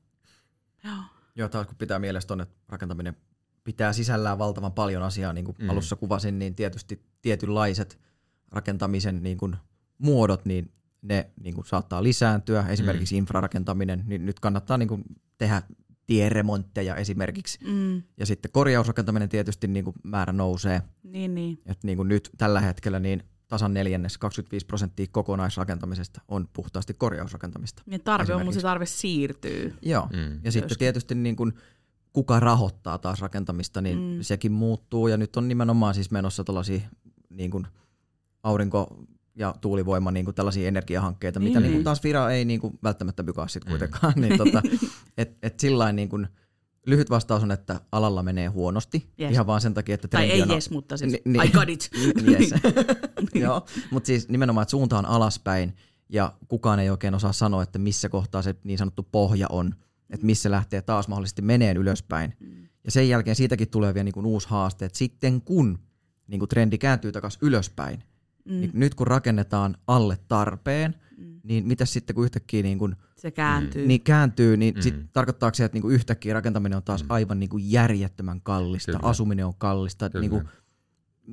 Joo. 0.84 0.96
Joo, 1.36 1.50
taas 1.50 1.68
kun 1.68 1.76
pitää 1.76 2.00
mielessä 2.00 2.38
että 2.42 2.56
rakentaminen 2.70 3.16
pitää 3.64 3.94
sisällään 3.94 4.40
valtavan 4.40 4.72
paljon 4.72 5.04
asiaa, 5.04 5.34
niin 5.34 5.46
kuin 5.46 5.58
mm. 5.60 5.70
alussa 5.70 5.96
kuvasin, 5.96 6.40
niin 6.40 6.56
tietysti 6.56 7.02
tietynlaiset 7.22 8.00
rakentamisen 8.52 9.24
niin 9.24 9.38
kuin 9.38 9.56
muodot, 9.98 10.46
niin 10.46 10.72
ne 11.02 11.30
niin 11.44 11.56
kuin 11.56 11.66
saattaa 11.66 12.04
lisääntyä, 12.04 12.66
esimerkiksi 12.70 13.16
mm. 13.16 13.18
infrarakentaminen, 13.18 14.04
niin 14.06 14.26
nyt 14.26 14.40
kannattaa 14.40 14.78
niin 14.78 14.88
kuin 14.88 15.04
tehdä 15.38 15.62
tieremontteja 16.06 16.96
esimerkiksi. 16.96 17.60
Mm. 17.66 18.04
Ja 18.18 18.26
sitten 18.26 18.52
korjausrakentaminen 18.52 19.30
tietysti 19.30 19.68
niin 19.68 19.86
kuin 19.86 19.96
määrä 20.04 20.34
nousee. 20.34 20.82
Niin, 21.04 21.36
niin. 21.36 21.62
Et 21.66 21.84
niin 21.84 21.98
kuin 21.98 22.08
nyt 22.08 22.30
tällä 22.38 22.62
hetkellä 22.62 23.00
niin 23.00 23.24
tasan 23.48 23.74
neljännes, 23.74 24.18
25 24.18 24.66
prosenttia 24.66 25.06
kokonaisrakentamisesta 25.12 26.22
on 26.28 26.50
puhtaasti 26.54 26.94
korjausrakentamista. 26.94 27.84
Ja 27.88 28.00
tarve 28.00 28.36
on, 28.36 28.46
mutta 28.46 28.60
se 28.60 28.62
tarve 28.62 28.86
siirtyy. 28.86 29.74
Joo, 29.82 30.08
mm. 30.14 30.18
ja 30.18 30.30
Joskin. 30.30 30.52
sitten 30.52 30.78
tietysti 30.78 31.16
niin 31.16 31.36
kuin, 31.36 31.54
kuka 32.14 32.40
rahoittaa 32.40 32.98
taas 32.98 33.22
rakentamista, 33.22 33.82
niin 33.82 34.00
mm. 34.00 34.22
sekin 34.22 34.52
muuttuu. 34.52 35.08
Ja 35.08 35.18
nyt 35.18 35.38
on 35.38 35.48
nimenomaan 35.48 35.94
siis 35.94 36.12
menossa 36.12 36.44
tällaisia 36.44 36.80
niin 37.30 37.52
kuin 37.52 37.68
aurinko 38.44 39.06
ja 39.40 39.56
tuulivoima, 39.62 40.12
niin 40.12 40.26
kuin 40.26 40.36
tällaisia 40.36 40.68
energiahankkeita, 40.68 41.40
niin. 41.40 41.50
mitä 41.50 41.60
niin 41.60 41.74
kuin 41.74 41.84
taas 41.84 42.04
Vira 42.04 42.30
ei 42.30 42.46
niin 42.46 42.60
kuin 42.60 42.80
välttämättä 42.84 43.24
bykaa 43.24 43.48
sitten 43.48 43.68
mm. 43.68 43.72
kuitenkaan. 43.72 44.14
Mm. 44.16 44.22
niin 44.22 44.38
tota, 44.38 44.62
et, 45.18 45.38
et 45.44 45.60
sillain 45.60 45.96
niin 45.96 46.10
kuin, 46.10 46.28
lyhyt 46.86 47.10
vastaus 47.10 47.44
on, 47.44 47.52
että 47.52 47.82
alalla 47.92 48.24
menee 48.24 48.48
huonosti. 48.48 49.10
Yes. 49.22 49.32
Ihan 49.32 49.48
vaan 49.48 49.62
sen 49.62 49.74
takia, 49.74 49.96
että 49.96 50.08
trendi 50.08 50.28
Tai 50.28 50.36
ei 50.36 50.42
on... 50.42 50.52
yes, 50.52 50.70
mutta 50.70 50.98
siis 50.98 51.12
ni, 51.12 51.22
ni, 51.26 51.40
I 51.46 51.52
got 51.52 51.70
it. 51.70 51.90
yes. 52.32 52.50
Joo, 53.34 53.66
mutta 53.92 54.08
siis 54.08 54.30
nimenomaan, 54.30 54.62
että 54.62 54.72
suunta 54.72 54.98
on 54.98 55.06
alaspäin 55.06 55.76
ja 56.10 56.34
kukaan 56.48 56.80
ei 56.80 56.90
oikein 56.90 57.16
osaa 57.16 57.34
sanoa, 57.34 57.64
että 57.64 57.80
missä 57.80 58.10
kohtaa 58.10 58.42
se 58.42 58.56
niin 58.64 58.78
sanottu 58.78 59.08
pohja 59.12 59.48
on, 59.50 59.76
että 60.10 60.26
missä 60.26 60.52
lähtee 60.52 60.82
taas 60.82 61.08
mahdollisesti 61.08 61.42
meneen 61.42 61.78
ylöspäin. 61.78 62.34
Mm. 62.40 62.68
Ja 62.84 62.92
sen 62.92 63.10
jälkeen 63.10 63.36
siitäkin 63.36 63.70
tulee 63.70 63.94
vielä 63.94 64.04
niin 64.04 64.14
kuin 64.14 64.26
uusi 64.26 64.48
haaste, 64.50 64.86
että 64.86 64.98
sitten 64.98 65.42
kun 65.42 65.80
niin 66.28 66.40
kuin 66.40 66.50
trendi 66.50 66.78
kääntyy 66.78 67.12
takaisin 67.12 67.40
ylöspäin, 67.42 68.04
Mm. 68.50 68.56
Niin 68.56 68.72
nyt 68.74 68.96
kun 68.96 69.08
rakennetaan 69.08 69.78
alle 69.88 70.18
tarpeen, 70.28 70.96
mm. 71.18 71.42
niin 71.44 71.68
mitä 71.68 71.86
sitten 71.86 72.16
kun 72.16 72.26
yhtäkkiä 72.26 72.64
niin 72.64 72.80
kun, 72.80 72.96
se 73.16 73.32
kääntyy, 73.32 73.88
niin, 73.88 74.02
kääntyy, 74.02 74.58
niin 74.58 74.76
mm. 74.76 74.82
sit 74.82 74.96
tarkoittaako 75.14 75.56
se, 75.56 75.66
että 75.66 75.76
niin 75.76 75.82
kuin 75.82 75.96
yhtäkkiä 75.96 76.34
rakentaminen 76.34 76.78
on 76.78 76.84
taas 76.84 77.04
mm. 77.04 77.08
aivan 77.10 77.40
niin 77.40 77.50
kuin 77.50 77.72
järjettömän 77.72 78.42
kallista, 78.42 78.92
Kyllä. 78.92 79.10
asuminen 79.10 79.46
on 79.46 79.54
kallista. 79.58 80.10
Niin 80.20 80.30
kuin, 80.30 80.44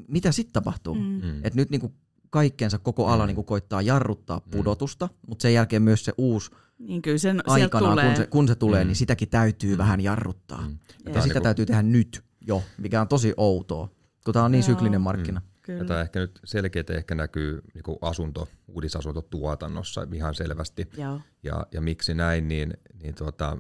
mitä 0.09 0.33
sitten 0.33 0.53
tapahtuu? 0.53 0.95
Mm. 0.95 1.01
mm. 1.01 1.41
Et 1.45 1.55
nyt 1.55 1.71
niin 1.71 1.81
kuin 1.81 1.93
kaikkeensa 2.31 2.79
koko 2.79 3.07
ala 3.07 3.23
mm. 3.23 3.27
niin 3.27 3.35
kuin 3.35 3.45
koittaa 3.45 3.83
jarruttaa 3.83 4.39
mm. 4.39 4.51
pudotusta, 4.51 5.07
mm. 5.07 5.13
mutta 5.29 5.43
sen 5.43 5.55
jälkeen 5.55 5.83
myös 5.83 6.05
se 6.05 6.13
uusi 6.19 6.51
niin 6.79 7.03
kyllä 7.03 7.19
sen, 7.19 7.43
aikana, 7.47 7.91
tulee. 7.91 8.07
kun 8.07 8.17
se, 8.17 8.27
kun 8.27 8.49
se 8.49 8.55
tulee, 8.55 8.85
mm. 8.85 8.89
niin 8.89 8.97
sitäkin 8.97 9.29
täytyy 9.29 9.75
mm. 9.75 9.79
vähän 9.79 10.01
jarruttaa. 10.01 10.61
Mm. 10.61 10.69
Ja, 10.69 11.11
ja 11.11 11.13
sitä 11.13 11.21
niin 11.21 11.33
kuin... 11.33 11.43
täytyy 11.43 11.67
tehdä 11.67 11.83
nyt 11.83 12.25
jo, 12.47 12.63
mikä 12.79 13.01
on 13.01 13.09
tosi 13.09 13.35
outoa, 13.37 13.89
kun 14.25 14.35
tämä 14.35 14.45
on 14.45 14.53
niin 14.53 14.61
Joo. 14.61 14.67
syklinen 14.67 15.01
markkina. 15.01 15.41
Mm. 15.41 15.47
Kyllä. 15.67 15.85
Tämä 15.85 16.01
ehkä 16.01 16.21
nyt 16.21 16.41
selkeästi 16.45 16.93
ehkä 16.93 17.15
näkyy 17.15 17.61
niin 17.75 17.83
kuin 17.83 17.99
asunto, 18.01 18.49
uudisasuntotuotannossa 18.69 20.07
ihan 20.13 20.35
selvästi. 20.35 20.89
Joo. 20.97 21.21
Ja, 21.43 21.67
ja 21.73 21.81
miksi 21.81 22.15
näin, 22.15 22.49
niin, 22.49 22.75
niin 23.03 23.15
tuota, 23.15 23.59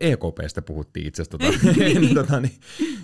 EKPstä 0.00 0.62
puhuttiin 0.62 1.06
itse 1.06 1.22
asiassa, 1.22 1.38
tuota, 1.38 1.58
niin, 1.84 2.14
tuota, 2.14 2.40
niin, 2.40 2.60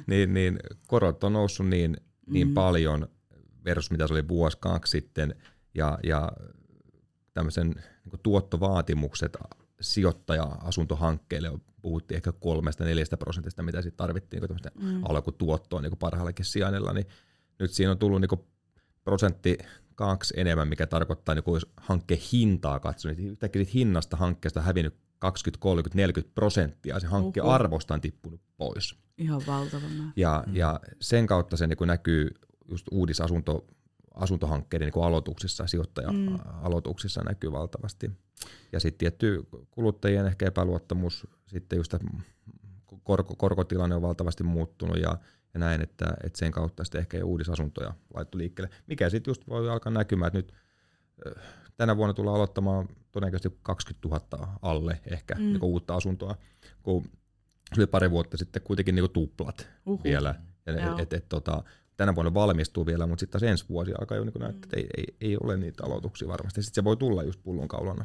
niin, 0.06 0.34
niin 0.34 0.58
korot 0.86 1.24
on 1.24 1.32
noussut 1.32 1.66
niin, 1.66 1.96
niin 2.26 2.46
mm-hmm. 2.46 2.54
paljon 2.54 3.08
versus 3.64 3.90
mitä 3.90 4.06
se 4.06 4.14
oli 4.14 4.28
vuosi 4.28 4.58
kaksi 4.60 4.90
sitten, 4.90 5.34
ja, 5.74 5.98
ja 6.04 6.32
tämmöisen 7.34 7.66
niin 7.68 8.20
tuottovaatimukset 8.22 9.36
sijoittaja-asuntohankkeille 9.80 11.52
puhuttiin 11.82 12.16
ehkä 12.16 12.32
kolmesta 12.32 12.84
neljästä 12.84 13.16
prosentista, 13.16 13.62
mitä 13.62 13.82
sitten 13.82 13.96
tarvittiin 13.96 14.42
niin 14.42 14.94
mm. 14.94 15.04
alkutuottoa 15.04 15.80
niin 15.80 15.96
parhaallakin 15.96 16.44
sijainnilla, 16.44 16.92
niin 16.92 17.06
nyt 17.62 17.72
siinä 17.72 17.90
on 17.90 17.98
tullut 17.98 18.20
niin 18.20 18.46
prosentti 19.04 19.58
kaksi 19.94 20.34
enemmän, 20.36 20.68
mikä 20.68 20.86
tarkoittaa, 20.86 21.34
niin 21.34 21.44
jos 21.46 21.66
hankkeen 21.76 22.20
hintaa 22.32 22.80
katsoo, 22.80 23.12
niin 23.12 23.30
yhtäkkiä 23.30 23.64
siitä 23.64 23.72
hinnasta 23.74 24.16
hankkeesta 24.16 24.60
on 24.60 24.66
hävinnyt 24.66 24.94
20, 25.18 25.62
30, 25.62 25.96
40 25.96 26.34
prosenttia, 26.34 27.00
se 27.00 27.06
hankkeen 27.06 27.44
Uhu. 27.44 27.52
arvosta 27.52 27.94
on 27.94 28.00
tippunut 28.00 28.40
pois. 28.56 28.96
Ihan 29.18 29.42
valtava 29.46 29.86
Ja, 30.16 30.44
mm. 30.46 30.56
ja 30.56 30.80
sen 31.00 31.26
kautta 31.26 31.56
se 31.56 31.66
niin 31.66 31.78
näkyy 31.86 32.30
just 32.70 32.86
uudisasunto 32.90 33.66
asuntohankkeiden 34.14 34.90
niin 34.94 35.04
aloituksissa, 35.04 35.66
sijoittaja-aloituksissa 35.66 37.20
mm. 37.20 37.28
näkyy 37.28 37.52
valtavasti. 37.52 38.10
Ja 38.72 38.80
sitten 38.80 38.98
tietty 38.98 39.46
kuluttajien 39.70 40.26
ehkä 40.26 40.46
epäluottamus, 40.46 41.26
sitten 41.46 41.76
just 41.76 41.94
korko, 43.02 43.34
korkotilanne 43.36 43.94
on 43.94 44.02
valtavasti 44.02 44.44
muuttunut 44.44 44.96
ja 44.96 45.18
ja 45.54 45.60
näin, 45.60 45.80
että, 45.80 46.14
että 46.24 46.38
sen 46.38 46.52
kautta 46.52 46.84
sitten 46.84 46.98
ehkä 46.98 47.24
uudisasuntoja 47.24 47.94
laittu 48.14 48.38
liikkeelle. 48.38 48.74
Mikä 48.86 49.10
sitten 49.10 49.30
just 49.30 49.48
voi 49.48 49.70
alkaa 49.70 49.92
näkymään, 49.92 50.26
että 50.26 50.38
nyt 50.38 50.54
tänä 51.76 51.96
vuonna 51.96 52.14
tullaan 52.14 52.36
aloittamaan 52.36 52.88
todennäköisesti 53.12 53.58
20 53.62 54.08
000 54.08 54.58
alle 54.62 55.00
ehkä 55.06 55.34
mm. 55.34 55.40
niin 55.40 55.62
uutta 55.62 55.94
asuntoa, 55.94 56.36
kun 56.82 57.04
se 57.74 57.80
oli 57.80 57.86
pari 57.86 58.10
vuotta 58.10 58.36
sitten 58.36 58.62
kuitenkin 58.62 58.94
niin 58.94 59.10
tuplat 59.10 59.68
Uhu. 59.86 60.00
vielä. 60.04 60.34
Ja 60.66 60.96
et, 60.98 61.12
et, 61.12 61.28
tota, 61.28 61.62
tänä 61.96 62.14
vuonna 62.14 62.34
valmistuu 62.34 62.86
vielä, 62.86 63.06
mutta 63.06 63.20
sitten 63.20 63.40
taas 63.40 63.50
ensi 63.50 63.64
vuosi 63.68 63.92
alkaa 64.00 64.16
jo 64.16 64.24
niin 64.24 64.34
näyttää, 64.38 64.64
että 64.64 64.76
ei, 64.76 64.86
ei, 64.96 65.16
ei, 65.20 65.36
ole 65.42 65.56
niitä 65.56 65.84
aloituksia 65.84 66.28
varmasti. 66.28 66.62
Sitten 66.62 66.74
se 66.74 66.84
voi 66.84 66.96
tulla 66.96 67.22
just 67.22 67.40
pullonkaulana. 67.42 68.04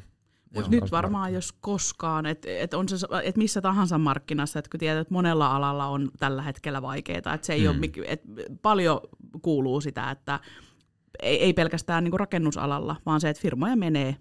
Mutta 0.54 0.72
nyt 0.72 0.92
varmaan 0.92 1.34
jos 1.34 1.52
koskaan, 1.52 2.26
että 2.26 2.48
et 2.60 2.74
on 2.74 2.90
se, 2.90 3.08
et 3.24 3.38
missä 3.38 3.62
tahansa 3.62 3.98
markkinassa, 3.98 4.60
että 4.60 4.70
kun 4.70 4.80
tiedät, 4.80 5.02
että 5.02 5.14
monella 5.14 5.56
alalla 5.56 5.86
on 5.86 6.12
tällä 6.20 6.42
hetkellä 6.42 6.82
vaikeaa, 6.82 7.18
että 7.18 7.42
se 7.42 7.54
ei 7.54 7.68
mm. 7.68 7.70
ole, 7.70 8.06
et 8.08 8.22
paljon 8.62 9.02
kuuluu 9.42 9.82
sitä, 9.82 10.12
että 10.12 10.40
ei, 11.22 11.44
ei 11.44 11.54
pelkästään 11.54 12.04
niin 12.04 12.20
rakennusalalla, 12.20 12.96
vaan 13.06 13.22
se, 13.22 13.30
että 13.30 13.42
firmoja 13.42 13.76
menee 13.76 14.16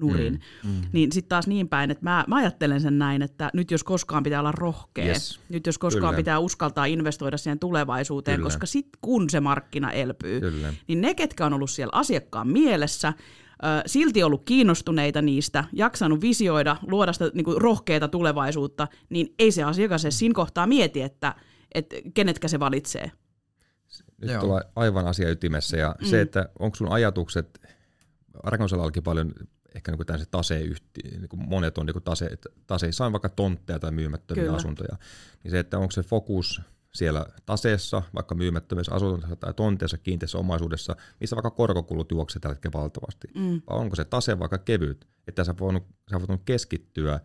nurin. 0.00 0.40
Mm, 0.64 0.70
mm. 0.70 0.80
Niin 0.92 1.12
sitten 1.12 1.28
taas 1.28 1.46
niin 1.46 1.68
päin, 1.68 1.90
että 1.90 2.04
mä, 2.04 2.24
mä 2.28 2.36
ajattelen 2.36 2.80
sen 2.80 2.98
näin, 2.98 3.22
että 3.22 3.50
nyt 3.54 3.70
jos 3.70 3.84
koskaan 3.84 4.22
pitää 4.22 4.40
olla 4.40 4.52
rohkea, 4.52 5.04
yes. 5.04 5.40
nyt 5.48 5.66
jos 5.66 5.78
koskaan 5.78 6.12
Kyllä. 6.12 6.16
pitää 6.16 6.38
uskaltaa 6.38 6.84
investoida 6.84 7.36
siihen 7.36 7.58
tulevaisuuteen, 7.58 8.36
Kyllä. 8.36 8.46
koska 8.46 8.66
sitten 8.66 8.98
kun 9.00 9.30
se 9.30 9.40
markkina 9.40 9.92
elpyy, 9.92 10.40
Kyllä. 10.40 10.74
niin 10.88 11.00
ne, 11.00 11.14
ketkä 11.14 11.46
on 11.46 11.52
ollut 11.52 11.70
siellä 11.70 11.92
asiakkaan 11.94 12.48
mielessä, 12.48 13.12
silti 13.86 14.22
ollut 14.22 14.42
kiinnostuneita 14.44 15.22
niistä, 15.22 15.64
jaksanut 15.72 16.20
visioida, 16.20 16.76
luoda 16.86 17.12
sitä 17.12 17.30
niin 17.34 17.44
kuin 17.44 17.60
rohkeita 17.60 18.08
tulevaisuutta, 18.08 18.88
niin 19.10 19.34
ei 19.38 19.52
se 19.52 19.62
asiakas 19.62 20.04
edes 20.04 20.18
siinä 20.18 20.34
kohtaa 20.34 20.66
mieti, 20.66 21.02
että, 21.02 21.34
että 21.74 21.96
kenetkä 22.14 22.48
se 22.48 22.60
valitsee. 22.60 23.10
Nyt 24.20 24.30
Joo. 24.30 24.40
tulee 24.40 24.62
aivan 24.76 25.06
asia 25.06 25.30
ytimessä 25.30 25.76
ja 25.76 25.94
mm. 26.00 26.06
se, 26.06 26.20
että 26.20 26.48
onko 26.58 26.76
sun 26.76 26.92
ajatukset, 26.92 27.60
rakennusalallakin 28.44 29.02
paljon 29.02 29.32
ehkä 29.74 29.92
niin 29.92 30.06
kuin 30.06 30.26
taseyhti, 30.30 31.00
niin 31.02 31.28
kuin 31.28 31.48
monet 31.48 31.78
on 31.78 31.86
niin 31.86 31.94
kuin 31.94 32.02
tase, 32.02 32.30
taseissa 32.66 33.06
on 33.06 33.12
vaikka 33.12 33.28
tontteja 33.28 33.78
tai 33.78 33.90
myymättömiä 33.90 34.44
Kyllä. 34.44 34.56
asuntoja, 34.56 34.96
niin 35.44 35.50
se, 35.50 35.58
että 35.58 35.78
onko 35.78 35.90
se 35.90 36.02
fokus 36.02 36.60
siellä 36.94 37.26
taseessa, 37.46 38.02
vaikka 38.14 38.34
myymättömissä 38.34 38.94
asunnoissa 38.94 39.36
tai 39.36 39.54
tonteessa, 39.54 39.98
kiinteässä 39.98 40.38
omaisuudessa, 40.38 40.96
missä 41.20 41.36
vaikka 41.36 41.50
korkokulut 41.50 42.10
juoksevat 42.10 42.42
tällä 42.42 42.54
hetkellä 42.54 42.80
valtavasti. 42.80 43.28
Mm. 43.34 43.62
Vai 43.70 43.78
onko 43.78 43.96
se 43.96 44.04
tase 44.04 44.38
vaikka 44.38 44.58
kevyt, 44.58 45.08
että 45.26 45.44
sä 45.44 45.54
voinut, 45.60 45.86
sä 46.10 46.20
voinut 46.20 46.42
keskittyä 46.44 47.20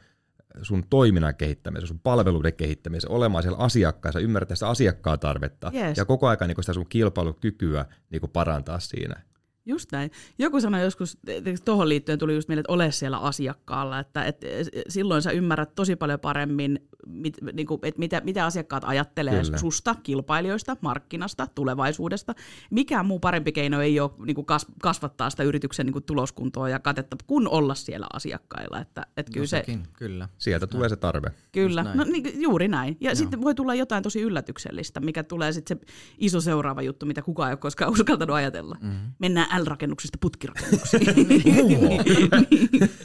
sun 0.61 0.83
toiminnan 0.89 1.35
kehittämiseen, 1.35 1.87
sun 1.87 1.99
palveluiden 1.99 2.53
kehittämiseen, 2.53 3.11
olemaan 3.11 3.43
siellä 3.43 3.57
asiakkaassa, 3.57 4.19
ymmärtää 4.19 4.55
sitä 4.55 4.69
asiakkaan 4.69 5.19
tarvetta 5.19 5.71
yes. 5.73 5.97
ja 5.97 6.05
koko 6.05 6.27
ajan 6.27 6.47
niin 6.47 6.57
sitä 6.63 6.73
sun 6.73 6.89
kilpailukykyä 6.89 7.85
niin 8.09 8.21
parantaa 8.33 8.79
siinä. 8.79 9.21
Just 9.65 9.91
näin. 9.91 10.11
Joku 10.39 10.61
sanoi 10.61 10.81
joskus, 10.81 11.17
tuohon 11.65 11.89
liittyen 11.89 12.19
tuli 12.19 12.35
just 12.35 12.47
meille, 12.47 12.59
että 12.59 12.73
ole 12.73 12.91
siellä 12.91 13.17
asiakkaalla, 13.17 13.99
että, 13.99 14.23
että 14.23 14.47
silloin 14.89 15.21
sä 15.21 15.31
ymmärrät 15.31 15.75
tosi 15.75 15.95
paljon 15.95 16.19
paremmin 16.19 16.89
mit, 17.07 17.37
niin 17.53 17.67
kuin, 17.67 17.79
että 17.83 17.99
mitä, 17.99 18.21
mitä 18.23 18.45
asiakkaat 18.45 18.83
ajattelee 18.85 19.41
Kyllä. 19.41 19.57
susta, 19.57 19.95
kilpailijoista, 20.03 20.77
markkinasta, 20.81 21.47
tulevaisuudesta. 21.55 22.35
Mikään 22.71 23.05
muu 23.05 23.19
parempi 23.19 23.51
keino 23.51 23.81
ei 23.81 23.99
ole 23.99 24.11
niin 24.25 24.35
kuin 24.35 24.47
kasvattaa 24.81 25.29
sitä 25.29 25.43
yrityksen 25.43 25.85
niin 25.85 25.93
kuin 25.93 26.03
tuloskuntoa 26.03 26.69
ja 26.69 26.79
katetta, 26.79 27.17
kun 27.27 27.47
olla 27.47 27.75
siellä 27.75 28.07
asiakkailla. 28.13 28.79
Että, 28.79 29.05
että 29.17 29.31
kyllä 29.31 29.43
no, 29.43 29.47
se, 29.47 29.57
sekin, 29.57 29.83
kyllä. 29.93 30.29
Sieltä 30.37 30.67
tulee 30.67 30.89
se 30.89 30.95
tarve. 30.95 31.31
Kyllä, 31.51 31.83
no, 31.93 32.03
niin, 32.03 32.41
juuri 32.41 32.67
näin. 32.67 32.97
Ja 33.01 33.09
Joo. 33.09 33.15
sitten 33.15 33.41
voi 33.41 33.55
tulla 33.55 33.75
jotain 33.75 34.03
tosi 34.03 34.21
yllätyksellistä, 34.21 34.99
mikä 34.99 35.23
tulee 35.23 35.51
sitten 35.51 35.77
se 35.77 35.85
iso 36.17 36.41
seuraava 36.41 36.81
juttu, 36.81 37.05
mitä 37.05 37.21
kukaan 37.21 37.49
ei 37.49 37.53
ole 37.53 37.57
koskaan 37.57 37.91
uskaltanut 37.99 38.35
ajatella. 38.35 38.77
Mm-hmm. 38.81 39.11
Mennään 39.19 39.63
L-rakennuksista 39.63 40.17
putkirakennuksiin. 40.21 41.03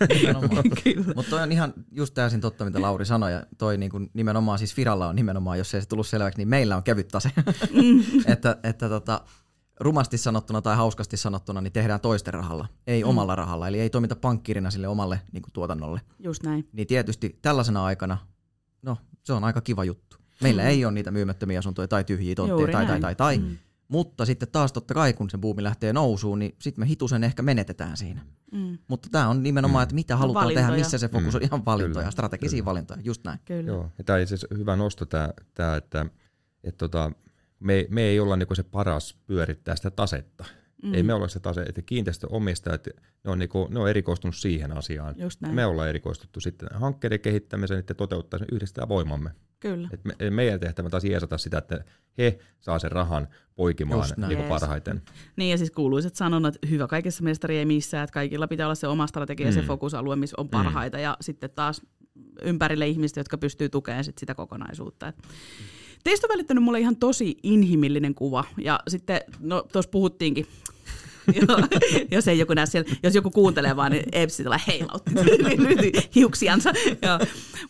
Mutta 1.17 1.31
toi 1.31 1.43
on 1.43 1.53
ihan 1.53 1.75
just 1.93 2.15
täysin 2.15 2.41
totta, 2.41 2.65
mitä 2.65 2.83
Lauri 2.83 3.05
sanoi. 3.05 3.33
Ja 3.33 3.47
toi 3.59 3.79
niin 3.79 3.88
kuin 3.91 4.11
nimenomaan, 4.15 4.59
siis 4.59 4.75
Firalla 4.75 5.09
on 5.09 5.17
nimenomaan, 5.17 5.59
jos 5.59 5.75
ei 5.75 5.81
se 5.81 5.89
tullut 5.89 6.07
selväksi, 6.07 6.39
niin 6.39 6.49
meillä 6.49 6.77
on 6.77 6.83
kevyt 6.83 7.09
tase. 7.09 7.31
Mm. 7.73 8.23
että 8.33 8.57
että 8.63 8.89
tota, 8.89 9.21
rumasti 9.81 10.19
sanottuna 10.19 10.63
tai 10.63 10.77
hauskasti 10.77 11.17
sanottuna, 11.17 11.61
niin 11.61 11.73
tehdään 11.73 12.01
toisten 12.01 12.35
rahalla, 12.35 12.69
ei 12.87 13.03
mm. 13.03 13.09
omalla 13.09 13.37
rahalla. 13.37 13.69
Eli 13.69 13.81
ei 13.81 13.91
toimita 13.91 14.17
pankkirina 14.17 14.71
sille 14.71 14.89
omalle 14.89 15.21
niin 15.33 15.43
kuin 15.43 15.53
tuotannolle. 15.53 16.01
Just 16.19 16.43
näin. 16.43 16.69
Niin 16.73 16.87
tietysti 16.87 17.39
tällaisena 17.43 17.85
aikana, 17.85 18.19
no 18.83 18.97
se 19.25 19.33
on 19.33 19.45
aika 19.45 19.61
kiva 19.61 19.85
juttu. 19.85 20.17
Meillä 20.43 20.63
mm. 20.63 20.69
ei 20.69 20.85
ole 20.85 20.93
niitä 20.93 21.11
myymättömiä 21.11 21.59
asuntoja 21.59 21.89
tai 21.89 22.05
tyhjiä 22.05 22.35
tontteja 22.35 22.73
tai, 22.73 22.87
tai, 22.87 23.01
tai, 23.01 23.15
tai, 23.15 23.39
mm. 23.39 23.57
Mutta 23.89 24.25
sitten 24.25 24.49
taas 24.53 24.73
totta 24.73 24.95
kai, 24.95 25.13
kun 25.13 25.31
se 25.31 25.39
buumi 25.39 25.63
lähtee 25.63 25.93
nousuun, 25.93 26.39
niin 26.39 26.55
sitten 26.59 26.83
me 26.83 26.89
hitusen 26.89 27.25
ehkä 27.25 27.43
menetetään 27.43 27.97
siinä. 27.97 28.21
Mm. 28.53 28.79
Mutta 28.89 29.09
tämä 29.13 29.29
on 29.29 29.43
nimenomaan, 29.43 29.83
että 29.83 29.95
mitä 29.95 30.17
halutaan 30.17 30.45
valintoja. 30.45 30.67
tehdä, 30.67 30.79
missä 30.79 30.99
se 30.99 31.09
fokus 31.09 31.35
on. 31.35 31.41
Mm. 31.41 31.45
Ihan 31.45 31.65
valintoja, 31.65 32.03
Kyllä. 32.03 32.11
strategisia 32.11 32.57
Kyllä. 32.57 32.65
valintoja, 32.65 33.01
just 33.05 33.25
näin. 33.25 33.39
Kyllä. 33.45 33.67
Joo. 33.67 33.93
Ja 33.99 34.05
tämä 34.05 34.19
on 34.51 34.59
hyvä 34.59 34.77
nosto, 34.77 35.07
tämä, 35.07 35.31
tämä 35.55 35.77
että, 35.77 36.07
että 36.65 36.79
tota, 36.79 37.13
me, 37.61 37.87
me 37.91 38.03
ei 38.03 38.21
olla 38.21 38.37
niinku 38.37 38.55
se 38.55 38.63
paras 38.63 39.17
pyörittää 39.27 39.77
sitä 39.77 39.91
tasetta. 39.91 40.45
Mm. 40.83 40.95
Ei 40.95 41.03
me 41.03 41.15
olla 41.15 41.29
se 41.29 41.41
tase, 41.41 41.63
että 41.63 41.83
kiinteistöomistajat, 41.83 42.87
ne 43.25 43.31
on, 43.31 43.39
niinku, 43.39 43.69
ne 43.71 43.81
on 43.81 43.91
erikoistunut 43.91 44.37
siihen 44.37 44.73
asiaan. 44.73 45.15
Just 45.19 45.41
näin. 45.41 45.55
Me 45.55 45.67
ollaan 45.67 45.89
erikoistuttu 45.89 46.41
sitten 46.41 46.69
hankkeiden 46.75 47.21
kehittämiseen, 47.21 47.81
että 47.81 47.95
toteuttaa 47.95 48.39
sen 48.39 48.49
yhdistää 48.53 48.89
voimamme. 48.89 49.31
Kyllä. 49.61 49.89
Et 49.93 50.05
me, 50.05 50.31
meidän 50.31 50.61
tehtävä 50.61 50.91
taas 50.91 51.05
jeesata 51.05 51.39
sitä, 51.39 51.59
että 51.59 51.85
he 52.19 52.39
saa 52.61 52.79
sen 52.79 52.93
rahan 52.93 53.29
poikimaan 53.57 54.09
niin 54.17 54.39
yes. 54.39 54.49
parhaiten. 54.49 55.03
Niin 55.37 55.51
ja 55.51 55.59
siis 55.59 55.71
kuuluiset 55.71 56.17
sanonnat, 56.17 56.57
hyvä 56.71 56.87
kaikessa 56.87 57.25
mestari 57.25 57.59
ei 57.59 57.65
missään, 57.65 58.05
että 58.05 58.15
kaikilla 58.15 58.49
pitää 58.49 58.67
olla 58.67 58.75
se 58.75 58.89
oma 58.89 59.07
strategia 59.07 59.47
mm. 59.47 59.49
ja 59.49 59.53
se 59.53 59.67
fokusalue, 59.67 60.17
missä 60.17 60.35
on 60.39 60.49
parhaita 60.49 60.97
mm. 60.97 61.03
ja 61.03 61.17
sitten 61.21 61.51
taas 61.51 61.83
ympärille 62.43 62.87
ihmiset, 62.87 63.17
jotka 63.17 63.39
pystyy 63.39 63.69
tukemaan 63.69 64.05
sit 64.05 64.19
sitä 64.19 64.35
kokonaisuutta. 64.35 65.09
Et 65.09 65.17
teistä 66.05 66.27
on 66.27 66.29
välittänyt 66.29 66.65
mulle 66.65 66.81
ihan 66.81 66.97
tosi 66.97 67.37
inhimillinen 67.43 68.15
kuva 68.15 68.45
ja 68.59 68.81
sitten, 68.89 69.21
no 69.41 69.65
tuossa 69.73 69.91
puhuttiinkin 69.91 70.47
jos, 72.11 72.29
ei 72.29 72.39
joku 72.39 72.55
näe 72.55 72.67
siellä, 72.67 72.91
jos 73.03 73.15
joku 73.15 73.31
kuuntelee 73.31 73.77
vaan, 73.77 73.93
niin 73.93 74.05
Epsi 74.13 74.45
tulee 74.45 74.59
heilautti 74.67 75.13
hiuksiansa. 76.15 76.73
Ja, 77.03 77.21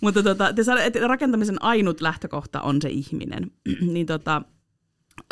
mutta 0.01 0.23
tota, 0.23 0.53
te 0.53 0.63
että 0.85 1.07
rakentamisen 1.07 1.63
ainut 1.63 2.01
lähtökohta 2.01 2.61
on 2.61 2.83
se 2.83 2.89
ihminen. 2.89 3.51
niin 3.93 4.07
tota, 4.07 4.43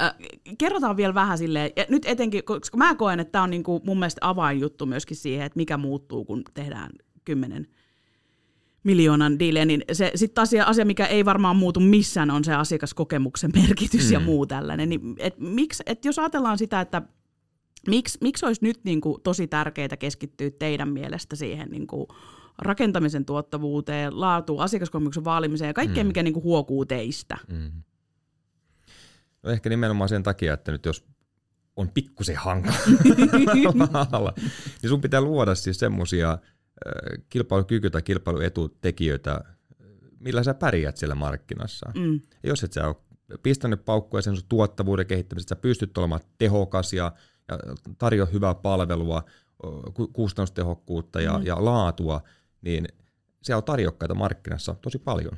äh, 0.01 0.15
kerrotaan 0.59 0.97
vielä 0.97 1.15
vähän 1.15 1.39
silleen, 1.39 1.71
ja 1.77 1.85
nyt 1.89 2.03
etenkin, 2.07 2.45
koska 2.45 2.77
mä 2.77 2.95
koen, 2.95 3.21
että 3.21 3.33
tämä 3.33 3.45
on 3.45 3.51
niinku 3.51 3.83
mun 3.85 3.99
mielestä 3.99 4.29
avainjuttu 4.29 4.87
myöskin 4.87 5.17
siihen, 5.17 5.47
että 5.47 5.57
mikä 5.57 5.77
muuttuu, 5.77 6.25
kun 6.25 6.43
tehdään 6.55 6.91
kymmenen 7.25 7.67
miljoonan 8.87 9.39
diiliä, 9.39 9.65
niin 9.65 9.85
se 9.93 10.13
sitten 10.15 10.43
asia, 10.43 10.65
asia, 10.65 10.85
mikä 10.85 11.07
ei 11.07 11.25
varmaan 11.25 11.57
muutu 11.57 11.81
missään, 11.81 12.31
on 12.31 12.45
se 12.45 12.55
asiakaskokemuksen 12.55 13.51
merkitys 13.55 14.07
mm. 14.07 14.13
ja 14.13 14.21
muu 14.21 14.47
tällainen. 14.47 14.89
Niin, 14.89 15.01
et 15.19 15.39
miksi, 15.39 15.83
et 15.87 16.05
jos 16.05 16.19
ajatellaan 16.19 16.59
sitä, 16.59 16.81
että 16.81 17.03
Miksi, 17.91 18.19
miksi 18.21 18.47
olisi 18.47 18.65
nyt 18.65 18.81
niin 18.85 19.01
kuin, 19.01 19.23
tosi 19.23 19.47
tärkeää 19.47 19.97
keskittyä 19.99 20.51
teidän 20.51 20.89
mielestä 20.89 21.37
siihen 21.37 21.69
niin 21.71 21.87
kuin, 21.87 22.07
rakentamisen 22.59 23.25
tuottavuuteen, 23.25 24.21
laatuun, 24.21 24.63
asiakaskokemuksen 24.63 25.25
vaalimiseen 25.25 25.69
ja 25.69 25.75
kaikkeen, 25.75 26.07
mm. 26.07 26.09
mikä 26.09 26.23
niin 26.23 26.35
kuin, 26.35 26.45
huokuu 26.45 26.87
teistä? 26.87 27.39
Mm. 27.49 27.73
No 29.43 29.51
ehkä 29.51 29.69
nimenomaan 29.69 30.09
sen 30.09 30.23
takia, 30.23 30.55
että 30.55 30.73
nyt 30.73 30.87
jos 30.87 31.05
on 31.77 31.91
pikkusen 31.95 32.37
hankala, 32.37 32.77
niin 34.83 34.89
sun 34.89 35.01
pitää 35.01 35.21
luoda 35.21 35.55
siis 35.55 35.79
semmoisia 35.79 36.39
kilpailukyky- 37.29 37.91
tai 37.91 38.03
kilpailuetutekijöitä, 38.03 39.41
millä 40.21 40.43
sä 40.43 40.55
pärjät 40.55 40.97
siellä 40.97 41.15
markkinassa. 41.15 41.91
Mm. 41.95 42.15
Ja 42.15 42.49
jos 42.49 42.65
et 42.65 42.73
sä 42.73 42.87
ole 42.87 42.97
pistänyt 43.43 43.85
paukkuja 43.85 44.23
sen 44.23 44.37
sun 44.37 44.45
tuottavuuden 44.49 45.07
kehittämisestä, 45.07 45.55
sä 45.55 45.61
pystyt 45.61 45.99
olemaan 45.99 46.21
tehokas 46.39 46.93
ja 46.93 47.13
ja 47.49 47.59
tarjoa 47.99 48.27
hyvää 48.27 48.55
palvelua, 48.55 49.25
kustannustehokkuutta 50.13 51.21
ja, 51.21 51.39
mm. 51.39 51.47
ja 51.47 51.65
laatua, 51.65 52.23
niin 52.63 52.89
se 53.43 53.55
on 53.55 53.65
tarjokkaita 53.65 54.15
markkinassa 54.15 54.75
tosi 54.83 54.99
paljon. 54.99 55.33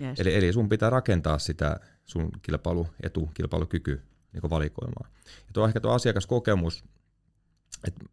Yes. 0.00 0.20
Eli, 0.20 0.34
eli 0.34 0.52
sun 0.52 0.68
pitää 0.68 0.90
rakentaa 0.90 1.38
sitä 1.38 1.80
sun 2.04 2.30
kilpailuetu, 2.42 3.30
kilpailukyky 3.34 4.02
niin 4.32 4.50
valikoimaan. 4.50 5.10
Ja 5.24 5.52
tuo 5.52 5.66
ehkä 5.66 5.80
tuo 5.80 5.92
asiakaskokemus, 5.92 6.84
että 7.86 8.04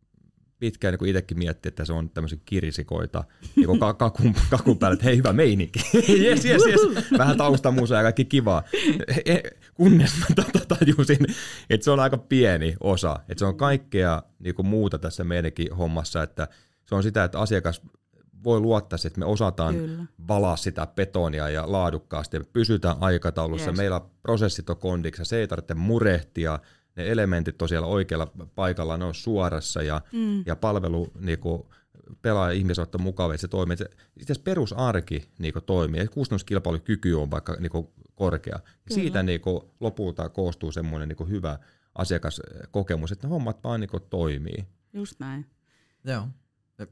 pitkään 0.59 0.97
niin 0.99 1.09
itsekin 1.09 1.37
mietti, 1.37 1.69
että 1.69 1.85
se 1.85 1.93
on 1.93 2.09
tämmöisiä 2.09 2.39
kirisikoita 2.45 3.23
niin 3.55 3.79
kakun, 3.97 4.35
kakun 4.49 4.77
päälle, 4.77 4.93
että 4.93 5.05
hei 5.05 5.17
hyvä 5.17 5.33
meininki, 5.33 5.79
jes, 6.25 6.45
jes, 6.45 6.61
jes, 6.65 6.81
vähän 7.17 7.37
taustamusa 7.37 7.95
ja 7.95 8.01
kaikki 8.01 8.25
kivaa. 8.25 8.63
Kunnes 9.80 10.11
mä 10.19 10.45
tajusin, 10.77 11.25
että 11.69 11.84
se 11.84 11.91
on 11.91 11.99
aika 11.99 12.17
pieni 12.17 12.75
osa, 12.80 13.19
että 13.30 13.39
se 13.39 13.45
on 13.45 13.57
kaikkea 13.57 14.23
niin 14.39 14.55
kuin 14.55 14.67
muuta 14.67 14.97
tässä 14.97 15.23
meidänkin 15.23 15.73
hommassa, 15.73 16.23
että 16.23 16.47
se 16.86 16.95
on 16.95 17.03
sitä, 17.03 17.23
että 17.23 17.39
asiakas 17.39 17.82
voi 18.43 18.59
luottaa 18.59 18.99
että 19.07 19.19
me 19.19 19.25
osataan 19.25 19.75
Kyllä. 19.75 20.05
valaa 20.27 20.55
sitä 20.55 20.88
betonia 20.95 21.49
ja 21.49 21.71
laadukkaasti, 21.71 22.39
me 22.39 22.45
pysytään 22.53 22.97
aikataulussa, 22.99 23.69
yes. 23.69 23.77
meillä 23.77 24.01
prosessit 24.21 24.69
on 24.69 24.77
kondiksi, 24.77 25.25
se 25.25 25.38
ei 25.38 25.47
tarvitse 25.47 25.73
murehtia, 25.73 26.59
ne 26.95 27.11
elementit 27.11 27.61
on 27.61 27.69
siellä 27.69 27.88
oikealla 27.88 28.27
paikalla, 28.55 28.97
ne 28.97 29.05
on 29.05 29.15
suorassa 29.15 29.82
ja, 29.82 30.01
mm. 30.11 30.43
ja 30.45 30.55
palvelu 30.55 31.11
niin 31.19 31.39
kuin, 31.39 31.63
pelaaja 32.22 32.51
ihmisen 32.57 32.84
ottaa 32.84 33.01
mukava, 33.01 33.34
että 33.34 33.41
se 33.41 33.47
toimii. 33.47 33.74
Että 33.74 33.86
itse 34.18 34.34
asiassa 34.34 34.43
perusarki 34.43 35.30
niin 35.39 35.53
toimii, 35.66 36.01
ja 36.01 36.07
kustannuskilpailukyky 36.07 37.14
on 37.14 37.32
vaikka 37.32 37.57
niin 37.60 37.72
korkea. 38.16 38.60
Kyllä. 38.60 39.01
Siitä 39.01 39.24
niin 39.24 39.41
lopulta 39.80 40.30
koostuu 40.30 40.72
semmoinen 40.72 41.10
niin 41.10 41.30
hyvä 41.30 41.60
asiakaskokemus, 41.95 43.12
että 43.12 43.28
ne 43.28 43.32
hommat 43.32 43.64
vaan 43.64 43.80
niin 43.80 43.89
toimii. 44.10 44.66
Just 44.93 45.20
näin. 45.20 45.45
Joo. 46.03 46.28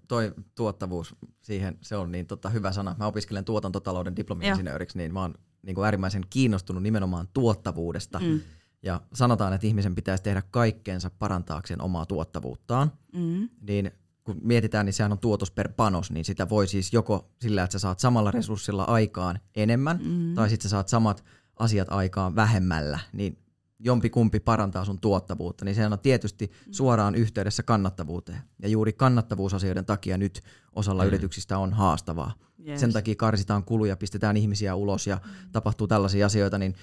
Toi 0.07 0.33
tuottavuus, 0.55 1.15
siihen 1.41 1.77
se 1.81 1.95
on 1.95 2.11
niin 2.11 2.27
tota, 2.27 2.49
hyvä 2.49 2.71
sana. 2.71 2.95
Mä 2.99 3.07
opiskelen 3.07 3.45
tuotantotalouden 3.45 4.15
diplomi-insinööriksi, 4.15 4.97
niin 4.97 5.13
mä 5.13 5.21
oon 5.21 5.33
niin 5.61 5.75
kuin 5.75 5.85
äärimmäisen 5.85 6.23
kiinnostunut 6.29 6.83
nimenomaan 6.83 7.27
tuottavuudesta. 7.33 8.19
Mm. 8.19 8.39
Ja 8.83 9.01
sanotaan, 9.13 9.53
että 9.53 9.67
ihmisen 9.67 9.95
pitäisi 9.95 10.23
tehdä 10.23 10.41
kaikkeensa 10.51 11.09
parantaakseen 11.19 11.81
omaa 11.81 12.05
tuottavuuttaan. 12.05 12.91
Mm. 13.13 13.49
Niin 13.61 13.91
kun 14.27 14.37
mietitään, 14.43 14.85
niin 14.85 14.93
sehän 14.93 15.11
on 15.11 15.19
tuotos 15.19 15.51
per 15.51 15.69
panos, 15.69 16.11
niin 16.11 16.25
sitä 16.25 16.49
voi 16.49 16.67
siis 16.67 16.93
joko 16.93 17.29
sillä, 17.41 17.63
että 17.63 17.71
sä 17.71 17.79
saat 17.79 17.99
samalla 17.99 18.31
resurssilla 18.31 18.83
aikaan 18.83 19.39
enemmän, 19.55 19.99
mm. 20.03 20.35
tai 20.35 20.49
sitten 20.49 20.63
sä 20.63 20.69
saat 20.69 20.87
samat 20.87 21.23
asiat 21.59 21.87
aikaan 21.91 22.35
vähemmällä, 22.35 22.99
niin 23.13 23.37
jompi 23.79 24.09
kumpi 24.09 24.39
parantaa 24.39 24.85
sun 24.85 24.99
tuottavuutta, 24.99 25.65
niin 25.65 25.75
sehän 25.75 25.93
on 25.93 25.99
tietysti 25.99 26.51
suoraan 26.71 27.15
yhteydessä 27.15 27.63
kannattavuuteen. 27.63 28.41
Ja 28.61 28.69
juuri 28.69 28.93
kannattavuusasioiden 28.93 29.85
takia 29.85 30.17
nyt 30.17 30.43
osalla 30.75 31.03
mm. 31.03 31.07
yrityksistä 31.07 31.57
on 31.57 31.73
haastavaa. 31.73 32.33
Yes. 32.67 32.79
Sen 32.79 32.93
takia 32.93 33.15
karsitaan 33.15 33.63
kuluja, 33.63 33.97
pistetään 33.97 34.37
ihmisiä 34.37 34.75
ulos 34.75 35.07
ja 35.07 35.15
mm. 35.15 35.51
tapahtuu 35.51 35.87
tällaisia 35.87 36.25
asioita, 36.25 36.57
niin 36.57 36.75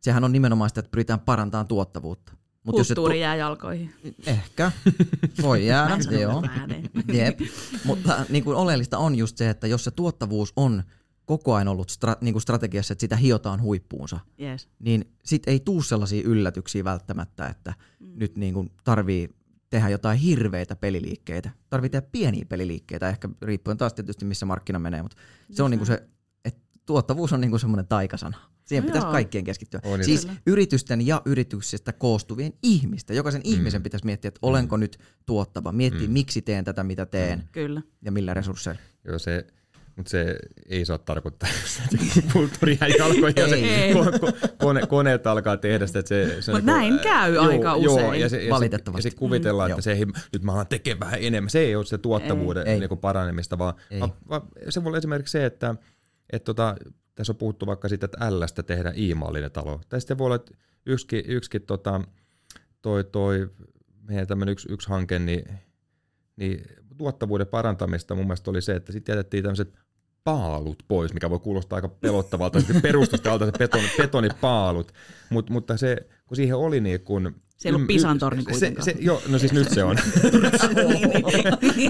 sehän 0.00 0.24
on 0.24 0.32
nimenomaan 0.32 0.70
sitä, 0.70 0.80
että 0.80 0.90
pyritään 0.90 1.20
parantamaan 1.20 1.66
tuottavuutta. 1.66 2.32
Mut 2.64 2.74
Kulttuuri 2.74 3.14
jos 3.14 3.18
tu- 3.18 3.20
jää 3.20 3.36
jalkoihin. 3.36 3.94
Ehkä. 4.26 4.72
Voi 5.42 5.66
jäädä, 5.66 5.96
joo. 6.20 6.42
Jep. 7.12 7.40
Mutta 7.84 8.24
niin 8.28 8.44
kuin 8.44 8.56
oleellista 8.56 8.98
on 8.98 9.14
just 9.14 9.36
se, 9.36 9.50
että 9.50 9.66
jos 9.66 9.84
se 9.84 9.90
tuottavuus 9.90 10.52
on 10.56 10.82
koko 11.24 11.54
ajan 11.54 11.68
ollut 11.68 11.90
stra- 11.90 12.18
niin 12.20 12.34
kuin 12.34 12.42
strategiassa, 12.42 12.92
että 12.92 13.00
sitä 13.00 13.16
hiotaan 13.16 13.62
huippuunsa, 13.62 14.20
yes. 14.40 14.68
niin 14.78 15.12
sit 15.24 15.42
ei 15.46 15.60
tuu 15.60 15.82
sellaisia 15.82 16.22
yllätyksiä 16.24 16.84
välttämättä, 16.84 17.46
että 17.46 17.74
mm. 18.00 18.12
nyt 18.16 18.36
niin 18.36 18.54
kuin 18.54 18.72
tarvii 18.84 19.28
tehdä 19.70 19.88
jotain 19.88 20.18
hirveitä 20.18 20.76
peliliikkeitä. 20.76 21.50
Tarvii 21.70 21.90
tehdä 21.90 22.06
pieniä 22.12 22.44
peliliikkeitä, 22.48 23.08
ehkä 23.08 23.28
riippuen 23.42 23.76
taas 23.76 23.94
tietysti 23.94 24.24
missä 24.24 24.46
markkina 24.46 24.78
menee, 24.78 25.02
mutta 25.02 25.16
se 25.50 25.62
on 25.62 25.70
niin 25.70 25.78
kuin 25.78 25.86
se, 25.86 26.02
että 26.44 26.60
tuottavuus 26.86 27.32
on 27.32 27.40
niin 27.40 27.50
kuin 27.50 27.60
semmoinen 27.60 27.86
taikasana. 27.86 28.38
Siihen 28.72 28.84
no 28.84 28.86
pitäisi 28.86 29.06
joo. 29.06 29.12
kaikkien 29.12 29.44
keskittyä. 29.44 29.80
On 29.84 29.98
niin. 29.98 30.04
siis 30.04 30.26
kyllä. 30.26 30.40
yritysten 30.46 31.06
ja 31.06 31.22
yrityksistä 31.24 31.92
koostuvien 31.92 32.52
ihmisten. 32.62 33.16
Jokaisen 33.16 33.40
mm. 33.40 33.52
ihmisen 33.52 33.82
pitäisi 33.82 34.06
miettiä, 34.06 34.28
että 34.28 34.38
olenko 34.42 34.76
mm. 34.76 34.80
nyt 34.80 34.98
tuottava. 35.26 35.72
Miettiä, 35.72 36.06
mm. 36.06 36.12
miksi 36.12 36.42
teen 36.42 36.64
tätä, 36.64 36.82
mitä 36.84 37.06
teen. 37.06 37.38
Mm. 37.38 37.44
Kyllä. 37.52 37.82
Ja 38.02 38.12
millä 38.12 38.34
resursseilla. 38.34 38.80
Joo, 39.04 39.18
se, 39.18 39.46
mutta 39.96 40.10
se 40.10 40.36
ei 40.68 40.84
saa 40.84 40.98
tarkoittaa, 40.98 41.48
että 41.94 42.32
kulttuuri 42.32 42.78
jää 42.80 42.88
jalkoihin 42.88 43.36
ja 43.36 43.48
se 43.48 43.60
kone, 44.58 44.86
koneet 44.86 45.26
alkaa 45.26 45.56
tehdä 45.56 45.86
sitä. 45.86 46.02
Se, 46.04 46.36
se 46.40 46.52
Mutta 46.52 46.66
näin 46.66 46.92
niin 46.92 47.02
käy 47.02 47.34
joo, 47.34 47.44
aika 47.44 47.68
joo, 47.68 47.94
usein. 47.94 48.20
Ja 48.20 48.28
se, 48.28 48.46
Valitettavasti. 48.50 49.08
Ja 49.08 49.10
se 49.10 49.16
kuvitellaan, 49.16 49.70
mm, 49.70 49.72
että 49.72 49.82
se 49.82 49.92
ei, 49.92 50.06
nyt 50.32 50.42
mä 50.42 50.52
alan 50.52 50.66
tekemään 50.66 51.00
vähän 51.00 51.22
enemmän. 51.22 51.50
Se 51.50 51.58
ei 51.58 51.76
ole 51.76 51.84
se 51.84 51.98
tuottavuuden 51.98 52.66
ei. 52.66 52.80
Niin 52.80 52.98
paranemista, 52.98 53.58
vaan, 53.58 53.74
vaan, 54.00 54.12
vaan 54.28 54.42
se 54.68 54.84
voi 54.84 54.90
olla 54.90 54.98
esimerkiksi 54.98 55.32
se, 55.32 55.46
että, 55.46 55.74
että 56.32 56.44
tota, 56.44 56.76
tässä 57.14 57.32
on 57.32 57.36
puhuttu 57.36 57.66
vaikka 57.66 57.88
siitä, 57.88 58.04
että 58.04 58.40
Lstä 58.40 58.62
tehdä 58.62 58.92
iimaallinen 58.96 59.52
talo. 59.52 59.80
Tai 59.88 60.00
sitten 60.00 60.18
voi 60.18 60.24
olla, 60.24 60.36
että 60.36 60.54
yksikin, 60.86 61.24
yksikin 61.26 61.62
tota, 61.62 62.00
toi, 62.82 63.04
toi, 63.04 63.50
meidän 64.02 64.26
tämmöinen 64.26 64.52
yksi, 64.52 64.72
yksi 64.72 64.88
hanke, 64.88 65.18
niin, 65.18 65.44
niin 66.36 66.64
tuottavuuden 66.98 67.46
parantamista 67.46 68.14
mun 68.14 68.26
mielestä 68.26 68.50
oli 68.50 68.62
se, 68.62 68.74
että 68.74 68.92
sitten 68.92 69.12
jätettiin 69.12 69.42
tämmöiset 69.42 69.74
paalut 70.24 70.82
pois, 70.88 71.14
mikä 71.14 71.30
voi 71.30 71.38
kuulostaa 71.38 71.76
aika 71.76 71.88
pelottavalta, 71.88 72.58
perustusta 72.82 73.32
alta 73.32 73.46
se 73.46 73.52
beton, 73.58 73.80
betonipaalut, 73.98 74.92
Mut, 75.30 75.50
mutta 75.50 75.76
se, 75.76 75.96
kun 76.26 76.36
siihen 76.36 76.56
oli 76.56 76.80
niin 76.80 77.00
kun... 77.00 77.34
Se 77.62 77.68
ei 77.68 77.74
ollut 77.74 77.86
Pisan 77.86 78.18
torni 78.18 78.44
kuitenkaan. 78.44 78.84
Se, 78.84 78.92
se, 78.92 78.98
joo, 79.00 79.22
no 79.28 79.38
siis 79.38 79.52
nyt 79.52 79.70
se 79.70 79.84
on. 79.84 79.96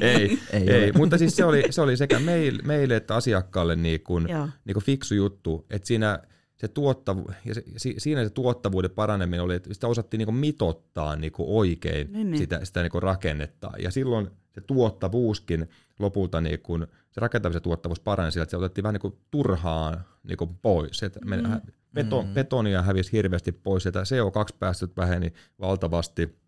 ei, 0.01 0.39
ei, 0.53 0.71
ei 0.71 0.93
mutta 0.93 1.19
siis 1.19 1.37
se 1.37 1.45
oli, 1.45 1.65
se 1.71 1.81
oli 1.81 1.97
sekä 1.97 2.19
meille, 2.19 2.63
meille 2.63 2.97
että 2.97 3.15
asiakkaalle 3.15 3.77
niin 3.77 4.01
kun, 4.01 4.29
niin 4.65 4.75
kun 4.75 4.83
fiksu 4.83 5.15
juttu, 5.15 5.67
että 5.71 5.89
siinä 5.89 6.19
se 6.57 6.69
tuottavu, 6.69 7.31
ja 7.45 7.55
se, 7.55 7.65
siinä 7.99 8.25
se 8.25 8.31
tuottavuuden 8.31 8.91
paraneminen 8.91 9.43
oli, 9.43 9.55
että 9.55 9.75
sitä 9.75 9.89
osattiin 9.89 10.19
niin 10.19 10.35
mitottaa 10.35 11.17
niin 11.17 11.33
oikein 11.39 12.13
niin, 12.13 12.31
niin. 12.31 12.39
sitä, 12.39 12.65
sitä 12.65 12.83
niin 12.83 13.03
rakennetta. 13.03 13.71
Ja 13.79 13.91
silloin 13.91 14.31
se 14.55 14.61
tuottavuuskin 14.61 15.69
lopulta, 15.99 16.41
niin 16.41 16.61
kuin, 16.61 16.87
se 17.11 17.21
rakentamisen 17.21 17.63
tuottavuus 17.63 18.01
parani 18.01 18.33
sillä, 18.33 18.43
että 18.43 18.51
se 18.51 18.57
otettiin 18.57 18.83
vähän 18.83 18.95
niin 18.95 19.01
kuin 19.01 19.15
turhaan 19.31 20.05
niin 20.23 20.37
kuin 20.37 20.51
pois. 20.63 21.03
Että 21.03 21.21
mm. 21.25 21.61
Beton, 21.95 22.27
mm. 22.27 22.35
Betonia 22.35 22.83
hävisi 22.83 23.13
hirveästi 23.13 23.53
pois, 23.53 23.87
että 23.87 24.03
CO2-päästöt 24.03 24.97
väheni 24.97 25.33
valtavasti, 25.61 26.39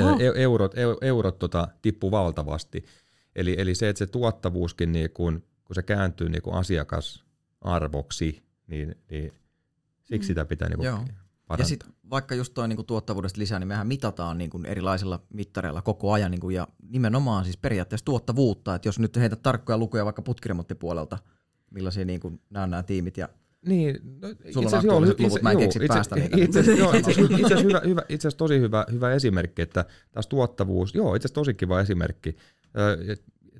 oh. 0.00 0.18
eurot, 0.34 0.74
eurot 1.00 1.38
tota, 1.38 1.68
tippu 1.82 2.10
valtavasti. 2.10 2.84
Eli, 3.36 3.54
eli 3.58 3.74
se, 3.74 3.88
että 3.88 3.98
se 3.98 4.06
tuottavuuskin, 4.06 4.92
niin 4.92 5.10
kun, 5.10 5.42
kun 5.64 5.74
se 5.74 5.82
kääntyy 5.82 6.28
niin 6.28 6.42
kuin 6.42 6.56
asiakasarvoksi, 6.56 8.42
niin, 8.66 8.94
niin 9.10 9.32
siksi 10.02 10.26
mm. 10.26 10.26
sitä 10.26 10.44
pitää 10.44 10.68
niin 10.68 10.78
kuin 10.78 10.88
parantaa. 10.88 11.56
Ja 11.58 11.64
sitten 11.64 11.92
vaikka 12.10 12.34
just 12.34 12.54
tuo 12.54 12.66
niinku 12.66 12.82
tuottavuudesta 12.82 13.40
lisää, 13.40 13.58
niin 13.58 13.68
mehän 13.68 13.86
mitataan 13.86 14.38
niinku 14.38 14.60
erilaisilla 14.66 15.20
mittareilla 15.34 15.82
koko 15.82 16.12
ajan 16.12 16.30
niinku, 16.30 16.50
ja 16.50 16.68
nimenomaan 16.88 17.44
siis 17.44 17.56
periaatteessa 17.56 18.04
tuottavuutta, 18.04 18.74
että 18.74 18.88
jos 18.88 18.98
nyt 18.98 19.16
heitä 19.16 19.36
tarkkoja 19.36 19.78
lukuja 19.78 20.04
vaikka 20.04 20.22
putkiremonttipuolelta, 20.22 21.18
millaisia 21.70 22.04
niinku 22.04 22.40
nämä 22.50 22.66
nämä 22.66 22.82
tiimit 22.82 23.16
ja 23.16 23.28
niin, 23.66 23.98
no, 24.22 24.28
Sulla 24.52 24.68
on 24.68 24.74
aktuaaliset 24.74 25.20
luvut, 25.20 25.32
itse, 25.32 25.42
mä 25.42 25.50
en 25.50 25.58
keksi 25.58 25.78
itse, 25.78 25.88
päästä 25.94 26.14
niitä. 26.16 26.36
Itse, 26.40 26.60
itse, 26.60 26.72
itse, 26.98 27.10
itse 27.22 27.44
asiassa 27.44 27.64
hyvä, 27.64 27.80
hyvä, 27.84 28.02
itse 28.08 28.28
asiassa 28.28 28.38
tosi 28.38 28.60
hyvä, 28.60 28.84
hyvä 28.92 29.12
esimerkki, 29.12 29.62
että 29.62 29.84
taas 30.12 30.26
tuottavuus, 30.26 30.94
joo, 30.94 31.14
itse 31.14 31.26
asiassa 31.26 31.34
tosi 31.34 31.54
kiva 31.54 31.80
esimerkki. 31.80 32.36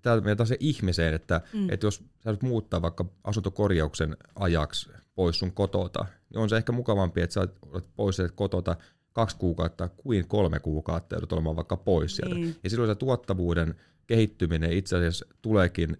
Tämä 0.02 0.16
menee 0.16 0.36
taas 0.36 0.48
se 0.48 0.56
ihmiseen, 0.60 1.14
että, 1.14 1.40
mm. 1.52 1.70
että 1.70 1.86
jos 1.86 2.04
sä 2.24 2.36
muuttaa 2.42 2.82
vaikka 2.82 3.04
asuntokorjauksen 3.24 4.16
ajaksi 4.34 4.90
pois 5.14 5.38
sun 5.38 5.52
kotota, 5.52 6.06
niin 6.30 6.38
on 6.38 6.48
se 6.48 6.56
ehkä 6.56 6.72
mukavampi, 6.72 7.20
että 7.20 7.34
sä 7.34 7.40
olet 7.40 7.84
pois 7.96 8.18
kotota 8.34 8.76
kaksi 9.12 9.36
kuukautta 9.36 9.88
kuin 9.88 10.28
kolme 10.28 10.60
kuukautta 10.60 11.14
joudut 11.14 11.32
olemaan 11.32 11.56
vaikka 11.56 11.76
pois 11.76 12.16
sieltä. 12.16 12.34
Niin. 12.34 12.56
Ja 12.64 12.70
silloin 12.70 12.90
se 12.90 12.94
tuottavuuden 12.94 13.74
kehittyminen 14.06 14.72
itse 14.72 14.96
asiassa 14.96 15.26
tuleekin 15.42 15.96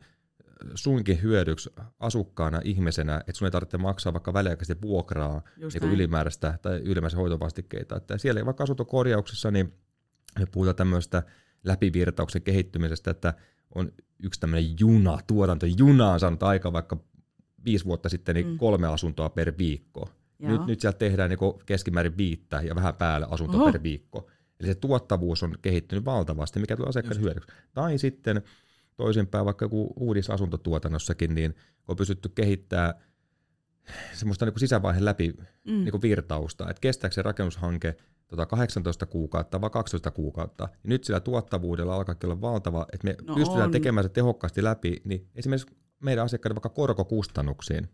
sunkin 0.74 1.22
hyödyksi 1.22 1.70
asukkaana 2.00 2.60
ihmisenä, 2.64 3.16
että 3.16 3.32
sun 3.32 3.46
ei 3.46 3.50
tarvitse 3.50 3.78
maksaa 3.78 4.12
vaikka 4.12 4.32
väliaikaisesti 4.32 4.82
vuokraa 4.82 5.42
niin 5.56 5.92
ylimääräistä 5.92 6.58
tai 6.62 6.78
ylimääräisiä 6.78 7.18
hoitovastikkeita. 7.20 7.96
Että 7.96 8.18
siellä 8.18 8.46
vaikka 8.46 8.64
asuntokorjauksessa 8.64 9.50
niin 9.50 9.72
me 10.38 10.46
puhutaan 10.46 10.76
tämmöistä 10.76 11.22
läpivirtauksen 11.64 12.42
kehittymisestä, 12.42 13.10
että 13.10 13.34
on 13.74 13.92
yksi 14.22 14.40
tämmöinen 14.40 14.74
juna, 14.80 15.18
tuotantojuna 15.26 16.12
on 16.12 16.20
saanut 16.20 16.42
aika 16.42 16.72
vaikka 16.72 16.96
viisi 17.64 17.84
vuotta 17.84 18.08
sitten 18.08 18.34
niin 18.34 18.46
mm. 18.46 18.58
kolme 18.58 18.86
asuntoa 18.86 19.28
per 19.28 19.52
viikko. 19.58 20.08
Nyt, 20.38 20.66
nyt 20.66 20.80
sieltä 20.80 20.98
tehdään 20.98 21.30
niin 21.30 21.38
keskimäärin 21.66 22.16
viittä 22.16 22.60
ja 22.62 22.74
vähän 22.74 22.94
päälle 22.94 23.26
asuntoa 23.30 23.62
Oho. 23.62 23.72
per 23.72 23.82
viikko. 23.82 24.30
Eli 24.60 24.68
se 24.68 24.74
tuottavuus 24.74 25.42
on 25.42 25.54
kehittynyt 25.62 26.04
valtavasti, 26.04 26.60
mikä 26.60 26.76
tulee 26.76 26.88
asiakkaan 26.88 27.20
hyödyksi. 27.20 27.52
Tai 27.74 27.98
sitten 27.98 28.42
toisinpäin 28.96 29.44
vaikka 29.44 29.64
joku 29.64 29.92
uudisasuntotuotannossakin, 29.96 31.34
niin 31.34 31.54
on 31.88 31.96
pystytty 31.96 32.28
kehittämään 32.28 32.94
semmoista 34.12 34.46
niin 34.46 34.58
sisävaiheen 34.58 35.04
läpi 35.04 35.34
mm. 35.64 35.84
niin 35.84 36.02
virtausta, 36.02 36.70
että 36.70 36.80
kestääkö 36.80 37.14
se 37.14 37.22
rakennushanke 37.22 37.96
tota 38.28 38.46
18 38.46 39.06
kuukautta 39.06 39.60
vai 39.60 39.70
12 39.70 40.10
kuukautta. 40.10 40.64
Ja 40.64 40.88
nyt 40.88 41.04
sillä 41.04 41.20
tuottavuudella 41.20 41.96
alkaa 41.96 42.14
olla 42.24 42.40
valtava, 42.40 42.86
että 42.92 43.06
me 43.06 43.16
no 43.26 43.34
pystytään 43.34 43.66
on. 43.66 43.70
tekemään 43.70 44.04
se 44.04 44.08
tehokkaasti 44.08 44.64
läpi, 44.64 44.96
niin 45.04 45.28
esimerkiksi 45.34 45.76
meidän 46.00 46.24
asiakkaiden 46.24 46.54
vaikka 46.54 46.68
korkokustannuksiin 46.68 47.88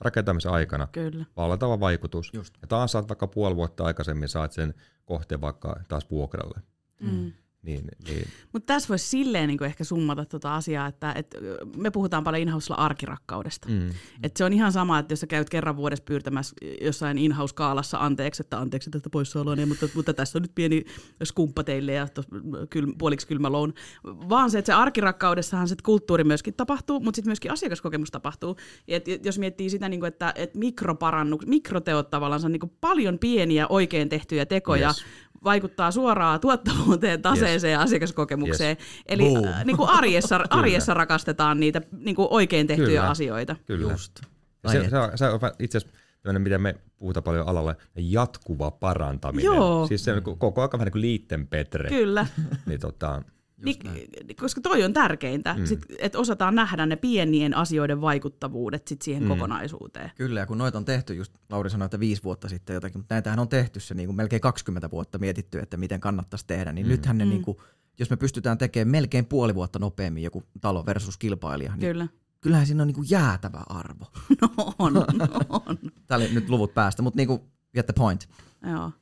rakentamisen 0.00 0.52
aikana 0.52 0.88
Kyllä. 0.92 1.24
valtava 1.36 1.80
vaikutus. 1.80 2.30
Just. 2.34 2.54
Ja 2.62 2.68
taas 2.68 2.92
saat 2.92 3.08
vaikka 3.08 3.26
puoli 3.26 3.56
vuotta 3.56 3.84
aikaisemmin 3.84 4.28
saat 4.28 4.52
sen 4.52 4.74
kohteen 5.04 5.40
vaikka 5.40 5.80
taas 5.88 6.10
vuokralle. 6.10 6.60
Mm. 7.00 7.32
Niin, 7.66 7.84
niin. 8.08 8.28
Mutta 8.52 8.66
tässä 8.66 8.88
voisi 8.88 9.06
silleen 9.06 9.48
niin 9.48 9.64
ehkä 9.64 9.84
summata 9.84 10.24
tuota 10.24 10.54
asiaa, 10.54 10.86
että, 10.86 11.12
että 11.12 11.38
me 11.76 11.90
puhutaan 11.90 12.24
paljon 12.24 12.42
inhausilla 12.42 12.76
arkirakkaudesta. 12.76 13.68
Mm. 13.68 13.90
Et 14.22 14.36
se 14.36 14.44
on 14.44 14.52
ihan 14.52 14.72
sama, 14.72 14.98
että 14.98 15.12
jos 15.12 15.20
sä 15.20 15.26
käyt 15.26 15.50
kerran 15.50 15.76
vuodessa 15.76 16.04
pyyrtämässä 16.04 16.56
jossain 16.80 17.18
inhouse-kaalassa 17.18 17.98
anteeksi, 17.98 18.42
että 18.42 18.58
anteeksi 18.58 18.90
tästä 18.90 19.10
poissaoloa, 19.10 19.56
niin, 19.56 19.68
mutta, 19.68 19.88
mutta 19.94 20.14
tässä 20.14 20.38
on 20.38 20.42
nyt 20.42 20.54
pieni 20.54 20.84
skumppa 21.24 21.64
teille 21.64 21.92
ja 21.92 22.08
tos, 22.08 22.26
kyl, 22.70 22.86
puoliksi 22.98 23.26
kylmä 23.26 23.52
loun. 23.52 23.74
Vaan 24.04 24.50
se, 24.50 24.58
että 24.58 24.66
se 24.66 24.72
arkirakkaudessahan 24.72 25.68
se 25.68 25.76
kulttuuri 25.82 26.24
myöskin 26.24 26.54
tapahtuu, 26.54 27.00
mutta 27.00 27.16
sitten 27.16 27.30
myöskin 27.30 27.52
asiakaskokemus 27.52 28.10
tapahtuu. 28.10 28.56
Et 28.88 29.04
jos 29.24 29.38
miettii 29.38 29.70
sitä, 29.70 29.88
niin 29.88 30.00
kuin, 30.00 30.08
että, 30.08 30.32
että 30.36 30.58
mikroparannuk, 30.58 31.46
mikroteot 31.46 32.10
tavallaan, 32.10 32.52
niin 32.52 32.60
kuin 32.60 32.72
paljon 32.80 33.18
pieniä 33.18 33.66
oikein 33.68 34.08
tehtyjä 34.08 34.46
tekoja 34.46 34.88
yes 34.88 35.04
vaikuttaa 35.44 35.90
suoraan 35.90 36.40
tuottavuuteen, 36.40 37.22
taseeseen 37.22 37.70
yes. 37.70 37.78
ja 37.78 37.80
asiakaskokemukseen. 37.80 38.76
Yes. 38.80 38.88
Eli 39.06 39.36
äh, 39.46 39.64
niin 39.64 39.76
kuin 39.76 39.88
arjessa, 39.88 40.40
arjessa 40.50 40.94
rakastetaan 40.94 41.60
niitä 41.60 41.80
niin 41.98 42.16
kuin 42.16 42.28
oikein 42.30 42.66
tehtyjä 42.66 42.88
Kyllä. 42.88 43.10
asioita. 43.10 43.56
Kyllä. 43.66 43.92
Just. 43.92 44.20
Se, 44.66 44.80
se, 44.82 44.90
se 45.14 45.26
on 45.26 45.40
itse 45.58 45.78
asiassa 45.78 45.98
tämmöinen, 46.22 46.42
mitä 46.42 46.58
me 46.58 46.74
puhutaan 46.98 47.24
paljon 47.24 47.48
alalle, 47.48 47.76
jatkuva 47.96 48.70
parantaminen. 48.70 49.44
Joo. 49.44 49.86
Siis 49.86 50.04
se 50.04 50.12
on 50.12 50.22
koko 50.38 50.60
ajan 50.60 50.70
vähän 50.72 50.84
niin 50.84 50.92
kuin 50.92 51.02
liittenpetre. 51.02 51.88
Kyllä. 51.88 52.26
niin 52.66 52.80
tota, 52.80 53.22
niin, 53.64 54.36
koska 54.40 54.60
toi 54.60 54.84
on 54.84 54.92
tärkeintä, 54.92 55.54
mm. 55.54 55.64
että 55.98 56.18
osataan 56.18 56.54
nähdä 56.54 56.86
ne 56.86 56.96
pienien 56.96 57.56
asioiden 57.56 58.00
vaikuttavuudet 58.00 58.88
sit 58.88 59.02
siihen 59.02 59.22
mm. 59.22 59.28
kokonaisuuteen. 59.28 60.10
Kyllä, 60.16 60.40
ja 60.40 60.46
kun 60.46 60.58
noita 60.58 60.78
on 60.78 60.84
tehty, 60.84 61.14
just 61.14 61.32
Lauri 61.50 61.70
sanoi, 61.70 61.86
että 61.86 62.00
viisi 62.00 62.22
vuotta 62.22 62.48
sitten 62.48 62.74
jotakin, 62.74 62.98
mutta 62.98 63.14
näitähän 63.14 63.38
on 63.38 63.48
tehty 63.48 63.80
se 63.80 63.94
niin 63.94 64.06
kuin 64.06 64.16
melkein 64.16 64.42
20 64.42 64.90
vuotta 64.90 65.18
mietitty, 65.18 65.58
että 65.58 65.76
miten 65.76 66.00
kannattaisi 66.00 66.46
tehdä, 66.46 66.72
niin 66.72 66.86
mm. 66.86 66.90
nythän 66.90 67.18
ne, 67.18 67.24
mm. 67.24 67.30
niin 67.30 67.42
kuin, 67.42 67.56
jos 67.98 68.10
me 68.10 68.16
pystytään 68.16 68.58
tekemään 68.58 68.90
melkein 68.90 69.26
puoli 69.26 69.54
vuotta 69.54 69.78
nopeammin 69.78 70.22
joku 70.22 70.42
talo 70.60 70.86
versus 70.86 71.16
kilpailija, 71.16 71.76
niin 71.76 71.92
Kyllä. 71.92 72.08
kyllähän 72.40 72.66
siinä 72.66 72.82
on 72.82 72.86
niin 72.86 72.94
kuin 72.94 73.10
jäätävä 73.10 73.62
arvo. 73.66 74.04
No 74.40 74.74
on, 74.78 74.92
no 74.92 75.04
on. 75.48 75.78
Tämä 76.06 76.16
oli 76.16 76.28
nyt 76.34 76.48
luvut 76.48 76.74
päästä, 76.74 77.02
mutta 77.02 77.16
niin 77.16 77.28
kuin, 77.28 77.40
get 77.74 77.86
the 77.86 77.92
point. 77.92 78.28
Joo 78.70 78.92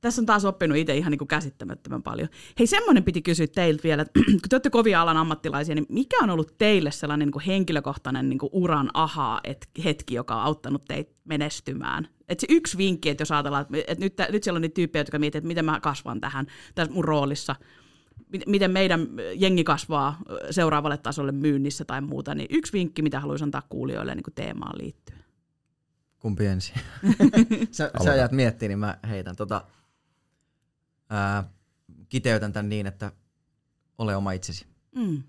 tässä 0.00 0.22
on 0.22 0.26
taas 0.26 0.44
oppinut 0.44 0.78
itse 0.78 0.96
ihan 0.96 1.10
niin 1.10 1.18
kuin 1.18 1.28
käsittämättömän 1.28 2.02
paljon. 2.02 2.28
Hei, 2.58 2.66
semmoinen 2.66 3.04
piti 3.04 3.22
kysyä 3.22 3.46
teiltä 3.46 3.82
vielä, 3.82 4.02
että 4.02 4.20
kun 4.30 4.40
te 4.48 4.56
olette 4.56 4.70
kovia 4.70 5.02
alan 5.02 5.16
ammattilaisia, 5.16 5.74
niin 5.74 5.86
mikä 5.88 6.16
on 6.22 6.30
ollut 6.30 6.58
teille 6.58 6.90
sellainen 6.90 7.26
niin 7.26 7.32
kuin 7.32 7.44
henkilökohtainen 7.44 8.28
niin 8.28 8.38
kuin 8.38 8.50
uran 8.52 8.90
ahaa 8.94 9.40
hetki, 9.84 10.14
joka 10.14 10.36
on 10.36 10.42
auttanut 10.42 10.84
teitä 10.84 11.12
menestymään? 11.24 12.08
Että 12.28 12.40
se 12.40 12.46
yksi 12.50 12.78
vinkki, 12.78 13.08
että 13.08 13.22
jos 13.22 13.32
ajatellaan, 13.32 13.66
että 13.74 14.04
nyt, 14.04 14.14
nyt 14.32 14.42
siellä 14.42 14.58
on 14.58 14.62
niitä 14.62 14.74
tyyppejä, 14.74 15.00
jotka 15.00 15.18
miettivät, 15.18 15.40
että 15.40 15.48
miten 15.48 15.64
mä 15.64 15.80
kasvan 15.80 16.20
tähän, 16.20 16.46
tässä 16.74 16.92
mun 16.92 17.04
roolissa, 17.04 17.56
miten 18.46 18.70
meidän 18.70 19.08
jengi 19.34 19.64
kasvaa 19.64 20.18
seuraavalle 20.50 20.96
tasolle 20.96 21.32
myynnissä 21.32 21.84
tai 21.84 22.00
muuta, 22.00 22.34
niin 22.34 22.48
yksi 22.50 22.72
vinkki, 22.72 23.02
mitä 23.02 23.20
haluaisin 23.20 23.44
antaa 23.44 23.62
kuulijoille 23.68 24.14
niin 24.14 24.24
kuin 24.24 24.34
teemaan 24.34 24.78
liittyen. 24.78 25.18
Kumpi 26.18 26.46
ensin? 26.46 26.74
sä, 27.70 27.90
sä 28.04 28.14
jäät 28.14 28.32
miettimään, 28.32 28.68
niin 28.68 28.78
mä 28.78 28.98
heitän. 29.08 29.36
Tota, 29.36 29.64
ää, 31.10 31.50
kiteytän 32.08 32.52
tämän 32.52 32.68
niin, 32.68 32.86
että 32.86 33.12
ole 33.98 34.16
oma 34.16 34.32
itsesi. 34.32 34.66
Mm. 34.94 35.22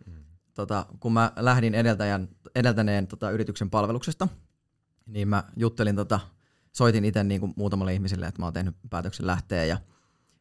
Tota, 0.54 0.86
kun 1.00 1.14
mä 1.14 1.32
lähdin 1.36 1.76
edeltäjän, 1.76 2.30
edeltäneen 2.56 3.08
tota, 3.08 3.32
yrityksen 3.32 3.70
palveluksesta, 3.70 4.28
niin 5.06 5.28
mä 5.28 5.44
juttelin, 5.56 5.96
tota, 5.96 6.20
soitin 6.72 7.06
itse 7.06 7.24
niin 7.24 7.40
kuin 7.42 7.54
muutamalle 7.56 7.94
ihmiselle, 7.94 8.28
että 8.28 8.42
mä 8.42 8.46
oon 8.46 8.54
tehnyt 8.54 8.76
päätöksen 8.90 9.28
lähteä 9.28 9.66
ja, 9.66 9.78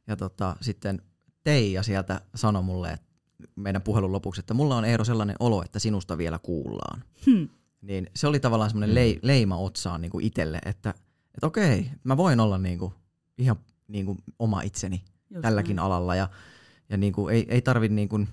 ja 0.07 0.17
tota, 0.17 0.57
sitten 0.61 1.03
Teija 1.45 1.83
sieltä 1.83 2.21
sanoi 2.35 2.63
mulle 2.63 2.91
että 2.91 3.09
meidän 3.57 3.83
puhelun 3.83 4.13
lopuksi, 4.13 4.41
että 4.41 4.55
mulla 4.55 4.77
on 4.77 4.85
Eero 4.85 5.05
sellainen 5.05 5.37
olo, 5.41 5.63
että 5.63 5.79
sinusta 5.79 6.19
vielä 6.19 6.39
kuullaan. 6.39 7.05
Hmm. 7.27 7.49
Niin 7.81 8.11
se 8.17 8.27
oli 8.27 8.41
tavallaan 8.41 8.71
semmoinen 8.71 9.13
hmm. 9.13 9.21
leima 9.23 9.57
otsaan 9.57 10.01
niin 10.01 10.11
kuin 10.11 10.25
itselle, 10.25 10.59
että, 10.65 10.95
että 11.35 11.47
okei, 11.47 11.91
mä 12.05 12.17
voin 12.17 12.41
olla 12.41 12.59
niin 12.59 12.79
kuin, 12.79 12.95
ihan 13.39 13.57
niin 13.89 14.07
kuin 14.07 14.19
oma 14.39 14.63
itseni 14.63 15.05
Just 15.31 15.43
tälläkin 15.43 15.77
näin. 15.77 15.87
alalla. 15.87 16.15
Ja, 16.15 16.29
ja 16.89 16.97
niin 16.97 17.13
kuin, 17.13 17.35
ei, 17.35 17.47
ei 17.49 17.63
tarvitse 17.63 17.95
niin 17.95 18.09
kuin, 18.09 18.29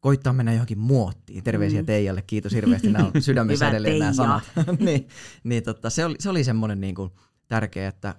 koittaa 0.00 0.32
mennä 0.32 0.52
johonkin 0.52 0.78
muottiin. 0.78 1.44
Terveisiä 1.44 1.82
mm. 1.82 1.86
Teijalle, 1.86 2.22
kiitos 2.22 2.52
hirveästi, 2.52 2.90
nämä 2.90 3.10
on 3.14 3.22
sydämessä 3.28 3.68
edelleen 3.68 3.98
nämä 3.98 4.12
sanat. 4.12 4.42
niin, 4.78 5.08
niin 5.44 5.62
totta, 5.62 5.90
se 5.90 6.04
oli, 6.04 6.16
se 6.18 6.30
oli 6.30 6.44
semmoinen 6.44 6.80
niin 6.80 6.94
kuin, 6.94 7.10
tärkeä, 7.48 7.88
että, 7.88 8.14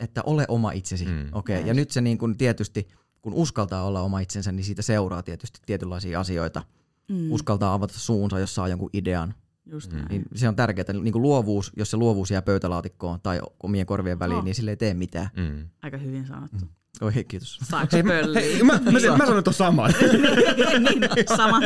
että 0.00 0.22
ole 0.26 0.44
oma 0.48 0.72
itsesi. 0.72 1.06
Mm. 1.06 1.28
Okay. 1.32 1.62
Ja 1.66 1.74
nyt 1.74 1.90
se 1.90 2.00
niin 2.00 2.18
kuin, 2.18 2.38
tietysti, 2.38 2.88
kun 3.22 3.34
uskaltaa 3.34 3.84
olla 3.84 4.00
oma 4.00 4.20
itsensä, 4.20 4.52
niin 4.52 4.64
siitä 4.64 4.82
seuraa 4.82 5.22
tietysti 5.22 5.60
tietynlaisia 5.66 6.20
asioita. 6.20 6.62
Mm. 7.08 7.32
Uskaltaa 7.32 7.74
avata 7.74 7.94
suunsa, 7.96 8.38
jos 8.38 8.54
saa 8.54 8.68
jonkun 8.68 8.90
idean. 8.92 9.34
Just 9.66 9.92
mm. 9.92 10.04
niin 10.08 10.24
se 10.34 10.48
on 10.48 10.56
tärkeää, 10.56 10.92
niin 10.92 11.12
kuin 11.12 11.22
luovuus, 11.22 11.72
jos 11.76 11.90
se 11.90 11.96
luovuus 11.96 12.30
jää 12.30 12.42
pöytälaatikkoon 12.42 13.20
tai 13.20 13.40
omien 13.62 13.86
korvien 13.86 14.18
väliin, 14.18 14.38
oh. 14.38 14.44
niin 14.44 14.54
sille 14.54 14.70
ei 14.70 14.76
tee 14.76 14.94
mitään. 14.94 15.28
Mm. 15.36 15.68
Aika 15.82 15.96
hyvin 15.96 16.26
sanottu. 16.26 16.64
Mm. 16.64 16.68
Oi 17.00 17.14
hei, 17.14 17.24
kiitos. 17.24 17.58
Saanko 17.62 17.96
hei, 17.96 18.02
hei, 18.34 18.62
mä, 18.62 18.72
mä, 18.72 18.90
mä, 18.90 19.16
mä 19.16 19.26
sanon 19.26 19.44
tuon 19.44 19.54
saman. 19.64 19.92
niin, 20.80 21.28
sama. 21.36 21.60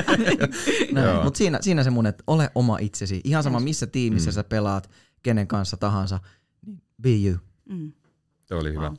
Mutta 1.24 1.38
siinä, 1.38 1.58
siinä 1.60 1.84
se 1.84 1.90
mun, 1.90 2.06
että 2.06 2.24
ole 2.26 2.50
oma 2.54 2.78
itsesi. 2.78 3.20
Ihan 3.24 3.42
sama 3.42 3.60
missä 3.60 3.86
tiimissä 3.86 4.30
mm. 4.30 4.34
sä 4.34 4.44
pelaat, 4.44 4.90
kenen 5.22 5.46
kanssa 5.46 5.76
tahansa. 5.76 6.20
Niin 6.66 6.82
be 7.02 7.10
you. 7.10 7.36
Mm. 7.68 7.92
Se 8.44 8.54
oli 8.54 8.72
hyvä. 8.72 8.88
Wow. 8.88 8.94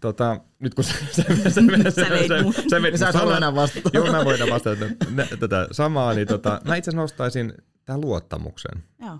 Tota, 0.00 0.40
nyt 0.58 0.74
kun 0.74 0.84
sä, 0.84 0.94
sä, 1.10 1.22
sä, 1.22 1.50
sä, 1.50 1.90
sä 1.90 2.10
veit 2.10 2.30
mun. 2.42 2.54
Sä 2.70 2.82
veit 2.82 2.98
sä 2.98 3.12
samaa, 3.12 3.36
enää 3.36 3.54
vastata. 3.54 3.90
Joo, 3.92 4.12
mä 4.12 4.24
voin 4.24 4.50
vastata 4.50 4.86
tätä 5.40 5.68
samaa. 5.72 6.14
Niin 6.14 6.28
tota, 6.28 6.60
mä 6.64 6.76
itse 6.76 6.90
asiassa 6.90 7.02
nostaisin 7.02 7.52
tähän 7.84 8.00
luottamuksen. 8.00 8.82
Joo. 8.98 9.18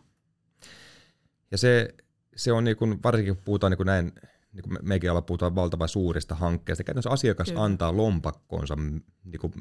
Ja 1.50 1.58
se, 1.58 1.94
se 2.36 2.52
on 2.52 2.64
niin 2.64 2.76
kuin, 2.76 3.02
varsinkin 3.02 3.34
kun 3.34 3.44
puhutaan 3.44 3.70
niin 3.70 3.76
kuin 3.76 3.86
näin 3.86 4.12
niin 4.52 4.62
kuin 4.62 4.78
mekin 4.82 5.10
ollaan 5.10 5.24
puhutaan 5.24 5.54
valtavan 5.54 5.88
suurista 5.88 6.34
hankkeista. 6.34 6.84
Käytännössä 6.84 7.10
asiakas 7.10 7.48
Kyllä. 7.48 7.64
antaa 7.64 7.96
lompakkonsa 7.96 8.76
niin 9.24 9.40
kuin 9.40 9.52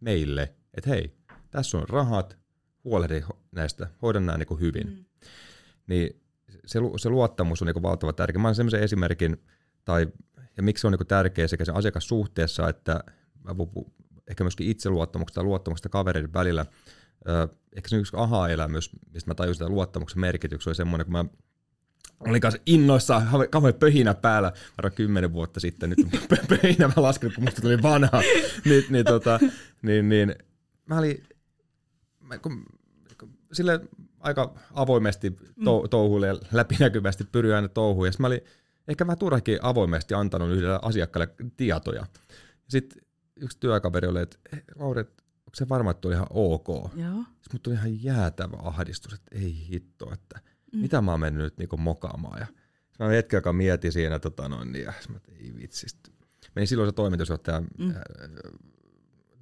meille, 0.00 0.54
että 0.74 0.90
hei, 0.90 1.16
tässä 1.50 1.78
on 1.78 1.88
rahat, 1.88 2.38
huolehdi 2.84 3.22
näistä, 3.52 3.90
hoidan 4.02 4.26
nämä 4.26 4.38
niin 4.38 4.46
kuin 4.46 4.60
hyvin. 4.60 4.86
Mm. 4.86 5.04
Niin 5.86 6.22
se, 6.66 6.80
se 6.96 7.08
luottamus 7.08 7.62
on 7.62 7.66
niin 7.66 7.74
kuin 7.74 7.82
valtavan 7.82 8.14
tärkeä. 8.14 8.42
Mä 8.42 8.48
olen 8.48 8.54
sellaisen 8.54 8.82
esimerkin, 8.82 9.36
tai, 9.84 10.06
ja 10.56 10.62
miksi 10.62 10.80
se 10.80 10.86
on 10.86 10.92
niin 10.92 10.98
kuin 10.98 11.08
tärkeä 11.08 11.48
sekä 11.48 11.64
sen 11.64 11.76
asiakassuhteessa, 11.76 12.68
että 12.68 13.04
mä 13.44 13.54
puhun 13.54 13.92
ehkä 14.28 14.44
myöskin 14.44 14.68
itseluottamuksesta 14.68 15.40
ja 15.40 15.44
luottamuksesta 15.44 15.88
kavereiden 15.88 16.32
välillä. 16.32 16.66
ehkä 17.76 17.88
se 17.88 17.96
yksi 17.96 18.16
aha-elämys, 18.16 18.90
mistä 19.12 19.30
mä 19.30 19.34
tajusin, 19.34 19.64
että 19.64 19.74
luottamuksen 19.74 20.20
merkitys 20.20 20.66
oli 20.66 20.74
semmoinen, 20.74 21.06
kun 21.06 21.12
mä 21.12 21.24
oli 22.20 22.40
kanssa 22.40 22.60
innoissa, 22.66 23.22
kauhean 23.50 23.74
pöhinä 23.74 24.14
päällä, 24.14 24.52
varmaan 24.78 24.96
kymmenen 24.96 25.32
vuotta 25.32 25.60
sitten, 25.60 25.90
nyt 25.90 25.98
pöhinä 26.48 26.88
mä 26.88 27.02
lasken, 27.02 27.32
kun 27.34 27.44
musta 27.44 27.62
tuli 27.62 27.82
vanha, 27.82 28.22
niin, 28.64 28.84
niin, 28.90 29.04
tota, 29.04 29.40
niin, 29.82 30.08
niin 30.08 30.34
mä 30.86 30.98
olin, 30.98 31.22
mä, 32.20 32.38
kun, 32.38 32.64
kun, 33.18 33.30
sille 33.52 33.80
aika 34.20 34.54
avoimesti 34.74 35.30
to, 35.64 35.82
mm. 35.82 35.88
touhuille 35.88 36.26
ja 36.26 36.36
läpinäkyvästi 36.52 37.24
pyrin 37.24 37.54
aina 37.54 37.68
touhuun, 37.68 38.06
ja 38.06 38.12
mä 38.18 38.26
olin 38.26 38.40
ehkä 38.88 39.06
vähän 39.06 39.18
turhakin 39.18 39.58
avoimesti 39.62 40.14
antanut 40.14 40.50
yhdelle 40.50 40.78
asiakkaalle 40.82 41.34
tietoja. 41.56 42.06
Sitten 42.68 43.02
yksi 43.36 43.58
työkaveri 43.60 44.08
oli, 44.08 44.22
että 44.22 44.38
Lauri, 44.76 45.00
onko 45.00 45.54
se 45.54 45.68
varma, 45.68 45.90
että 45.90 46.08
oli 46.08 46.14
ihan 46.14 46.26
ok? 46.30 46.68
Joo. 46.68 47.24
Sitten 47.24 47.52
mut 47.52 47.62
tuli 47.62 47.74
ihan 47.74 48.04
jäätävä 48.04 48.56
ahdistus, 48.62 49.12
että 49.12 49.38
ei 49.38 49.66
hitto, 49.68 50.12
että– 50.12 50.40
mm. 50.72 50.80
mitä 50.80 51.00
mä 51.00 51.10
oon 51.10 51.20
mennyt 51.20 51.44
nyt 51.44 51.58
niinku 51.58 51.76
mokaamaan. 51.76 52.40
Ja 52.40 52.46
mä 52.98 53.06
hetken 53.08 53.38
aikaa 53.38 53.52
mietin 53.52 53.92
siinä, 53.92 54.18
tota 54.18 54.48
noin, 54.48 54.72
niin, 54.72 54.84
ja 54.84 54.92
mä 55.08 55.18
ei 55.38 55.54
vitsi. 55.56 55.86
Menin 56.54 56.68
silloin 56.68 56.88
se 56.88 56.92
toimitusjohtaja 56.92 57.60
mm. 57.60 57.90
äh, 57.90 57.96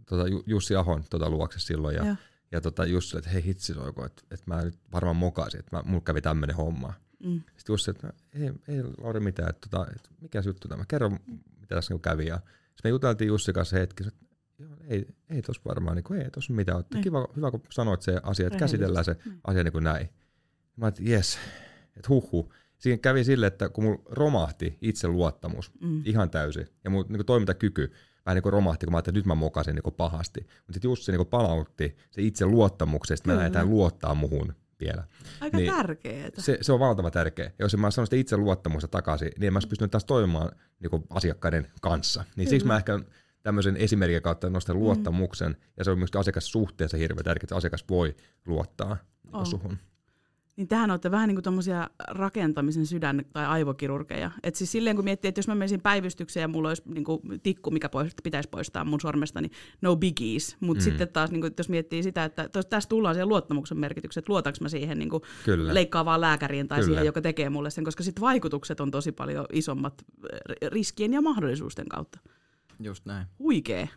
tota, 0.06 0.24
Jussi 0.46 0.76
Ahon 0.76 1.04
tota, 1.10 1.30
luokse 1.30 1.58
silloin, 1.60 1.96
ja, 1.96 2.04
ja. 2.04 2.16
ja 2.52 2.60
tota, 2.60 2.84
Jussi 2.84 3.18
että 3.18 3.30
hei 3.30 3.44
hitsi 3.44 3.74
soiko, 3.74 4.06
että, 4.06 4.22
että 4.30 4.44
mä 4.46 4.62
nyt 4.62 4.78
varmaan 4.92 5.16
mokasin, 5.16 5.60
että 5.60 5.76
mä, 5.76 5.82
mulla 5.86 6.02
kävi 6.02 6.20
tämmöinen 6.20 6.56
homma. 6.56 6.92
Mm. 7.24 7.40
Sitten 7.56 7.72
Jussi, 7.72 7.90
että 7.90 8.12
ei, 8.32 8.52
ei 8.68 8.82
Lauri 8.98 9.20
mitään, 9.20 9.50
että, 9.50 9.68
tota, 9.70 9.86
että 9.96 10.08
mikä 10.20 10.42
juttu 10.44 10.68
tämä, 10.68 10.84
kerro 10.88 11.10
mitä 11.60 11.74
tässä 11.74 11.94
niinku 11.94 12.02
kävi. 12.02 12.26
Ja 12.26 12.36
sitten 12.36 12.84
me 12.84 12.90
juteltiin 12.90 13.28
Jussi 13.28 13.52
kanssa 13.52 13.76
hetki, 13.76 14.04
että 14.06 14.24
joo, 14.58 14.76
ei, 14.88 15.06
ei 15.30 15.42
tos 15.42 15.64
varmaan, 15.64 15.96
niin 15.96 16.04
kuin, 16.04 16.20
ei 16.20 16.30
tos 16.30 16.50
mitään. 16.50 16.84
Niin. 16.94 17.04
Kiva, 17.04 17.28
hyvä, 17.36 17.50
kun 17.50 17.62
sanoit 17.70 18.02
se 18.02 18.20
asia, 18.22 18.46
että 18.46 18.58
käsitellään 18.58 19.04
se 19.04 19.16
niin. 19.24 19.40
asia 19.44 19.64
niin 19.64 19.72
kuin 19.72 19.84
näin. 19.84 20.08
Mä 20.80 20.88
että 20.88 21.02
jes, 21.04 21.38
että 21.96 22.08
huhu. 22.08 22.52
Siinä 22.78 22.98
kävi 22.98 23.24
sille, 23.24 23.46
että 23.46 23.68
kun 23.68 23.84
mulla 23.84 24.02
romahti 24.06 24.78
itseluottamus 24.80 25.72
mm. 25.80 26.02
ihan 26.04 26.30
täysin 26.30 26.66
ja 26.84 26.90
mun 26.90 27.06
niin 27.08 27.26
toimintakyky 27.26 27.92
vähän 28.26 28.34
niin 28.34 28.42
kuin 28.42 28.52
romahti, 28.52 28.86
kun 28.86 28.92
mä 28.92 28.96
ajattelin, 28.96 29.14
että 29.14 29.18
nyt 29.18 29.26
mä 29.26 29.34
mokasin 29.34 29.74
niin 29.74 29.94
pahasti. 29.96 30.40
Mutta 30.40 30.72
sitten 30.72 30.88
just 30.88 31.02
se 31.02 31.12
niin 31.12 31.26
palautti 31.26 31.96
se 32.10 32.22
itse 32.22 32.46
luottamuksesta, 32.46 33.22
että 33.22 33.32
mä 33.32 33.36
lähdetään 33.36 33.70
luottaa 33.70 34.14
muhun 34.14 34.54
vielä. 34.80 35.04
Aika 35.40 35.56
niin 35.56 35.72
tärkeää. 35.72 36.30
Se, 36.38 36.58
se, 36.60 36.72
on 36.72 36.80
valtava 36.80 37.10
tärkeä. 37.10 37.44
Ja 37.44 37.64
jos 37.64 37.76
mä 37.76 37.90
sanon 37.90 38.06
sitä 38.06 38.16
itse 38.16 38.36
luottamusta 38.36 38.88
takaisin, 38.88 39.32
niin 39.38 39.46
en 39.46 39.52
mä 39.52 39.60
pystynyt 39.68 39.90
taas 39.90 40.04
toimimaan 40.04 40.50
niin 40.80 41.04
asiakkaiden 41.10 41.66
kanssa. 41.80 42.20
Niin 42.20 42.34
Kyllä. 42.34 42.50
siksi 42.50 42.66
mä 42.66 42.76
ehkä 42.76 43.00
tämmöisen 43.42 43.76
esimerkin 43.76 44.22
kautta 44.22 44.50
nostan 44.50 44.76
mm. 44.76 44.82
luottamuksen, 44.82 45.56
ja 45.76 45.84
se 45.84 45.90
on 45.90 45.98
myös 45.98 46.10
asiakassuhteessa 46.16 46.96
hirveän 46.96 47.24
tärkeää, 47.24 47.44
että 47.44 47.56
asiakas 47.56 47.84
voi 47.90 48.16
luottaa 48.46 48.96
niin 49.32 49.46
suhun. 49.46 49.78
Niin 50.60 50.68
tähän 50.68 50.90
olette 50.90 51.10
vähän 51.10 51.28
niin 51.28 51.36
kuin 51.36 51.42
tommosia 51.42 51.90
rakentamisen 52.08 52.86
sydän- 52.86 53.24
tai 53.32 53.46
aivokirurgeja. 53.46 54.30
Et 54.42 54.54
siis 54.54 54.72
silleen 54.72 54.96
kun 54.96 55.04
miettii, 55.04 55.28
että 55.28 55.38
jos 55.38 55.48
mä 55.48 55.54
menisin 55.54 55.80
päivystykseen 55.80 56.42
ja 56.42 56.48
mulla 56.48 56.68
olisi 56.68 56.82
niin 56.86 57.04
kuin 57.04 57.20
tikku, 57.42 57.70
mikä 57.70 57.88
pois, 57.88 58.12
pitäisi 58.22 58.48
poistaa 58.48 58.84
mun 58.84 59.00
sormesta, 59.00 59.40
niin 59.40 59.52
no 59.80 59.96
biggies. 59.96 60.56
Mutta 60.60 60.80
mm. 60.80 60.84
sitten 60.84 61.08
taas, 61.08 61.30
niin 61.30 61.40
kuin, 61.40 61.54
jos 61.58 61.68
miettii 61.68 62.02
sitä, 62.02 62.24
että 62.24 62.48
tässä 62.70 62.88
tullaan 62.88 63.14
siihen 63.14 63.28
luottamuksen 63.28 63.78
merkitykseen, 63.78 64.22
että 64.22 64.32
luotaks 64.32 64.60
mä 64.60 64.68
siihen 64.68 64.98
niin 64.98 65.10
kuin 65.10 65.22
leikkaavaan 65.72 66.20
lääkäriin 66.20 66.68
tai 66.68 66.78
Kyllä. 66.78 66.86
siihen, 66.86 67.06
joka 67.06 67.20
tekee 67.20 67.50
mulle 67.50 67.70
sen, 67.70 67.84
koska 67.84 68.02
sitten 68.02 68.22
vaikutukset 68.22 68.80
on 68.80 68.90
tosi 68.90 69.12
paljon 69.12 69.46
isommat 69.52 70.04
riskien 70.68 71.12
ja 71.12 71.20
mahdollisuusten 71.20 71.88
kautta. 71.88 72.18
Just 72.80 73.06
näin. 73.06 73.26
Huikee. 73.38 73.88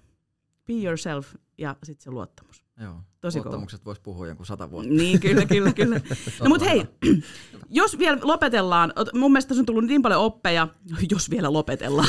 Be 0.67 0.73
yourself 0.73 1.35
ja 1.57 1.75
sitten 1.83 2.03
se 2.03 2.11
luottamus. 2.11 2.62
Joo. 2.81 2.95
Tosi 3.21 3.39
Luottamukset 3.39 3.85
voisi 3.85 4.01
puhua 4.01 4.27
jonkun 4.27 4.45
sata 4.45 4.71
vuotta. 4.71 4.93
Niin, 4.93 5.19
kyllä, 5.19 5.45
kyllä, 5.45 5.73
kyllä. 5.73 6.01
No 6.43 6.49
mutta 6.49 6.65
hei, 6.65 6.85
jos 7.69 7.97
vielä 7.97 8.17
lopetellaan, 8.21 8.93
mun 9.13 9.31
mielestä 9.31 9.49
tässä 9.49 9.61
on 9.61 9.65
tullut 9.65 9.85
niin 9.85 10.01
paljon 10.01 10.21
oppeja, 10.21 10.67
jos 11.11 11.29
vielä 11.29 11.53
lopetellaan. 11.53 12.07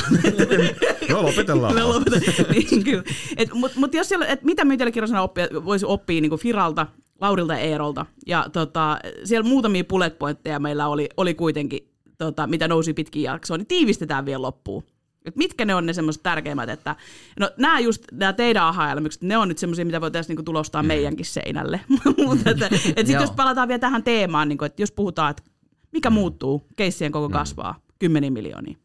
no 1.11 1.23
lopetellaan. 1.23 1.75
no, 1.75 1.89
lopetellaan. 1.89 2.51
niin, 2.51 2.83
kyllä. 2.83 3.03
Et, 3.37 3.53
mut, 3.53 3.75
mut 3.75 3.93
jos 3.93 4.09
siellä, 4.09 4.25
et 4.25 4.43
mitä 4.43 4.65
myytelekirjasana 4.65 5.21
oppia, 5.21 5.47
voisi 5.65 5.85
oppia 5.85 6.21
niin 6.21 6.39
Firalta, 6.39 6.87
Laurilta 7.21 7.53
ja 7.53 7.59
Eerolta, 7.59 8.05
ja 8.27 8.45
tota, 8.53 8.99
siellä 9.23 9.49
muutamia 9.49 9.83
bullet 9.83 10.19
pointteja 10.19 10.59
meillä 10.59 10.87
oli, 10.87 11.09
oli 11.17 11.33
kuitenkin, 11.33 11.89
tota, 12.17 12.47
mitä 12.47 12.67
nousi 12.67 12.93
pitkin 12.93 13.23
jaksoon, 13.23 13.59
niin 13.59 13.67
tiivistetään 13.67 14.25
vielä 14.25 14.41
loppuun. 14.41 14.83
Et 15.25 15.35
mitkä 15.35 15.65
ne 15.65 15.75
on 15.75 15.85
ne 15.85 15.93
semmoiset 15.93 16.23
tärkeimmät, 16.23 16.69
että 16.69 16.95
no 17.39 17.51
nämä 17.57 17.79
just, 17.79 18.03
nämä 18.11 18.33
teidän 18.33 18.63
aha 18.63 18.87
ne 19.21 19.37
on 19.37 19.47
nyt 19.47 19.57
semmoisia, 19.57 19.85
mitä 19.85 20.01
voitaisiin 20.01 20.29
niinku 20.29 20.43
tulostaa 20.43 20.83
mm. 20.83 20.87
meidänkin 20.87 21.25
seinälle. 21.25 21.79
Mutta 22.27 22.49
että, 22.49 22.69
et 22.95 23.07
sit 23.07 23.21
jos 23.21 23.31
palataan 23.31 23.67
vielä 23.67 23.79
tähän 23.79 24.03
teemaan, 24.03 24.49
niinku, 24.49 24.65
että 24.65 24.81
jos 24.81 24.91
puhutaan, 24.91 25.31
että 25.31 25.43
mikä 25.91 26.09
mm. 26.09 26.13
muuttuu, 26.13 26.67
keissien 26.75 27.11
koko 27.11 27.29
mm. 27.29 27.33
kasvaa, 27.33 27.79
kymmeniä 27.99 28.31
miljoonia. 28.31 28.77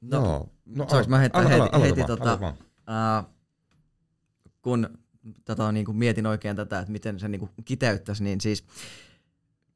No, 0.00 0.20
no, 0.20 0.48
no 0.66 0.88
Saanko 0.88 1.10
mä 1.10 1.18
heittää 1.18 1.42
heti, 1.42 1.60
ala, 1.60 1.84
heti 1.84 2.04
tota, 2.04 2.38
uh, 2.42 3.30
kun 4.62 4.88
tota, 5.44 5.72
niin 5.72 5.86
kuin 5.86 5.96
mietin 5.96 6.26
oikein 6.26 6.56
tätä, 6.56 6.78
että 6.78 6.92
miten 6.92 7.18
se 7.18 7.28
niin 7.28 7.40
kuin 7.40 7.50
kiteyttäisi, 7.64 8.24
niin 8.24 8.40
siis 8.40 8.64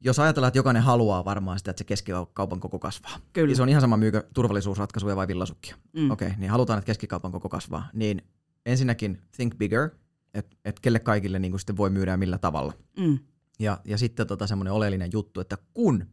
jos 0.03 0.19
ajatellaan, 0.19 0.47
että 0.47 0.57
jokainen 0.57 0.83
haluaa 0.83 1.25
varmaan 1.25 1.57
sitä, 1.57 1.71
että 1.71 1.77
se 1.77 1.83
keskikaupan 1.83 2.59
koko 2.59 2.79
kasvaa. 2.79 3.17
Kyllä. 3.33 3.47
Niin 3.47 3.55
se 3.55 3.63
on 3.63 3.69
ihan 3.69 3.81
sama 3.81 3.97
myykö 3.97 4.23
turvallisuusratkaisuja 4.33 5.15
vai 5.15 5.27
villasukkia. 5.27 5.75
Mm. 5.93 6.11
Okei, 6.11 6.27
okay, 6.27 6.39
niin 6.39 6.51
halutaan, 6.51 6.79
että 6.79 6.85
keskikaupan 6.85 7.31
koko 7.31 7.49
kasvaa. 7.49 7.89
Niin 7.93 8.21
ensinnäkin 8.65 9.21
think 9.35 9.57
bigger, 9.57 9.89
että 10.33 10.55
et 10.65 10.79
kelle 10.79 10.99
kaikille 10.99 11.39
niin 11.39 11.59
sitten 11.59 11.77
voi 11.77 11.89
myydä 11.89 12.11
ja 12.11 12.17
millä 12.17 12.37
tavalla. 12.37 12.73
Mm. 12.99 13.19
Ja, 13.59 13.81
ja 13.85 13.97
sitten 13.97 14.27
tota 14.27 14.47
semmoinen 14.47 14.73
oleellinen 14.73 15.09
juttu, 15.13 15.39
että 15.39 15.57
kun 15.73 16.05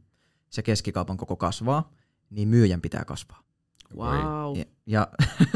se 0.50 0.62
keskikaupan 0.62 1.16
koko 1.16 1.36
kasvaa, 1.36 1.92
niin 2.30 2.48
myyjän 2.48 2.80
pitää 2.80 3.04
kasvaa. 3.04 3.42
Wow. 3.96 4.58
Ja, 4.58 4.64
ja 4.86 5.08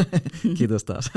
kiitos 0.59 0.85
taas. 0.85 1.11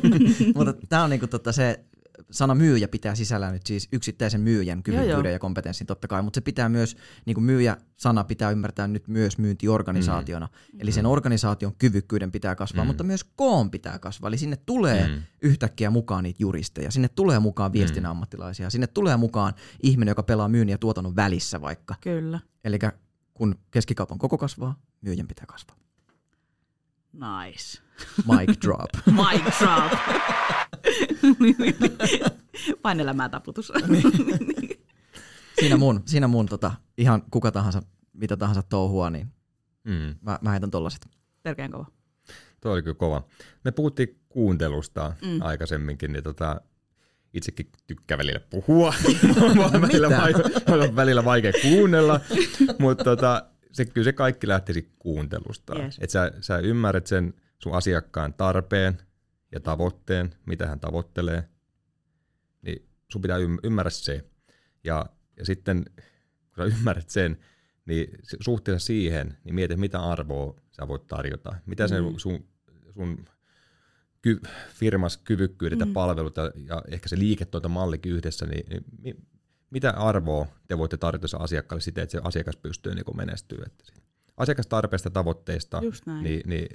Mutta 0.56 0.74
tämä 0.88 1.04
on 1.04 1.10
niinku 1.10 1.26
tota 1.26 1.52
se 1.52 1.84
sana 2.30 2.54
myyjä 2.54 2.88
pitää 2.88 3.14
sisällä 3.14 3.50
nyt 3.50 3.66
siis 3.66 3.88
yksittäisen 3.92 4.40
myyjän 4.40 4.82
kyvykkyyden 4.82 5.32
ja 5.32 5.38
kompetenssin 5.38 5.86
totta 5.86 6.08
kai, 6.08 6.22
mutta 6.22 6.36
se 6.36 6.40
pitää 6.40 6.68
myös, 6.68 6.96
niin 7.26 7.34
kuin 7.34 7.44
myyjä-sana 7.44 8.24
pitää 8.24 8.50
ymmärtää 8.50 8.88
nyt 8.88 9.08
myös 9.08 9.38
myyntiorganisaationa. 9.38 10.46
Mm. 10.46 10.80
Eli 10.80 10.92
sen 10.92 11.06
organisaation 11.06 11.76
kyvykkyyden 11.78 12.32
pitää 12.32 12.54
kasvaa, 12.54 12.84
mm. 12.84 12.86
mutta 12.86 13.04
myös 13.04 13.24
koon 13.24 13.70
pitää 13.70 13.98
kasvaa. 13.98 14.28
Eli 14.28 14.38
sinne 14.38 14.56
tulee 14.56 15.08
mm. 15.08 15.22
yhtäkkiä 15.42 15.90
mukaan 15.90 16.24
niitä 16.24 16.42
juristeja, 16.42 16.90
sinne 16.90 17.08
tulee 17.08 17.38
mukaan 17.38 17.72
viestinnän 17.72 18.10
mm. 18.10 18.16
ammattilaisia, 18.16 18.70
sinne 18.70 18.86
tulee 18.86 19.16
mukaan 19.16 19.54
ihminen, 19.82 20.10
joka 20.10 20.22
pelaa 20.22 20.48
myynnin 20.48 20.72
ja 20.72 20.78
tuotannon 20.78 21.16
välissä 21.16 21.60
vaikka. 21.60 21.94
Kyllä. 22.00 22.40
Eli 22.64 22.78
kun 23.34 23.54
keskikaupan 23.70 24.18
koko 24.18 24.38
kasvaa, 24.38 24.80
myyjän 25.00 25.28
pitää 25.28 25.46
kasvaa. 25.46 25.76
Nice. 27.12 27.82
Mic 28.16 28.62
drop. 28.62 28.90
Mic 29.20 29.60
drop. 29.60 29.92
Vain 32.84 33.00
elämää 33.00 33.28
taputus. 33.28 33.72
siinä 35.60 35.76
mun, 35.76 36.02
siinä 36.06 36.28
mun 36.28 36.46
tota, 36.46 36.72
ihan 36.98 37.22
kuka 37.30 37.52
tahansa, 37.52 37.82
mitä 38.12 38.36
tahansa 38.36 38.62
touhua, 38.62 39.10
niin 39.10 39.28
mm. 39.84 40.14
mä, 40.20 40.38
mä 40.42 40.50
heitän 40.50 40.70
tollaset. 40.70 41.06
Törkeän 41.42 41.70
kova. 41.70 41.86
Tuo 42.60 42.72
oli 42.72 42.82
kyllä 42.82 42.94
kova. 42.94 43.26
Me 43.64 43.70
puhuttiin 43.70 44.20
kuuntelusta 44.28 45.12
mm. 45.22 45.42
aikaisemminkin, 45.42 46.12
niin 46.12 46.24
tota, 46.24 46.60
itsekin 47.34 47.70
tykkää 47.86 48.18
välillä 48.18 48.40
puhua. 48.50 48.94
välillä, 49.80 50.10
vaikea, 50.10 50.96
välillä 50.96 51.24
vaikea 51.24 51.52
kuunnella, 51.62 52.20
mutta 52.78 53.04
tota, 53.04 53.46
se, 53.72 53.84
kyllä 53.84 54.04
se 54.04 54.12
kaikki 54.12 54.48
lähtisi 54.48 54.92
kuuntelusta. 54.98 55.78
Yes. 55.78 55.98
Että 56.00 56.12
sä, 56.12 56.32
sä 56.40 56.58
ymmärrät 56.58 57.06
sen 57.06 57.34
sun 57.62 57.74
asiakkaan 57.74 58.34
tarpeen 58.34 58.98
ja 59.52 59.60
tavoitteen, 59.60 60.34
mitä 60.46 60.66
hän 60.66 60.80
tavoittelee, 60.80 61.48
niin 62.62 62.88
sun 63.12 63.22
pitää 63.22 63.38
ymmärrä 63.62 63.90
se. 63.90 64.24
Ja, 64.84 65.06
ja 65.36 65.44
sitten 65.44 65.84
kun 66.54 66.56
sä 66.56 66.76
ymmärrät 66.76 67.10
sen, 67.10 67.38
niin 67.84 68.18
suhteessa 68.40 68.86
siihen, 68.86 69.38
niin 69.44 69.54
mieti, 69.54 69.76
mitä 69.76 70.00
arvoa 70.00 70.60
sä 70.70 70.88
voit 70.88 71.06
tarjota. 71.06 71.56
Mitä 71.66 71.86
mm. 71.86 71.94
hmm 71.94 72.18
sun, 72.18 72.48
sun 72.94 73.24
ky, 74.22 74.40
firmas 74.74 75.16
kyvykkyydet 75.16 75.78
mm. 75.78 75.88
ja 75.88 75.92
palvelut 75.94 76.36
ja, 76.36 76.50
ja 76.66 76.82
ehkä 76.88 77.08
se 77.08 77.18
liiketoimintamallikin 77.18 78.12
yhdessä, 78.12 78.46
niin, 78.46 78.84
niin 79.02 79.26
mitä 79.70 79.90
arvoa 79.90 80.46
te 80.68 80.78
voitte 80.78 80.96
tarjota 80.96 81.36
asiakkaalle 81.38 81.80
siten, 81.80 82.02
että 82.02 82.12
se 82.12 82.20
asiakas 82.24 82.56
pystyy 82.56 82.94
niin 82.94 83.16
menestyä. 83.16 83.64
Että 83.66 83.84
asiakastarpeista 84.40 85.10
tavoitteista 85.10 85.80
niin, 86.22 86.42
niin 86.46 86.68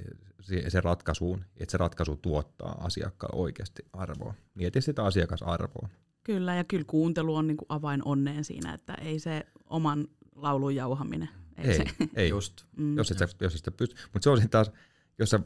se 0.67 0.81
ratkaisuun, 0.81 1.45
että 1.57 1.71
se 1.71 1.77
ratkaisu 1.77 2.15
tuottaa 2.15 2.77
asiakkaalle 2.85 3.41
oikeasti 3.41 3.85
arvoa. 3.93 4.33
Mieti 4.55 4.81
sitä 4.81 5.03
asiakasarvoa. 5.03 5.89
Kyllä, 6.23 6.55
ja 6.55 6.63
kyllä 6.63 6.83
kuuntelu 6.87 7.35
on 7.35 7.47
niin 7.47 7.57
kuin 7.57 7.65
avain 7.69 8.01
onneen 8.05 8.43
siinä, 8.43 8.73
että 8.73 8.93
ei 8.93 9.19
se 9.19 9.45
oman 9.69 10.07
laulun 10.35 10.75
jauhaminen. 10.75 11.29
Ei, 11.57 11.69
ei, 11.69 11.77
se. 11.77 11.85
ei. 12.15 12.29
Just. 12.29 12.53
Mm. 12.77 12.97
Jos 12.97 13.11
et, 13.11 13.17
sä, 13.17 13.27
jos 13.41 13.55
et 13.55 13.65
sä 13.65 13.71
pysty. 13.71 13.95
Mutta 14.13 14.23
se 14.23 14.29
on 14.29 14.49
taas, 14.49 14.71
jos 15.19 15.29
sä 15.29 15.39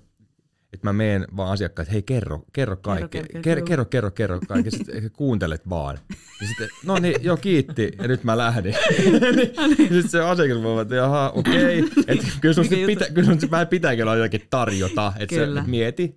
että 0.74 0.88
mä 0.88 0.94
meen 0.94 1.28
vaan 1.38 1.52
asiakkaan, 1.52 1.84
että 1.84 1.94
hei 1.94 2.04
kerro, 2.04 2.44
kerro 2.54 2.78
kaikki, 2.78 3.18
kerro, 3.18 3.42
kerro, 3.42 3.42
kerro, 3.42 3.66
kerro, 3.66 3.86
kerro, 3.86 4.12
kerro 4.12 4.40
kaikki, 4.48 4.72
sitten 4.72 5.12
kuuntelet 5.18 5.70
vaan. 5.70 5.98
Ja 6.42 6.48
sitten, 6.48 6.70
no 6.86 6.98
niin, 6.98 7.16
joo 7.22 7.38
kiitti, 7.38 7.92
ja 7.98 8.08
nyt 8.08 8.24
mä 8.24 8.38
lähdin. 8.38 8.74
niin, 9.78 9.78
sitten 9.78 10.10
se 10.10 10.20
asiakas 10.22 10.64
voi 10.64 10.82
että 10.82 10.96
jaha, 10.96 11.30
okei, 11.36 11.80
okay. 11.80 12.04
että 12.08 12.28
kyllä 12.42 12.54
sun 12.54 12.68
pitä, 12.86 13.06
kyllä 13.14 13.40
sun 13.40 13.52
vähän 13.52 13.68
pitääkin 13.68 14.04
olla 14.04 14.16
jotakin 14.16 14.48
tarjota, 14.50 15.14
että 15.20 15.36
sä 15.36 15.64
mieti, 15.68 16.16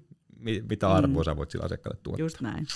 mitä 0.68 0.90
arvoa 0.90 1.22
mm. 1.22 1.24
sä 1.24 1.36
voit 1.36 1.50
sillä 1.50 1.64
asiakkaalle 1.64 2.00
tuottaa. 2.02 2.24
Just 2.24 2.40
näin. 2.40 2.66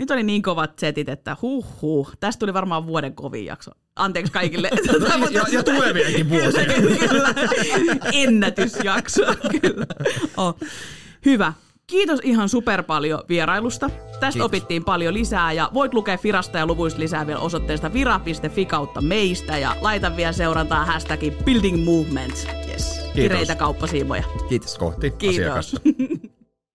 Nyt 0.00 0.10
oli 0.10 0.22
niin 0.22 0.42
kovat 0.42 0.78
setit, 0.78 1.08
että 1.08 1.36
huh 1.42 1.66
huh. 1.82 2.12
Tästä 2.20 2.38
tuli 2.40 2.54
varmaan 2.54 2.86
vuoden 2.86 3.14
kovin 3.14 3.44
jakso. 3.44 3.70
Anteeksi 3.96 4.32
kaikille. 4.32 4.70
ja, 5.30 5.44
ja 5.52 5.62
tulevienkin 5.62 6.30
vuosia. 6.30 6.64
kyllä. 7.08 7.34
Ennätysjakso. 8.12 9.22
Kyllä. 9.60 9.86
Oh. 10.36 10.56
Hyvä. 11.26 11.52
Kiitos 11.86 12.20
ihan 12.22 12.48
super 12.48 12.82
paljon 12.82 13.22
vierailusta. 13.28 13.88
Tästä 13.88 14.20
Kiitos. 14.20 14.46
opittiin 14.46 14.84
paljon 14.84 15.14
lisää 15.14 15.52
ja 15.52 15.70
voit 15.74 15.94
lukea 15.94 16.18
Firasta 16.18 16.58
ja 16.58 16.66
luvuista 16.66 17.00
lisää 17.00 17.26
vielä 17.26 17.40
osoitteesta 17.40 17.92
vira.fi 17.92 18.64
kautta 18.66 19.00
meistä 19.00 19.58
ja 19.58 19.76
laita 19.80 20.16
vielä 20.16 20.32
seurantaa 20.32 20.84
hashtagin 20.84 21.34
Building 21.44 21.84
Movement. 21.84 22.34
Yes. 22.68 22.94
Kiitos. 22.94 23.12
Kireitä 23.14 23.54
kauppasiimoja. 23.54 24.24
Kiitos. 24.48 24.78
Kohti 24.78 25.10
Kiitos. 25.10 25.76